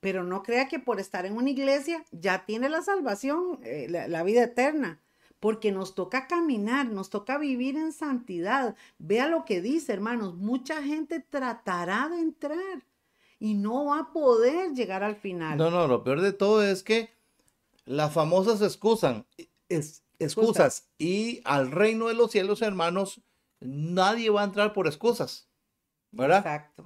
pero 0.00 0.24
no 0.24 0.42
crea 0.42 0.68
que 0.68 0.78
por 0.78 1.00
estar 1.00 1.26
en 1.26 1.36
una 1.36 1.50
iglesia 1.50 2.04
ya 2.12 2.44
tiene 2.44 2.68
la 2.68 2.82
salvación, 2.82 3.60
eh, 3.62 3.88
la 3.88 4.22
vida 4.22 4.44
eterna 4.44 5.00
porque 5.40 5.70
nos 5.72 5.94
toca 5.94 6.26
caminar, 6.26 6.86
nos 6.86 7.10
toca 7.10 7.38
vivir 7.38 7.76
en 7.76 7.92
santidad. 7.92 8.74
Vea 8.98 9.28
lo 9.28 9.44
que 9.44 9.60
dice, 9.60 9.92
hermanos, 9.92 10.36
mucha 10.36 10.82
gente 10.82 11.20
tratará 11.20 12.08
de 12.08 12.20
entrar 12.20 12.84
y 13.38 13.54
no 13.54 13.86
va 13.86 14.00
a 14.00 14.12
poder 14.12 14.72
llegar 14.72 15.02
al 15.02 15.16
final. 15.16 15.56
No, 15.56 15.70
no, 15.70 15.86
lo 15.86 16.02
peor 16.02 16.20
de 16.20 16.32
todo 16.32 16.62
es 16.62 16.82
que 16.82 17.10
las 17.84 18.12
famosas 18.12 18.60
excusan, 18.62 19.26
excusas 20.18 20.90
y 20.98 21.40
al 21.44 21.70
reino 21.70 22.08
de 22.08 22.14
los 22.14 22.30
cielos, 22.30 22.62
hermanos, 22.62 23.22
nadie 23.60 24.30
va 24.30 24.42
a 24.42 24.44
entrar 24.44 24.72
por 24.72 24.86
excusas. 24.86 25.48
¿Verdad? 26.10 26.38
Exacto. 26.38 26.84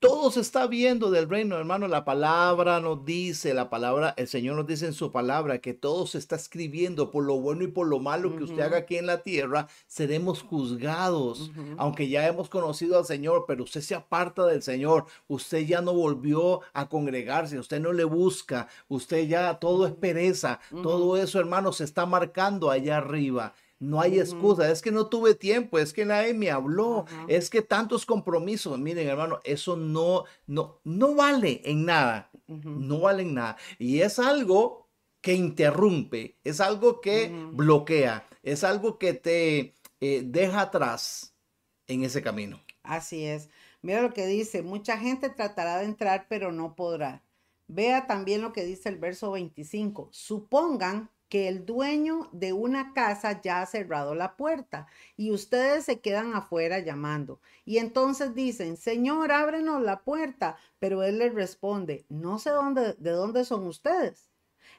Todo 0.00 0.30
se 0.30 0.40
está 0.40 0.66
viendo 0.66 1.10
del 1.10 1.28
reino, 1.28 1.56
hermano. 1.56 1.88
La 1.88 2.04
palabra 2.04 2.80
nos 2.80 3.04
dice, 3.04 3.54
la 3.54 3.70
palabra, 3.70 4.14
el 4.16 4.28
Señor 4.28 4.56
nos 4.56 4.66
dice 4.66 4.86
en 4.86 4.92
su 4.92 5.10
palabra 5.10 5.58
que 5.60 5.72
todo 5.72 6.06
se 6.06 6.18
está 6.18 6.36
escribiendo 6.36 7.10
por 7.10 7.24
lo 7.24 7.40
bueno 7.40 7.64
y 7.64 7.68
por 7.68 7.86
lo 7.86 7.98
malo 7.98 8.36
que 8.36 8.44
usted 8.44 8.60
haga 8.60 8.78
aquí 8.78 8.96
en 8.96 9.06
la 9.06 9.22
tierra, 9.22 9.68
seremos 9.86 10.42
juzgados. 10.42 11.50
Aunque 11.78 12.08
ya 12.08 12.26
hemos 12.26 12.48
conocido 12.48 12.98
al 12.98 13.06
Señor, 13.06 13.44
pero 13.48 13.64
usted 13.64 13.80
se 13.80 13.94
aparta 13.94 14.44
del 14.46 14.62
Señor, 14.62 15.06
usted 15.28 15.66
ya 15.66 15.80
no 15.80 15.94
volvió 15.94 16.60
a 16.72 16.88
congregarse, 16.88 17.58
usted 17.58 17.80
no 17.80 17.92
le 17.92 18.04
busca, 18.04 18.68
usted 18.88 19.26
ya 19.26 19.58
todo 19.58 19.86
es 19.86 19.92
pereza. 19.92 20.60
Todo 20.82 21.16
eso, 21.16 21.40
hermano, 21.40 21.72
se 21.72 21.84
está 21.84 22.04
marcando 22.06 22.70
allá 22.70 22.98
arriba. 22.98 23.54
No 23.78 24.00
hay 24.00 24.18
excusa, 24.18 24.70
es 24.70 24.80
que 24.80 24.90
no 24.90 25.06
tuve 25.08 25.34
tiempo, 25.34 25.78
es 25.78 25.92
que 25.92 26.06
nadie 26.06 26.32
me 26.32 26.50
habló, 26.50 27.04
es 27.28 27.50
que 27.50 27.60
tantos 27.60 28.06
compromisos, 28.06 28.78
miren 28.78 29.06
hermano, 29.06 29.40
eso 29.44 29.76
no, 29.76 30.24
no, 30.46 30.80
no 30.84 31.14
vale 31.14 31.60
en 31.64 31.84
nada, 31.84 32.30
no 32.46 33.00
vale 33.00 33.22
en 33.22 33.34
nada. 33.34 33.58
Y 33.78 34.00
es 34.00 34.18
algo 34.18 34.88
que 35.20 35.34
interrumpe, 35.34 36.38
es 36.42 36.60
algo 36.60 37.02
que 37.02 37.30
bloquea, 37.52 38.26
es 38.42 38.64
algo 38.64 38.98
que 38.98 39.12
te 39.12 39.74
eh, 40.00 40.22
deja 40.24 40.62
atrás 40.62 41.34
en 41.86 42.04
ese 42.04 42.22
camino. 42.22 42.60
Así 42.82 43.24
es. 43.24 43.50
Mira 43.82 44.02
lo 44.02 44.14
que 44.14 44.26
dice, 44.26 44.62
mucha 44.62 44.98
gente 44.98 45.28
tratará 45.28 45.78
de 45.78 45.84
entrar, 45.84 46.26
pero 46.28 46.50
no 46.52 46.74
podrá. 46.74 47.22
Vea 47.68 48.06
también 48.06 48.42
lo 48.42 48.52
que 48.52 48.64
dice 48.64 48.88
el 48.88 48.96
verso 48.96 49.32
25. 49.32 50.08
Supongan 50.12 51.10
que 51.28 51.48
el 51.48 51.66
dueño 51.66 52.28
de 52.32 52.52
una 52.52 52.92
casa 52.92 53.40
ya 53.40 53.60
ha 53.60 53.66
cerrado 53.66 54.14
la 54.14 54.36
puerta 54.36 54.86
y 55.16 55.32
ustedes 55.32 55.84
se 55.84 56.00
quedan 56.00 56.34
afuera 56.34 56.78
llamando. 56.78 57.40
Y 57.64 57.78
entonces 57.78 58.34
dicen, 58.34 58.76
Señor, 58.76 59.32
ábrenos 59.32 59.82
la 59.82 60.02
puerta. 60.02 60.56
Pero 60.78 61.02
él 61.02 61.18
les 61.18 61.34
responde, 61.34 62.04
no 62.08 62.38
sé 62.38 62.50
dónde, 62.50 62.94
de 62.94 63.10
dónde 63.10 63.44
son 63.44 63.66
ustedes. 63.66 64.30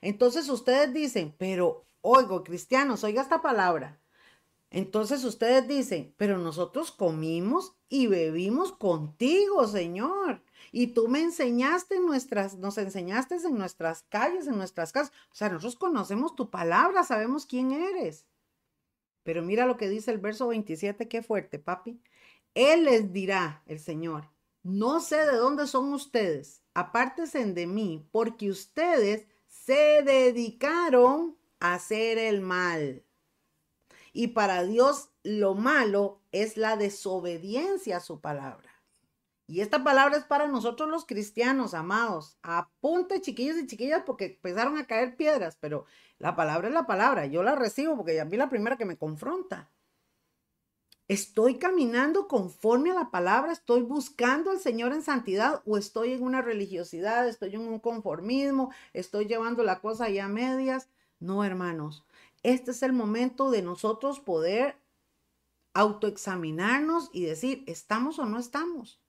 Entonces 0.01 0.47
ustedes 0.49 0.93
dicen, 0.93 1.33
pero 1.37 1.83
oigo, 2.01 2.43
cristianos, 2.43 3.03
oiga 3.03 3.21
esta 3.21 3.41
palabra. 3.41 3.99
Entonces 4.69 5.23
ustedes 5.23 5.67
dicen, 5.67 6.13
pero 6.17 6.37
nosotros 6.37 6.91
comimos 6.91 7.75
y 7.89 8.07
bebimos 8.07 8.71
contigo, 8.71 9.67
Señor. 9.67 10.41
Y 10.71 10.87
tú 10.87 11.07
me 11.07 11.21
enseñaste 11.21 11.95
en 11.95 12.05
nuestras, 12.05 12.57
nos 12.57 12.77
enseñaste 12.77 13.35
en 13.35 13.57
nuestras 13.57 14.03
calles, 14.03 14.47
en 14.47 14.57
nuestras 14.57 14.91
casas. 14.91 15.13
O 15.31 15.35
sea, 15.35 15.49
nosotros 15.49 15.75
conocemos 15.75 16.35
tu 16.35 16.49
palabra, 16.49 17.03
sabemos 17.03 17.45
quién 17.45 17.71
eres. 17.71 18.25
Pero 19.23 19.41
mira 19.41 19.65
lo 19.65 19.77
que 19.77 19.89
dice 19.89 20.11
el 20.11 20.19
verso 20.19 20.47
27, 20.47 21.07
qué 21.07 21.21
fuerte, 21.21 21.59
papi. 21.59 22.01
Él 22.53 22.85
les 22.85 23.11
dirá, 23.11 23.61
el 23.65 23.79
Señor, 23.79 24.29
no 24.63 24.99
sé 24.99 25.17
de 25.17 25.37
dónde 25.37 25.67
son 25.67 25.93
ustedes, 25.93 26.63
apártense 26.73 27.45
de 27.45 27.67
mí, 27.67 28.07
porque 28.11 28.49
ustedes 28.49 29.27
se 29.47 30.01
dedicaron 30.03 31.37
a 31.59 31.75
hacer 31.75 32.17
el 32.17 32.41
mal. 32.41 33.03
Y 34.13 34.29
para 34.29 34.63
Dios 34.63 35.09
lo 35.23 35.53
malo 35.55 36.21
es 36.31 36.57
la 36.57 36.75
desobediencia 36.75 37.97
a 37.97 37.99
su 38.01 38.19
palabra. 38.19 38.76
Y 39.49 39.61
esta 39.61 39.81
palabra 39.81 40.17
es 40.17 40.25
para 40.25 40.47
nosotros 40.47 40.89
los 40.89 41.05
cristianos, 41.05 41.73
amados. 41.73 42.37
Apunte, 42.41 43.21
chiquillos 43.21 43.57
y 43.57 43.65
chiquillas, 43.65 44.03
porque 44.05 44.25
empezaron 44.25 44.77
a 44.77 44.85
caer 44.85 45.15
piedras, 45.15 45.57
pero 45.59 45.85
la 46.19 46.35
palabra 46.35 46.67
es 46.67 46.73
la 46.73 46.85
palabra. 46.85 47.25
Yo 47.27 47.43
la 47.43 47.55
recibo 47.55 47.95
porque 47.95 48.19
a 48.19 48.25
mí 48.25 48.35
la 48.35 48.49
primera 48.49 48.77
que 48.77 48.83
me 48.83 48.97
confronta. 48.97 49.71
¿Estoy 51.07 51.57
caminando 51.57 52.27
conforme 52.27 52.91
a 52.91 52.95
la 52.95 53.09
palabra? 53.09 53.53
¿Estoy 53.53 53.81
buscando 53.81 54.51
al 54.51 54.59
Señor 54.59 54.91
en 54.91 55.01
santidad? 55.01 55.61
¿O 55.65 55.77
estoy 55.77 56.11
en 56.11 56.23
una 56.23 56.41
religiosidad? 56.41 57.29
¿Estoy 57.29 57.55
en 57.55 57.61
un 57.61 57.79
conformismo? 57.79 58.73
¿Estoy 58.91 59.27
llevando 59.27 59.63
la 59.63 59.79
cosa 59.79 60.09
ya 60.09 60.25
a 60.25 60.29
medias? 60.29 60.89
No, 61.19 61.45
hermanos. 61.45 62.05
Este 62.43 62.71
es 62.71 62.83
el 62.83 62.91
momento 62.91 63.49
de 63.49 63.61
nosotros 63.61 64.19
poder 64.19 64.75
autoexaminarnos 65.73 67.09
y 67.13 67.23
decir, 67.23 67.63
¿estamos 67.67 68.19
o 68.19 68.25
no 68.25 68.39
estamos? 68.39 68.99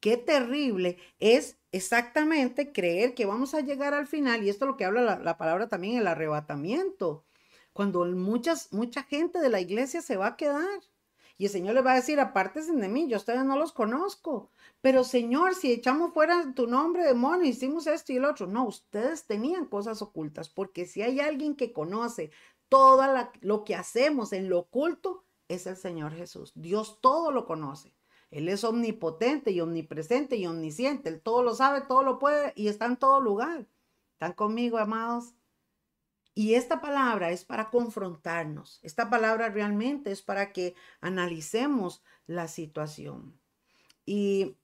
Qué 0.00 0.16
terrible 0.16 0.98
es 1.18 1.58
exactamente 1.72 2.72
creer 2.72 3.14
que 3.14 3.26
vamos 3.26 3.54
a 3.54 3.60
llegar 3.60 3.94
al 3.94 4.06
final, 4.06 4.42
y 4.42 4.48
esto 4.48 4.64
es 4.64 4.70
lo 4.70 4.76
que 4.76 4.84
habla 4.84 5.18
la, 5.18 5.38
palabra 5.38 5.68
también, 5.68 5.98
el 5.98 6.06
arrebatamiento, 6.06 7.24
cuando 7.72 8.04
muchas, 8.06 8.72
mucha 8.72 9.02
gente 9.02 9.40
de 9.40 9.48
la 9.48 9.60
iglesia 9.60 10.02
se 10.02 10.16
va 10.16 10.28
a 10.28 10.36
quedar. 10.36 10.80
Y 11.36 11.44
el 11.44 11.50
Señor 11.52 11.74
le 11.74 11.82
va 11.82 11.92
a 11.92 11.96
decir, 11.96 12.18
apártense 12.18 12.72
de 12.72 12.88
mí, 12.88 13.08
yo 13.08 13.16
ustedes 13.16 13.44
no 13.44 13.56
los 13.56 13.72
conozco. 13.72 14.50
Pero 14.80 15.04
Señor, 15.04 15.54
si 15.54 15.70
echamos 15.70 16.12
fuera 16.12 16.52
tu 16.52 16.66
nombre, 16.66 17.04
demonio, 17.04 17.48
hicimos 17.48 17.86
esto 17.86 18.12
y 18.12 18.16
el 18.16 18.24
otro. 18.24 18.48
No, 18.48 18.66
ustedes 18.66 19.24
tenían 19.24 19.66
cosas 19.66 20.02
ocultas, 20.02 20.48
porque 20.48 20.84
si 20.84 21.02
hay 21.02 21.20
alguien 21.20 21.54
que 21.54 21.72
conoce 21.72 22.32
todo 22.68 23.04
lo 23.40 23.64
que 23.64 23.76
hacemos 23.76 24.32
en 24.32 24.48
lo 24.48 24.58
oculto, 24.58 25.24
es 25.46 25.66
el 25.68 25.76
Señor 25.76 26.12
Jesús. 26.12 26.52
Dios 26.56 27.00
todo 27.00 27.30
lo 27.30 27.46
conoce. 27.46 27.94
Él 28.30 28.48
es 28.48 28.64
omnipotente 28.64 29.50
y 29.50 29.60
omnipresente 29.60 30.36
y 30.36 30.46
omnisciente. 30.46 31.08
Él 31.08 31.20
todo 31.20 31.42
lo 31.42 31.54
sabe, 31.54 31.80
todo 31.82 32.02
lo 32.02 32.18
puede 32.18 32.52
y 32.56 32.68
está 32.68 32.86
en 32.86 32.96
todo 32.96 33.20
lugar. 33.20 33.66
¿Están 34.12 34.32
conmigo, 34.32 34.78
amados? 34.78 35.34
Y 36.34 36.54
esta 36.54 36.80
palabra 36.80 37.30
es 37.30 37.44
para 37.44 37.70
confrontarnos. 37.70 38.78
Esta 38.82 39.10
palabra 39.10 39.48
realmente 39.48 40.12
es 40.12 40.22
para 40.22 40.52
que 40.52 40.74
analicemos 41.00 42.02
la 42.26 42.46
situación. 42.46 43.40
Y 44.06 44.56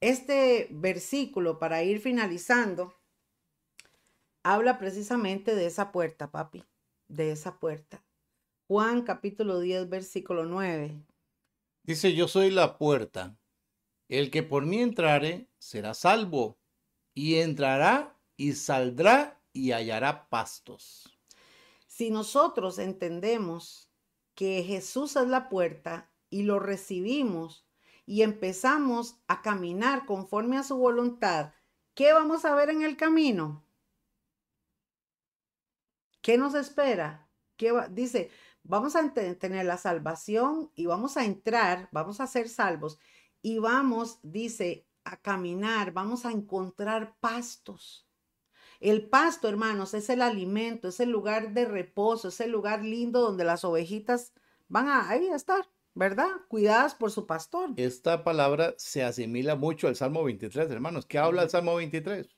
este 0.00 0.68
versículo, 0.70 1.58
para 1.58 1.82
ir 1.82 2.00
finalizando, 2.00 2.94
habla 4.42 4.78
precisamente 4.78 5.54
de 5.54 5.66
esa 5.66 5.90
puerta, 5.90 6.30
papi, 6.30 6.64
de 7.08 7.32
esa 7.32 7.58
puerta. 7.58 8.04
Juan 8.68 9.02
capítulo 9.02 9.60
10, 9.60 9.88
versículo 9.88 10.44
9. 10.44 11.02
Dice, 11.86 12.14
yo 12.14 12.26
soy 12.26 12.50
la 12.50 12.78
puerta. 12.78 13.38
El 14.08 14.32
que 14.32 14.42
por 14.42 14.66
mí 14.66 14.82
entrare 14.82 15.48
será 15.58 15.94
salvo, 15.94 16.58
y 17.14 17.36
entrará 17.36 18.18
y 18.36 18.54
saldrá 18.54 19.40
y 19.52 19.70
hallará 19.70 20.28
pastos. 20.28 21.16
Si 21.86 22.10
nosotros 22.10 22.80
entendemos 22.80 23.88
que 24.34 24.64
Jesús 24.64 25.14
es 25.14 25.28
la 25.28 25.48
puerta 25.48 26.10
y 26.28 26.42
lo 26.42 26.58
recibimos 26.58 27.64
y 28.04 28.22
empezamos 28.22 29.20
a 29.28 29.40
caminar 29.40 30.06
conforme 30.06 30.58
a 30.58 30.64
su 30.64 30.76
voluntad, 30.76 31.52
¿qué 31.94 32.12
vamos 32.12 32.44
a 32.44 32.54
ver 32.56 32.68
en 32.68 32.82
el 32.82 32.96
camino? 32.96 33.64
¿Qué 36.20 36.36
nos 36.36 36.54
espera? 36.54 37.30
¿Qué 37.56 37.72
Dice, 37.90 38.30
vamos 38.68 38.96
a 38.96 39.12
tener 39.12 39.64
la 39.64 39.78
salvación 39.78 40.70
y 40.74 40.86
vamos 40.86 41.16
a 41.16 41.24
entrar, 41.24 41.88
vamos 41.92 42.20
a 42.20 42.26
ser 42.26 42.48
salvos 42.48 42.98
y 43.42 43.58
vamos, 43.58 44.18
dice, 44.22 44.86
a 45.04 45.16
caminar, 45.16 45.92
vamos 45.92 46.26
a 46.26 46.32
encontrar 46.32 47.16
pastos. 47.20 48.06
El 48.80 49.08
pasto, 49.08 49.48
hermanos, 49.48 49.94
es 49.94 50.10
el 50.10 50.20
alimento, 50.20 50.88
es 50.88 51.00
el 51.00 51.10
lugar 51.10 51.54
de 51.54 51.64
reposo, 51.64 52.28
es 52.28 52.40
el 52.40 52.50
lugar 52.50 52.84
lindo 52.84 53.20
donde 53.20 53.44
las 53.44 53.64
ovejitas 53.64 54.32
van 54.68 54.88
a 54.88 55.08
ahí 55.08 55.28
a 55.28 55.36
estar, 55.36 55.66
¿verdad? 55.94 56.28
Cuidadas 56.48 56.94
por 56.94 57.10
su 57.10 57.26
pastor. 57.26 57.70
Esta 57.76 58.24
palabra 58.24 58.74
se 58.76 59.02
asimila 59.02 59.54
mucho 59.54 59.88
al 59.88 59.96
Salmo 59.96 60.24
23, 60.24 60.70
hermanos. 60.70 61.06
¿Qué 61.06 61.18
habla 61.18 61.44
el 61.44 61.50
Salmo 61.50 61.76
23? 61.76 62.28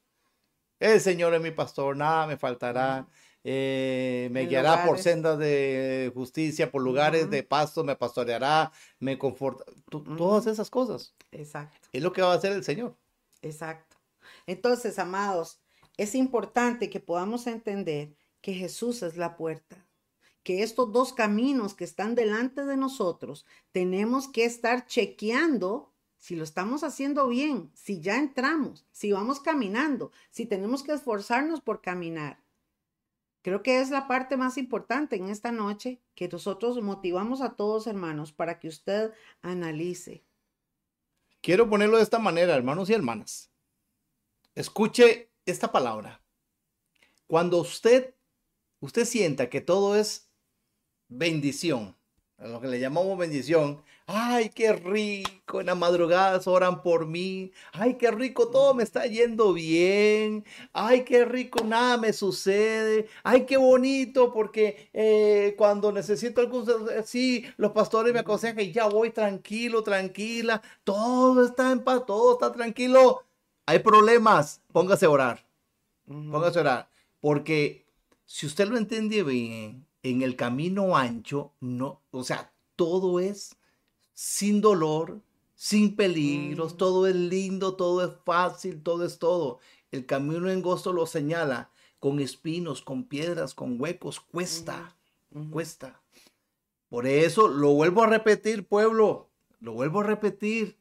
El 0.78 1.00
Señor 1.00 1.34
es 1.34 1.40
mi 1.40 1.50
pastor, 1.50 1.96
nada 1.96 2.26
me 2.26 2.36
faltará. 2.36 3.08
Eh, 3.50 4.28
me 4.30 4.44
guiará 4.44 4.84
por 4.84 4.98
sendas 4.98 5.38
de 5.38 6.12
justicia, 6.12 6.70
por 6.70 6.82
lugares 6.82 7.30
de 7.30 7.42
pasto, 7.42 7.82
me 7.82 7.96
pastoreará, 7.96 8.70
me 9.00 9.16
conforta. 9.16 9.64
Todas 9.88 10.46
esas 10.46 10.68
cosas. 10.68 11.14
Exacto. 11.32 11.88
Es 11.90 12.02
lo 12.02 12.12
que 12.12 12.20
va 12.20 12.32
a 12.32 12.36
hacer 12.36 12.52
el 12.52 12.62
Señor. 12.62 12.94
Exacto. 13.40 13.96
Entonces, 14.46 14.98
amados, 14.98 15.60
es 15.96 16.14
importante 16.14 16.90
que 16.90 17.00
podamos 17.00 17.46
entender 17.46 18.14
que 18.42 18.52
Jesús 18.52 19.02
es 19.02 19.16
la 19.16 19.34
puerta 19.34 19.82
que 20.42 20.62
estos 20.62 20.92
dos 20.92 21.12
caminos 21.12 21.74
que 21.74 21.84
están 21.84 22.14
delante 22.14 22.64
de 22.64 22.78
nosotros, 22.78 23.44
tenemos 23.70 24.28
que 24.28 24.46
estar 24.46 24.86
chequeando 24.86 25.92
si 26.16 26.36
lo 26.36 26.44
estamos 26.44 26.84
haciendo 26.84 27.28
bien, 27.28 27.70
si 27.74 28.00
ya 28.00 28.16
entramos, 28.16 28.86
si 28.90 29.12
vamos 29.12 29.40
caminando, 29.40 30.10
si 30.30 30.46
tenemos 30.46 30.82
que 30.82 30.92
esforzarnos 30.92 31.60
por 31.60 31.82
caminar. 31.82 32.42
Creo 33.48 33.62
que 33.62 33.80
es 33.80 33.88
la 33.88 34.06
parte 34.06 34.36
más 34.36 34.58
importante 34.58 35.16
en 35.16 35.30
esta 35.30 35.52
noche 35.52 36.02
que 36.14 36.28
nosotros 36.28 36.82
motivamos 36.82 37.40
a 37.40 37.56
todos 37.56 37.86
hermanos 37.86 38.30
para 38.30 38.58
que 38.58 38.68
usted 38.68 39.14
analice. 39.40 40.22
Quiero 41.40 41.66
ponerlo 41.70 41.96
de 41.96 42.02
esta 42.02 42.18
manera, 42.18 42.54
hermanos 42.54 42.90
y 42.90 42.92
hermanas. 42.92 43.50
Escuche 44.54 45.30
esta 45.46 45.72
palabra. 45.72 46.22
Cuando 47.26 47.56
usted 47.56 48.14
usted 48.80 49.06
sienta 49.06 49.48
que 49.48 49.62
todo 49.62 49.96
es 49.96 50.30
bendición, 51.08 51.96
lo 52.46 52.60
que 52.60 52.68
le 52.68 52.78
llamamos 52.78 53.18
bendición. 53.18 53.82
Ay, 54.06 54.50
qué 54.50 54.72
rico, 54.72 55.60
en 55.60 55.66
las 55.66 55.76
madrugadas 55.76 56.46
oran 56.46 56.82
por 56.82 57.06
mí. 57.06 57.52
Ay, 57.72 57.94
qué 57.94 58.10
rico, 58.10 58.48
todo 58.48 58.72
me 58.74 58.84
está 58.84 59.06
yendo 59.06 59.52
bien. 59.52 60.44
Ay, 60.72 61.04
qué 61.04 61.24
rico, 61.24 61.64
nada 61.64 61.96
me 61.96 62.12
sucede. 62.12 63.08
Ay, 63.24 63.44
qué 63.44 63.56
bonito, 63.56 64.32
porque 64.32 64.88
eh, 64.92 65.54
cuando 65.58 65.92
necesito 65.92 66.40
algún... 66.40 66.64
Sí, 67.04 67.44
los 67.56 67.72
pastores 67.72 68.14
me 68.14 68.20
aconsejan 68.20 68.60
y 68.60 68.72
ya 68.72 68.86
voy 68.86 69.10
tranquilo, 69.10 69.82
tranquila. 69.82 70.62
Todo 70.84 71.44
está 71.44 71.72
en 71.72 71.80
paz, 71.82 72.06
todo 72.06 72.34
está 72.34 72.52
tranquilo. 72.52 73.24
Hay 73.66 73.80
problemas, 73.80 74.62
póngase 74.72 75.06
a 75.06 75.10
orar. 75.10 75.46
Póngase 76.06 76.58
a 76.58 76.62
orar. 76.62 76.90
Porque 77.20 77.84
si 78.24 78.46
usted 78.46 78.68
lo 78.68 78.78
entiende 78.78 79.22
bien, 79.24 79.87
en 80.02 80.22
el 80.22 80.36
camino 80.36 80.96
ancho, 80.96 81.52
no, 81.60 82.02
o 82.10 82.24
sea, 82.24 82.52
todo 82.76 83.20
es 83.20 83.56
sin 84.14 84.60
dolor, 84.60 85.20
sin 85.54 85.96
peligros, 85.96 86.74
mm. 86.74 86.76
todo 86.76 87.06
es 87.06 87.16
lindo, 87.16 87.74
todo 87.74 88.04
es 88.04 88.12
fácil, 88.24 88.82
todo 88.82 89.04
es 89.04 89.18
todo. 89.18 89.58
El 89.90 90.06
camino 90.06 90.48
angosto 90.48 90.92
lo 90.92 91.06
señala 91.06 91.70
con 91.98 92.20
espinos, 92.20 92.82
con 92.82 93.04
piedras, 93.04 93.54
con 93.54 93.80
huecos, 93.80 94.20
cuesta, 94.20 94.96
cuesta. 95.50 96.00
Por 96.88 97.06
eso 97.06 97.48
lo 97.48 97.70
vuelvo 97.70 98.02
a 98.02 98.06
repetir, 98.06 98.66
pueblo, 98.66 99.28
lo 99.60 99.72
vuelvo 99.72 100.00
a 100.00 100.04
repetir. 100.04 100.78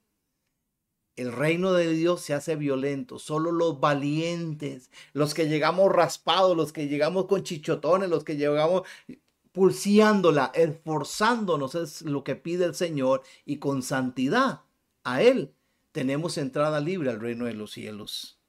El 1.18 1.34
reino 1.34 1.74
de 1.74 1.90
Dios 1.92 2.22
se 2.22 2.34
hace 2.34 2.56
violento. 2.56 3.20
Solo 3.20 3.52
los 3.52 3.82
valientes, 3.82 4.92
los 5.14 5.34
que 5.34 5.50
llegamos 5.50 5.92
raspados, 5.92 6.56
los 6.56 6.72
que 6.72 6.88
llegamos 6.88 7.26
con 7.26 7.44
chichotones, 7.44 8.10
los 8.10 8.24
que 8.24 8.38
llegamos 8.38 8.84
pulseándola, 9.52 10.52
esforzándonos, 10.54 11.76
es 11.76 12.04
lo 12.04 12.24
que 12.24 12.36
pide 12.36 12.66
el 12.66 12.76
Señor 12.76 13.24
y 13.44 13.58
con 13.58 13.82
santidad 13.82 14.62
a 15.04 15.22
Él 15.24 15.54
tenemos 15.92 16.38
entrada 16.38 16.80
libre 16.80 17.10
al 17.10 17.20
reino 17.20 17.46
de 17.46 17.56
los 17.56 17.72
cielos. 17.72 18.40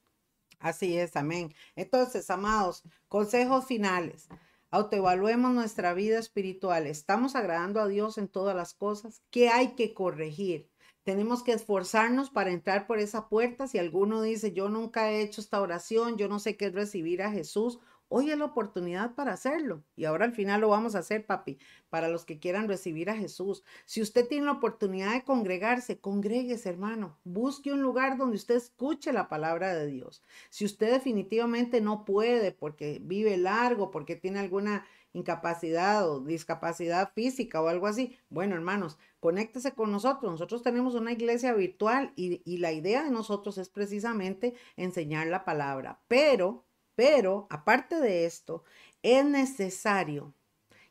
Así 0.59 0.99
es, 0.99 1.17
amén. 1.17 1.55
Entonces, 1.77 2.29
amados, 2.29 2.83
consejos 3.09 3.65
finales. 3.65 4.29
Autoevaluemos 4.71 5.55
nuestra 5.55 5.95
vida 5.95 6.19
espiritual. 6.19 6.87
¿Estamos 6.87 7.37
agradando 7.37 7.81
a 7.81 7.89
Dios 7.89 8.19
en 8.19 8.29
todas 8.29 8.55
las 8.55 8.75
cosas? 8.75 9.23
¿Qué 9.31 9.49
hay 9.49 9.69
que 9.77 9.95
corregir? 9.95 10.69
Tenemos 11.09 11.43
que 11.43 11.53
esforzarnos 11.53 12.29
para 12.29 12.51
entrar 12.51 12.87
por 12.87 12.99
esa 12.99 13.31
puerta. 13.31 13.67
Si 13.67 13.79
alguno 13.79 14.21
dice, 14.21 14.53
yo 14.53 14.69
nunca 14.69 15.11
he 15.11 15.23
hecho 15.23 15.41
esta 15.41 15.63
oración, 15.63 16.19
yo 16.19 16.29
no 16.29 16.39
sé 16.39 16.59
qué 16.59 16.67
es 16.67 16.75
recibir 16.75 17.23
a 17.23 17.31
Jesús, 17.31 17.79
hoy 18.09 18.31
es 18.31 18.37
la 18.37 18.45
oportunidad 18.45 19.15
para 19.15 19.33
hacerlo. 19.33 19.83
Y 19.97 20.05
ahora 20.05 20.27
al 20.27 20.35
final 20.35 20.61
lo 20.61 20.69
vamos 20.69 20.95
a 20.95 20.99
hacer, 20.99 21.25
papi, 21.25 21.57
para 21.89 22.09
los 22.09 22.27
que 22.27 22.39
quieran 22.39 22.69
recibir 22.69 23.09
a 23.09 23.17
Jesús. 23.17 23.65
Si 23.87 24.03
usted 24.03 24.29
tiene 24.29 24.45
la 24.45 24.53
oportunidad 24.53 25.15
de 25.15 25.25
congregarse, 25.25 25.99
congréguese, 25.99 26.69
hermano. 26.69 27.17
Busque 27.25 27.73
un 27.73 27.81
lugar 27.81 28.19
donde 28.19 28.37
usted 28.37 28.57
escuche 28.57 29.11
la 29.11 29.31
palabra 29.31 29.75
de 29.75 29.87
Dios. 29.87 30.23
Si 30.51 30.67
usted 30.67 30.93
definitivamente 30.93 31.81
no 31.81 32.05
puede 32.05 32.53
porque 32.53 33.01
vive 33.03 33.39
largo, 33.39 33.91
porque 33.91 34.15
tiene 34.15 34.41
alguna 34.41 34.85
incapacidad 35.13 36.09
o 36.09 36.21
discapacidad 36.21 37.13
física 37.15 37.61
o 37.61 37.69
algo 37.69 37.87
así, 37.87 38.17
bueno, 38.29 38.55
hermanos, 38.55 38.99
conéctese 39.21 39.73
con 39.73 39.91
nosotros. 39.91 40.31
Nosotros 40.33 40.63
tenemos 40.63 40.95
una 40.95 41.13
iglesia 41.13 41.55
virtual 41.55 42.13
y, 42.17 42.43
y 42.45 42.59
la 42.59 42.73
idea 42.73 43.03
de 43.03 43.11
nosotros 43.11 43.59
es 43.59 43.69
precisamente 43.69 44.55
enseñar 44.77 45.27
la 45.27 45.45
palabra. 45.45 46.01
Pero, 46.09 46.65
pero, 46.95 47.47
aparte 47.51 48.01
de 48.01 48.27
esto, 48.27 48.65
es 49.03 49.25
necesario 49.25 50.35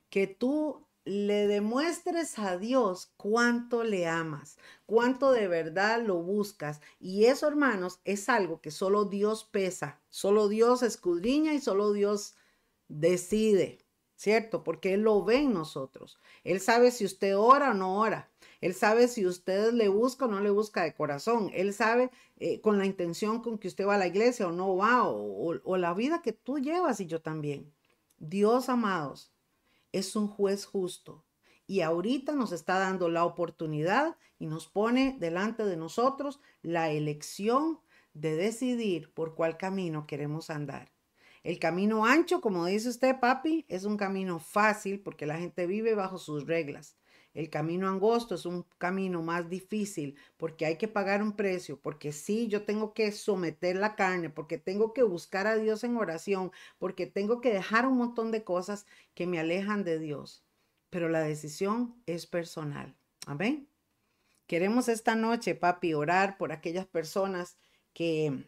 que 0.09 0.27
tú 0.27 0.87
le 1.07 1.47
demuestres 1.47 2.37
a 2.37 2.57
Dios 2.57 3.13
cuánto 3.15 3.83
le 3.83 4.07
amas, 4.07 4.57
cuánto 4.85 5.31
de 5.31 5.47
verdad 5.47 6.01
lo 6.01 6.21
buscas. 6.21 6.81
Y 6.99 7.25
eso, 7.25 7.47
hermanos, 7.47 8.01
es 8.03 8.27
algo 8.27 8.59
que 8.61 8.71
solo 8.71 9.05
Dios 9.05 9.45
pesa, 9.45 10.01
solo 10.09 10.49
Dios 10.49 10.83
escudriña 10.83 11.53
y 11.53 11.61
solo 11.61 11.93
Dios 11.93 12.35
decide. 12.89 13.79
¿Cierto? 14.17 14.63
Porque 14.63 14.95
Él 14.95 15.01
lo 15.03 15.23
ve 15.23 15.37
en 15.37 15.53
nosotros. 15.53 16.19
Él 16.43 16.59
sabe 16.59 16.91
si 16.91 17.05
usted 17.05 17.37
ora 17.37 17.71
o 17.71 17.73
no 17.73 17.99
ora. 17.99 18.29
Él 18.59 18.73
sabe 18.73 19.07
si 19.07 19.25
usted 19.25 19.71
le 19.71 19.87
busca 19.87 20.25
o 20.25 20.27
no 20.27 20.41
le 20.41 20.49
busca 20.49 20.83
de 20.83 20.93
corazón. 20.93 21.51
Él 21.53 21.73
sabe 21.73 22.09
eh, 22.37 22.59
con 22.59 22.79
la 22.79 22.85
intención 22.85 23.41
con 23.41 23.59
que 23.59 23.67
usted 23.67 23.85
va 23.85 23.95
a 23.95 23.99
la 23.99 24.07
iglesia 24.07 24.47
o 24.47 24.51
no 24.51 24.75
va, 24.75 25.07
o, 25.07 25.61
o 25.63 25.77
la 25.77 25.93
vida 25.93 26.21
que 26.23 26.33
tú 26.33 26.57
llevas 26.57 26.99
y 26.99 27.05
yo 27.05 27.21
también. 27.21 27.71
Dios, 28.17 28.67
amados, 28.69 29.31
es 29.91 30.15
un 30.15 30.27
juez 30.27 30.65
justo. 30.65 31.23
Y 31.67 31.81
ahorita 31.81 32.33
nos 32.33 32.51
está 32.51 32.79
dando 32.79 33.09
la 33.09 33.23
oportunidad 33.23 34.17
y 34.39 34.47
nos 34.47 34.67
pone 34.67 35.15
delante 35.19 35.63
de 35.63 35.77
nosotros 35.77 36.39
la 36.63 36.89
elección 36.89 37.79
de 38.13 38.35
decidir 38.35 39.13
por 39.13 39.35
cuál 39.35 39.57
camino 39.57 40.07
queremos 40.07 40.49
andar. 40.49 40.96
El 41.43 41.59
camino 41.59 42.05
ancho, 42.05 42.41
como 42.41 42.65
dice 42.65 42.89
usted, 42.89 43.19
papi, 43.19 43.65
es 43.69 43.85
un 43.85 43.97
camino 43.97 44.39
fácil 44.39 44.99
porque 44.99 45.25
la 45.25 45.37
gente 45.37 45.67
vive 45.67 45.95
bajo 45.95 46.17
sus 46.17 46.45
reglas. 46.45 46.97
El 47.33 47.51
camino 47.51 47.87
angosto 47.87 48.33
es 48.33 48.47
un 48.47 48.65
camino 48.79 49.21
más 49.21 49.47
difícil 49.47 50.17
porque 50.37 50.65
hay 50.65 50.77
que 50.77 50.87
pagar 50.87 51.21
un 51.21 51.35
precio, 51.35 51.79
porque 51.79 52.11
sí, 52.11 52.47
yo 52.47 52.63
tengo 52.63 52.95
que 52.95 53.11
someter 53.11 53.75
la 53.75 53.95
carne, 53.95 54.31
porque 54.31 54.57
tengo 54.57 54.91
que 54.91 55.03
buscar 55.03 55.45
a 55.45 55.55
Dios 55.55 55.83
en 55.83 55.97
oración, 55.97 56.51
porque 56.79 57.05
tengo 57.05 57.39
que 57.39 57.53
dejar 57.53 57.85
un 57.85 57.97
montón 57.97 58.31
de 58.31 58.43
cosas 58.43 58.87
que 59.13 59.27
me 59.27 59.39
alejan 59.39 59.83
de 59.83 59.99
Dios. 59.99 60.43
Pero 60.89 61.09
la 61.09 61.19
decisión 61.19 62.01
es 62.07 62.25
personal. 62.25 62.95
Amén. 63.27 63.69
Queremos 64.47 64.87
esta 64.87 65.13
noche, 65.13 65.53
papi, 65.53 65.93
orar 65.93 66.37
por 66.37 66.51
aquellas 66.51 66.87
personas 66.87 67.57
que 67.93 68.45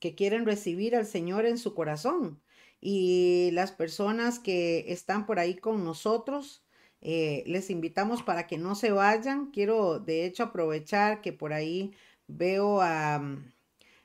que 0.00 0.14
quieren 0.14 0.46
recibir 0.46 0.96
al 0.96 1.06
Señor 1.06 1.46
en 1.46 1.58
su 1.58 1.74
corazón. 1.74 2.40
Y 2.80 3.50
las 3.52 3.72
personas 3.72 4.38
que 4.38 4.92
están 4.92 5.26
por 5.26 5.38
ahí 5.38 5.56
con 5.56 5.84
nosotros, 5.84 6.64
eh, 7.00 7.44
les 7.46 7.70
invitamos 7.70 8.22
para 8.22 8.46
que 8.46 8.58
no 8.58 8.74
se 8.74 8.90
vayan. 8.92 9.50
Quiero 9.50 9.98
de 10.00 10.26
hecho 10.26 10.44
aprovechar 10.44 11.20
que 11.20 11.32
por 11.32 11.52
ahí 11.52 11.94
veo 12.26 12.80
a... 12.82 13.18
Mm, 13.18 13.52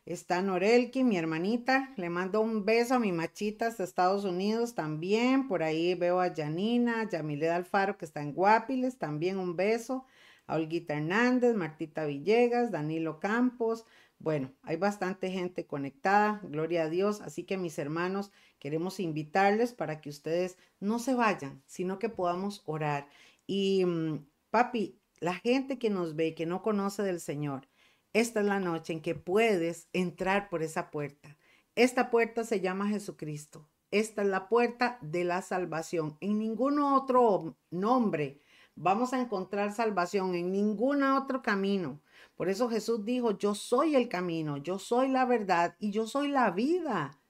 está 0.06 0.42
Norelki, 0.42 1.04
mi 1.04 1.18
hermanita. 1.18 1.94
Le 1.98 2.10
mando 2.10 2.42
un 2.42 2.66
beso 2.66 2.96
a 2.96 3.00
mi 3.00 3.12
machita 3.12 3.68
hasta 3.68 3.84
Estados 3.84 4.26
Unidos 4.26 4.76
también. 4.76 5.48
Por 5.48 5.64
ahí 5.64 5.96
veo 5.96 6.20
a 6.22 6.34
Janina, 6.34 7.10
Yamile 7.10 7.50
Alfaro, 7.50 7.98
que 7.98 8.06
está 8.06 8.22
en 8.22 8.34
Guapiles. 8.34 8.98
También 8.98 9.38
un 9.38 9.56
beso. 9.56 10.06
A 10.48 10.56
Olguita 10.56 10.96
Hernández, 10.96 11.56
Martita 11.56 12.06
Villegas, 12.06 12.72
Danilo 12.72 13.20
Campos, 13.20 13.86
bueno, 14.24 14.54
hay 14.62 14.78
bastante 14.78 15.32
gente 15.32 15.66
conectada, 15.66 16.42
gloria 16.44 16.84
a 16.84 16.90
Dios, 16.90 17.22
así 17.22 17.44
que 17.44 17.58
mis 17.58 17.80
hermanos, 17.80 18.32
queremos 18.60 19.00
invitarles 19.00 19.74
para 19.74 20.00
que 20.00 20.10
ustedes 20.10 20.58
no 20.80 21.00
se 21.00 21.16
vayan, 21.16 21.64
sino 21.66 21.98
que 21.98 22.10
podamos 22.10 22.62
orar. 22.66 23.08
Y 23.48 23.84
mm, 23.84 24.26
papi, 24.52 25.00
la 25.20 25.34
gente 25.34 25.80
que 25.80 25.90
nos 25.90 26.16
ve, 26.16 26.36
que 26.36 26.46
no 26.46 26.62
conoce 26.62 27.02
del 27.02 27.20
Señor, 27.20 27.68
esta 28.14 28.42
es 28.42 28.46
la 28.46 28.60
noche 28.60 28.94
en 28.94 29.02
que 29.02 29.16
puedes 29.16 29.88
entrar 29.94 30.50
por 30.50 30.62
esa 30.64 30.92
puerta, 30.92 31.38
Esta 31.76 32.12
puerta 32.12 32.44
se 32.44 32.60
llama 32.60 32.90
Jesucristo. 32.90 33.70
Esta 33.90 34.22
es 34.22 34.28
la 34.28 34.50
puerta 34.50 35.00
de 35.02 35.24
la 35.24 35.42
salvación. 35.42 36.18
En 36.20 36.38
ningún 36.40 36.80
otro 36.80 37.58
nombre 37.72 38.42
vamos 38.76 39.14
a 39.14 39.20
encontrar 39.20 39.74
salvación, 39.74 40.36
en 40.36 40.52
ningún 40.52 41.04
otro 41.04 41.42
camino. 41.42 42.02
Por 42.42 42.50
eso 42.50 42.70
Jesús 42.70 43.06
dijo, 43.06 43.38
yo 43.38 43.54
soy 43.54 43.96
el 43.96 44.10
camino, 44.10 44.58
yo 44.58 44.80
soy 44.80 45.10
la 45.10 45.26
verdad 45.26 45.76
y 45.78 45.92
yo 45.92 46.08
soy 46.08 46.28
la 46.28 46.50
vida. 46.50 47.22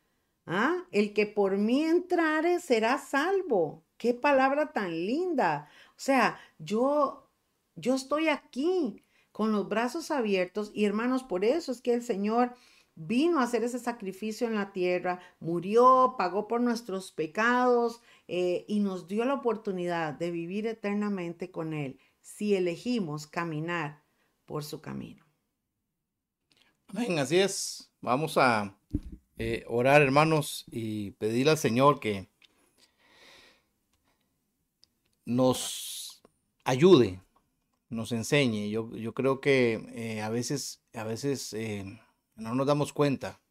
¿Ah? 0.46 0.86
El 0.90 1.12
que 1.14 1.26
por 1.26 1.58
mí 1.58 1.84
entrare 1.84 2.62
será 2.62 2.98
salvo. 2.98 3.84
Qué 3.98 4.14
palabra 4.14 4.72
tan 4.72 4.92
linda. 4.92 5.68
O 5.90 6.00
sea, 6.00 6.40
yo, 6.60 7.30
yo 7.76 7.96
estoy 7.96 8.30
aquí 8.30 9.04
con 9.34 9.52
los 9.52 9.68
brazos 9.68 10.12
abiertos 10.12 10.72
y 10.74 10.86
hermanos, 10.86 11.24
por 11.24 11.44
eso 11.44 11.74
es 11.74 11.82
que 11.82 11.94
el 11.94 12.04
Señor 12.04 12.56
vino 12.96 13.42
a 13.42 13.44
hacer 13.44 13.66
ese 13.66 13.80
sacrificio 13.80 14.48
en 14.48 14.56
la 14.56 14.72
tierra, 14.72 15.20
murió, 15.42 16.16
pagó 16.18 16.48
por 16.48 16.62
nuestros 16.62 17.12
pecados 17.12 18.02
eh, 18.30 18.64
y 18.70 18.80
nos 18.80 19.10
dio 19.10 19.26
la 19.26 19.34
oportunidad 19.34 20.14
de 20.14 20.32
vivir 20.32 20.68
eternamente 20.68 21.52
con 21.52 21.74
Él 21.74 22.00
si 22.22 22.56
elegimos 22.56 23.28
caminar 23.28 24.02
por 24.52 24.66
su 24.66 24.82
camino. 24.82 25.26
Amén, 26.88 27.18
así 27.20 27.40
es. 27.40 27.90
Vamos 28.02 28.38
a 28.38 28.78
eh, 29.38 29.64
orar, 29.70 30.02
hermanos, 30.02 30.66
y 30.70 31.12
pedir 31.12 31.48
al 31.48 31.58
Señor 31.58 32.02
que 32.02 32.28
nos 35.24 36.22
ayude, 36.66 37.22
nos 37.88 38.12
enseñe. 38.12 38.70
Yo, 38.70 38.94
yo 38.94 39.14
creo 39.14 39.40
que 39.40 39.86
eh, 39.94 40.22
a 40.22 40.28
veces, 40.28 40.84
a 40.94 41.06
veces 41.06 41.56
no 42.36 42.54
nos 42.54 42.68
damos 42.68 42.92
cuenta. 42.92 43.42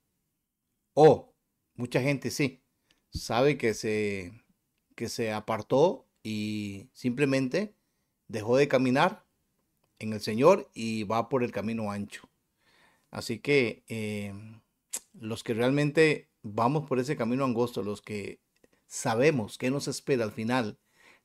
O 0.93 1.33
mucha 1.77 2.03
gente 2.03 2.31
sí, 2.31 2.63
sabe 3.11 3.57
que 3.57 3.73
se, 3.73 4.35
que 4.97 5.09
se 5.09 5.33
apartó 5.33 6.07
y 6.23 6.91
simplemente 6.93 7.75
dejó 8.29 8.59
de 8.59 8.69
caminar 8.69 9.30
en 10.01 10.13
el 10.13 10.21
Señor 10.21 10.69
y 10.75 11.05
va 11.05 11.29
por 11.29 11.45
el 11.45 11.53
camino 11.53 11.93
ancho. 11.93 12.29
Así 13.11 13.39
que 13.39 13.85
eh, 13.89 14.35
los 15.13 15.45
que 15.45 15.55
realmente 15.55 16.29
vamos 16.43 16.89
por 16.89 16.99
ese 16.99 17.17
camino 17.17 17.45
angosto, 17.45 17.83
los 17.83 18.03
que 18.03 18.41
sabemos 18.87 19.59
qué 19.59 19.71
nos 19.71 19.87
espera 19.87 20.25
al 20.25 20.33
final 20.33 20.79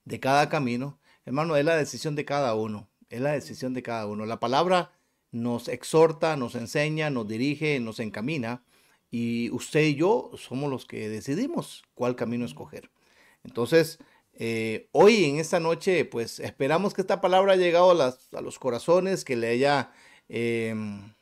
de 0.03 0.19
cada 0.19 0.49
camino, 0.49 0.99
hermano, 1.25 1.55
es 1.57 1.65
la 1.65 1.75
decisión 1.75 2.15
de 2.15 2.25
cada 2.25 2.53
uno. 2.53 2.89
Es 3.09 3.21
la 3.21 3.31
decisión 3.31 3.73
de 3.73 3.83
cada 3.83 4.07
uno. 4.07 4.25
La 4.25 4.39
palabra 4.39 4.91
nos 5.31 5.67
exhorta, 5.67 6.35
nos 6.37 6.55
enseña, 6.55 7.09
nos 7.09 7.27
dirige, 7.27 7.79
nos 7.79 7.99
encamina 7.99 8.63
y 9.11 9.49
usted 9.51 9.81
y 9.81 9.95
yo 9.95 10.31
somos 10.37 10.69
los 10.69 10.85
que 10.85 11.09
decidimos 11.09 11.83
cuál 11.93 12.15
camino 12.15 12.45
escoger. 12.45 12.89
Entonces, 13.43 13.99
eh, 14.37 14.89
hoy 14.91 15.25
en 15.25 15.39
esta 15.39 15.59
noche, 15.59 16.05
pues 16.05 16.39
esperamos 16.39 16.93
que 16.93 17.01
esta 17.01 17.21
palabra 17.21 17.53
haya 17.53 17.63
llegado 17.63 17.91
a, 17.91 18.41
los 18.41 18.59
corazones, 18.59 19.23
que 19.23 19.35
le 19.37 19.47
haya 19.47 19.91
em, 20.27 21.13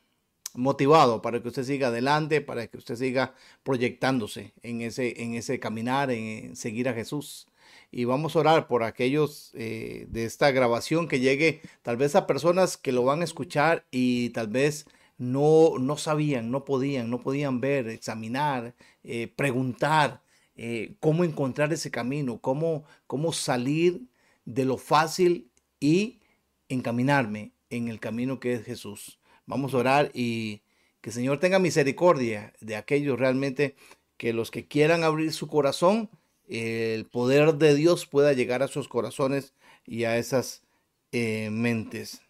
motivado 0.56 1.22
para 1.22 1.42
que 1.42 1.48
usted 1.50 1.64
siga 1.64 1.88
adelante, 1.90 2.42
para 2.42 2.68
que 2.68 2.78
usted 2.78 2.96
siga 2.96 3.36
proyectándose 3.64 4.54
en 4.64 4.82
ese, 4.82 5.22
en 5.22 5.36
ese 5.36 5.60
caminar, 5.60 6.12
en 6.12 6.56
seguir 6.56 6.90
a 6.90 6.94
Jesús. 6.94 7.48
Y 7.92 8.06
vamos 8.06 8.36
a 8.36 8.40
orar 8.40 8.68
por 8.68 8.84
aquellos 8.84 9.52
eh, 9.54 10.08
de 10.10 10.26
esta 10.26 10.52
grabación 10.52 11.08
que 11.08 11.20
llegue 11.20 11.62
tal 11.84 11.98
vez 11.98 12.16
a 12.16 12.26
personas 12.28 12.78
que 12.78 12.92
lo 12.92 13.04
van 13.04 13.22
a 13.22 13.26
escuchar 13.26 13.86
y 13.92 14.32
tal 14.32 14.48
vez 14.48 14.86
no, 15.18 15.78
no 15.80 15.98
sabían, 15.98 16.50
no 16.52 16.66
podían, 16.66 17.10
no 17.12 17.22
podían 17.22 17.62
ver, 17.62 17.88
examinar, 17.90 18.74
eh, 19.04 19.32
preguntar 19.36 20.24
eh, 20.56 20.96
cómo 21.00 21.24
encontrar 21.24 21.74
ese 21.74 21.92
camino, 21.92 22.40
cómo, 22.40 22.86
cómo 23.08 23.34
salir 23.34 24.08
de 24.46 24.66
lo 24.66 24.78
fácil 24.78 25.50
y 25.80 26.22
encaminarme 26.70 27.54
en 27.70 27.88
el 27.88 28.00
camino 28.00 28.40
que 28.40 28.54
es 28.54 28.64
Jesús. 28.64 29.20
Vamos 29.46 29.74
a 29.74 29.78
orar 29.78 30.12
y 30.14 30.62
que 31.02 31.10
el 31.10 31.14
Señor 31.14 31.40
tenga 31.40 31.60
misericordia 31.60 32.54
de 32.62 32.76
aquellos 32.76 33.20
realmente 33.20 33.76
que 34.18 34.32
los 34.32 34.52
que 34.52 34.68
quieran 34.68 35.04
abrir 35.04 35.34
su 35.34 35.48
corazón, 35.48 36.10
el 36.48 37.06
poder 37.06 37.56
de 37.56 37.76
Dios 37.76 38.06
pueda 38.06 38.34
llegar 38.34 38.64
a 38.64 38.68
sus 38.68 38.88
corazones 38.88 39.54
y 39.86 40.04
a 40.06 40.18
esas 40.18 40.64
eh, 41.12 41.50
mentes. 41.52 42.22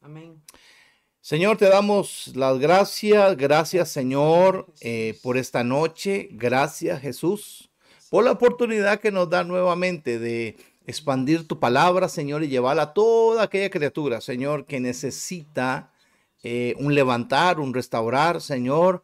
Amén. 0.00 0.42
Señor, 1.24 1.56
te 1.56 1.70
damos 1.70 2.32
las 2.34 2.58
gracias. 2.58 3.38
Gracias, 3.38 3.90
Señor, 3.90 4.66
eh, 4.82 5.18
por 5.22 5.38
esta 5.38 5.64
noche. 5.64 6.28
Gracias, 6.32 7.00
Jesús, 7.00 7.70
por 8.10 8.24
la 8.24 8.32
oportunidad 8.32 9.00
que 9.00 9.10
nos 9.10 9.30
da 9.30 9.42
nuevamente 9.42 10.18
de 10.18 10.58
expandir 10.86 11.48
tu 11.48 11.58
palabra, 11.58 12.10
Señor, 12.10 12.44
y 12.44 12.48
llevarla 12.48 12.82
a 12.82 12.92
toda 12.92 13.44
aquella 13.44 13.70
criatura, 13.70 14.20
Señor, 14.20 14.66
que 14.66 14.80
necesita 14.80 15.94
eh, 16.42 16.74
un 16.78 16.94
levantar, 16.94 17.58
un 17.58 17.72
restaurar, 17.72 18.42
Señor, 18.42 19.02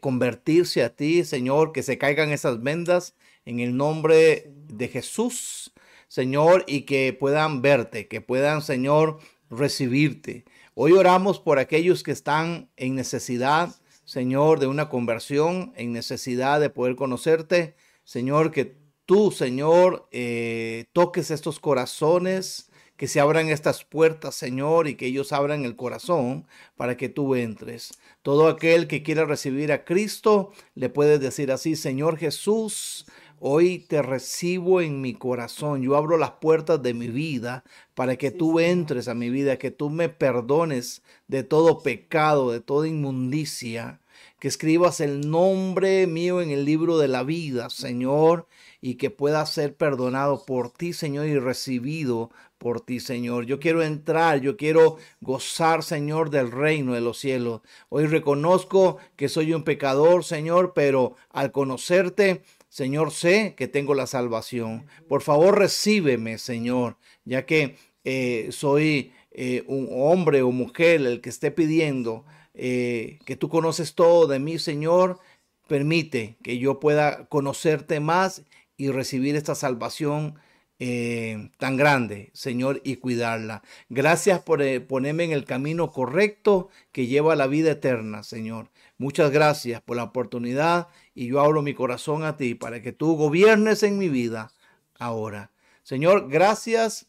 convertirse 0.00 0.82
a 0.82 0.96
ti, 0.96 1.24
Señor, 1.24 1.72
que 1.72 1.82
se 1.82 1.98
caigan 1.98 2.30
esas 2.32 2.62
vendas 2.62 3.14
en 3.44 3.60
el 3.60 3.76
nombre 3.76 4.50
de 4.66 4.88
Jesús, 4.88 5.74
Señor, 6.08 6.64
y 6.66 6.86
que 6.86 7.12
puedan 7.12 7.60
verte, 7.60 8.08
que 8.08 8.22
puedan, 8.22 8.62
Señor, 8.62 9.18
recibirte. 9.50 10.46
Hoy 10.76 10.90
oramos 10.90 11.38
por 11.38 11.60
aquellos 11.60 12.02
que 12.02 12.10
están 12.10 12.68
en 12.76 12.96
necesidad, 12.96 13.76
Señor, 14.04 14.58
de 14.58 14.66
una 14.66 14.88
conversión, 14.88 15.72
en 15.76 15.92
necesidad 15.92 16.58
de 16.60 16.68
poder 16.68 16.96
conocerte. 16.96 17.76
Señor, 18.02 18.50
que 18.50 18.76
tú, 19.06 19.30
Señor, 19.30 20.08
eh, 20.10 20.86
toques 20.92 21.30
estos 21.30 21.60
corazones, 21.60 22.72
que 22.96 23.06
se 23.06 23.20
abran 23.20 23.50
estas 23.50 23.84
puertas, 23.84 24.34
Señor, 24.34 24.88
y 24.88 24.96
que 24.96 25.06
ellos 25.06 25.32
abran 25.32 25.64
el 25.64 25.76
corazón 25.76 26.48
para 26.76 26.96
que 26.96 27.08
tú 27.08 27.36
entres. 27.36 27.92
Todo 28.22 28.48
aquel 28.48 28.88
que 28.88 29.04
quiera 29.04 29.26
recibir 29.26 29.70
a 29.70 29.84
Cristo, 29.84 30.50
le 30.74 30.88
puedes 30.88 31.20
decir 31.20 31.52
así, 31.52 31.76
Señor 31.76 32.18
Jesús, 32.18 33.06
Hoy 33.40 33.80
te 33.80 34.00
recibo 34.00 34.80
en 34.80 35.00
mi 35.00 35.14
corazón. 35.14 35.82
Yo 35.82 35.96
abro 35.96 36.16
las 36.16 36.32
puertas 36.32 36.82
de 36.82 36.94
mi 36.94 37.08
vida 37.08 37.64
para 37.94 38.16
que 38.16 38.30
tú 38.30 38.60
entres 38.60 39.08
a 39.08 39.14
mi 39.14 39.28
vida, 39.28 39.58
que 39.58 39.70
tú 39.70 39.90
me 39.90 40.08
perdones 40.08 41.02
de 41.28 41.42
todo 41.42 41.82
pecado, 41.82 42.52
de 42.52 42.60
toda 42.60 42.88
inmundicia, 42.88 44.00
que 44.38 44.48
escribas 44.48 45.00
el 45.00 45.28
nombre 45.30 46.06
mío 46.06 46.40
en 46.40 46.50
el 46.50 46.64
libro 46.64 46.98
de 46.98 47.08
la 47.08 47.22
vida, 47.22 47.70
Señor, 47.70 48.46
y 48.80 48.94
que 48.94 49.10
pueda 49.10 49.44
ser 49.46 49.74
perdonado 49.76 50.44
por 50.44 50.70
ti, 50.70 50.92
Señor, 50.92 51.26
y 51.26 51.38
recibido 51.38 52.30
por 52.58 52.80
ti, 52.80 53.00
Señor. 53.00 53.46
Yo 53.46 53.60
quiero 53.60 53.82
entrar, 53.82 54.40
yo 54.40 54.56
quiero 54.56 54.96
gozar, 55.20 55.82
Señor, 55.82 56.30
del 56.30 56.50
reino 56.50 56.94
de 56.94 57.00
los 57.00 57.18
cielos. 57.18 57.60
Hoy 57.88 58.06
reconozco 58.06 58.98
que 59.16 59.28
soy 59.28 59.52
un 59.52 59.64
pecador, 59.64 60.24
Señor, 60.24 60.72
pero 60.74 61.16
al 61.30 61.52
conocerte, 61.52 62.42
Señor, 62.74 63.12
sé 63.12 63.54
que 63.56 63.68
tengo 63.68 63.94
la 63.94 64.08
salvación. 64.08 64.86
Por 65.08 65.22
favor, 65.22 65.56
recíbeme, 65.56 66.38
Señor, 66.38 66.96
ya 67.24 67.46
que 67.46 67.76
eh, 68.02 68.48
soy 68.50 69.12
eh, 69.30 69.62
un 69.68 69.86
hombre 69.92 70.42
o 70.42 70.50
mujer 70.50 71.00
el 71.02 71.20
que 71.20 71.30
esté 71.30 71.52
pidiendo 71.52 72.24
eh, 72.52 73.20
que 73.26 73.36
tú 73.36 73.48
conoces 73.48 73.94
todo 73.94 74.26
de 74.26 74.40
mí, 74.40 74.58
Señor. 74.58 75.20
Permite 75.68 76.36
que 76.42 76.58
yo 76.58 76.80
pueda 76.80 77.26
conocerte 77.26 78.00
más 78.00 78.42
y 78.76 78.88
recibir 78.90 79.36
esta 79.36 79.54
salvación 79.54 80.34
tan 81.58 81.76
grande, 81.76 82.30
Señor, 82.34 82.80
y 82.84 82.96
cuidarla. 82.96 83.62
Gracias 83.88 84.40
por 84.40 84.60
ponerme 84.86 85.24
en 85.24 85.32
el 85.32 85.44
camino 85.44 85.90
correcto 85.90 86.68
que 86.92 87.06
lleva 87.06 87.32
a 87.32 87.36
la 87.36 87.46
vida 87.46 87.72
eterna, 87.72 88.22
Señor. 88.22 88.70
Muchas 88.98 89.30
gracias 89.30 89.80
por 89.80 89.96
la 89.96 90.04
oportunidad 90.04 90.88
y 91.14 91.26
yo 91.26 91.40
abro 91.40 91.62
mi 91.62 91.74
corazón 91.74 92.24
a 92.24 92.36
ti 92.36 92.54
para 92.54 92.82
que 92.82 92.92
tú 92.92 93.16
gobiernes 93.16 93.82
en 93.82 93.98
mi 93.98 94.08
vida 94.08 94.52
ahora. 94.98 95.50
Señor, 95.82 96.28
gracias 96.28 97.06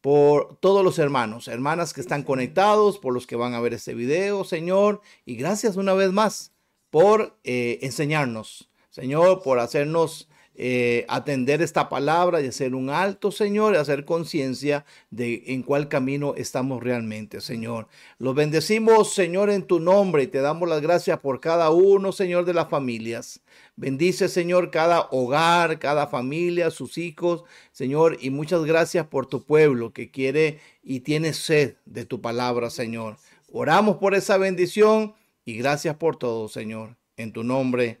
por 0.00 0.56
todos 0.56 0.84
los 0.84 0.98
hermanos, 0.98 1.48
hermanas 1.48 1.92
que 1.92 2.00
están 2.00 2.22
conectados, 2.22 2.98
por 2.98 3.12
los 3.12 3.26
que 3.26 3.36
van 3.36 3.54
a 3.54 3.60
ver 3.60 3.74
este 3.74 3.94
video, 3.94 4.44
Señor, 4.44 5.00
y 5.26 5.36
gracias 5.36 5.76
una 5.76 5.92
vez 5.94 6.12
más 6.12 6.52
por 6.90 7.38
eh, 7.44 7.78
enseñarnos, 7.82 8.70
Señor, 8.90 9.42
por 9.42 9.58
hacernos 9.58 10.28
eh, 10.60 11.04
atender 11.06 11.62
esta 11.62 11.88
palabra 11.88 12.40
y 12.40 12.48
hacer 12.48 12.74
un 12.74 12.90
alto, 12.90 13.30
Señor, 13.30 13.74
y 13.74 13.76
hacer 13.76 14.04
conciencia 14.04 14.84
de 15.08 15.44
en 15.46 15.62
cuál 15.62 15.88
camino 15.88 16.34
estamos 16.36 16.82
realmente, 16.82 17.40
Señor. 17.40 17.86
Los 18.18 18.34
bendecimos, 18.34 19.14
Señor, 19.14 19.50
en 19.50 19.62
tu 19.62 19.78
nombre 19.78 20.24
y 20.24 20.26
te 20.26 20.40
damos 20.40 20.68
las 20.68 20.82
gracias 20.82 21.20
por 21.20 21.38
cada 21.38 21.70
uno, 21.70 22.10
Señor, 22.10 22.44
de 22.44 22.54
las 22.54 22.68
familias. 22.68 23.40
Bendice, 23.76 24.28
Señor, 24.28 24.72
cada 24.72 25.06
hogar, 25.12 25.78
cada 25.78 26.08
familia, 26.08 26.72
sus 26.72 26.98
hijos, 26.98 27.44
Señor, 27.70 28.18
y 28.20 28.30
muchas 28.30 28.64
gracias 28.64 29.06
por 29.06 29.26
tu 29.26 29.44
pueblo 29.44 29.92
que 29.92 30.10
quiere 30.10 30.58
y 30.82 31.00
tiene 31.00 31.34
sed 31.34 31.76
de 31.84 32.04
tu 32.04 32.20
palabra, 32.20 32.70
Señor. 32.70 33.16
Oramos 33.52 33.98
por 33.98 34.16
esa 34.16 34.36
bendición 34.38 35.14
y 35.44 35.56
gracias 35.56 35.94
por 35.94 36.16
todo, 36.16 36.48
Señor. 36.48 36.96
En 37.16 37.32
tu 37.32 37.44
nombre. 37.44 38.00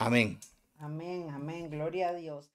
Amén. 0.00 0.40
Amén, 0.78 1.28
amén, 1.30 1.68
gloria 1.68 2.08
a 2.08 2.14
Dios. 2.14 2.50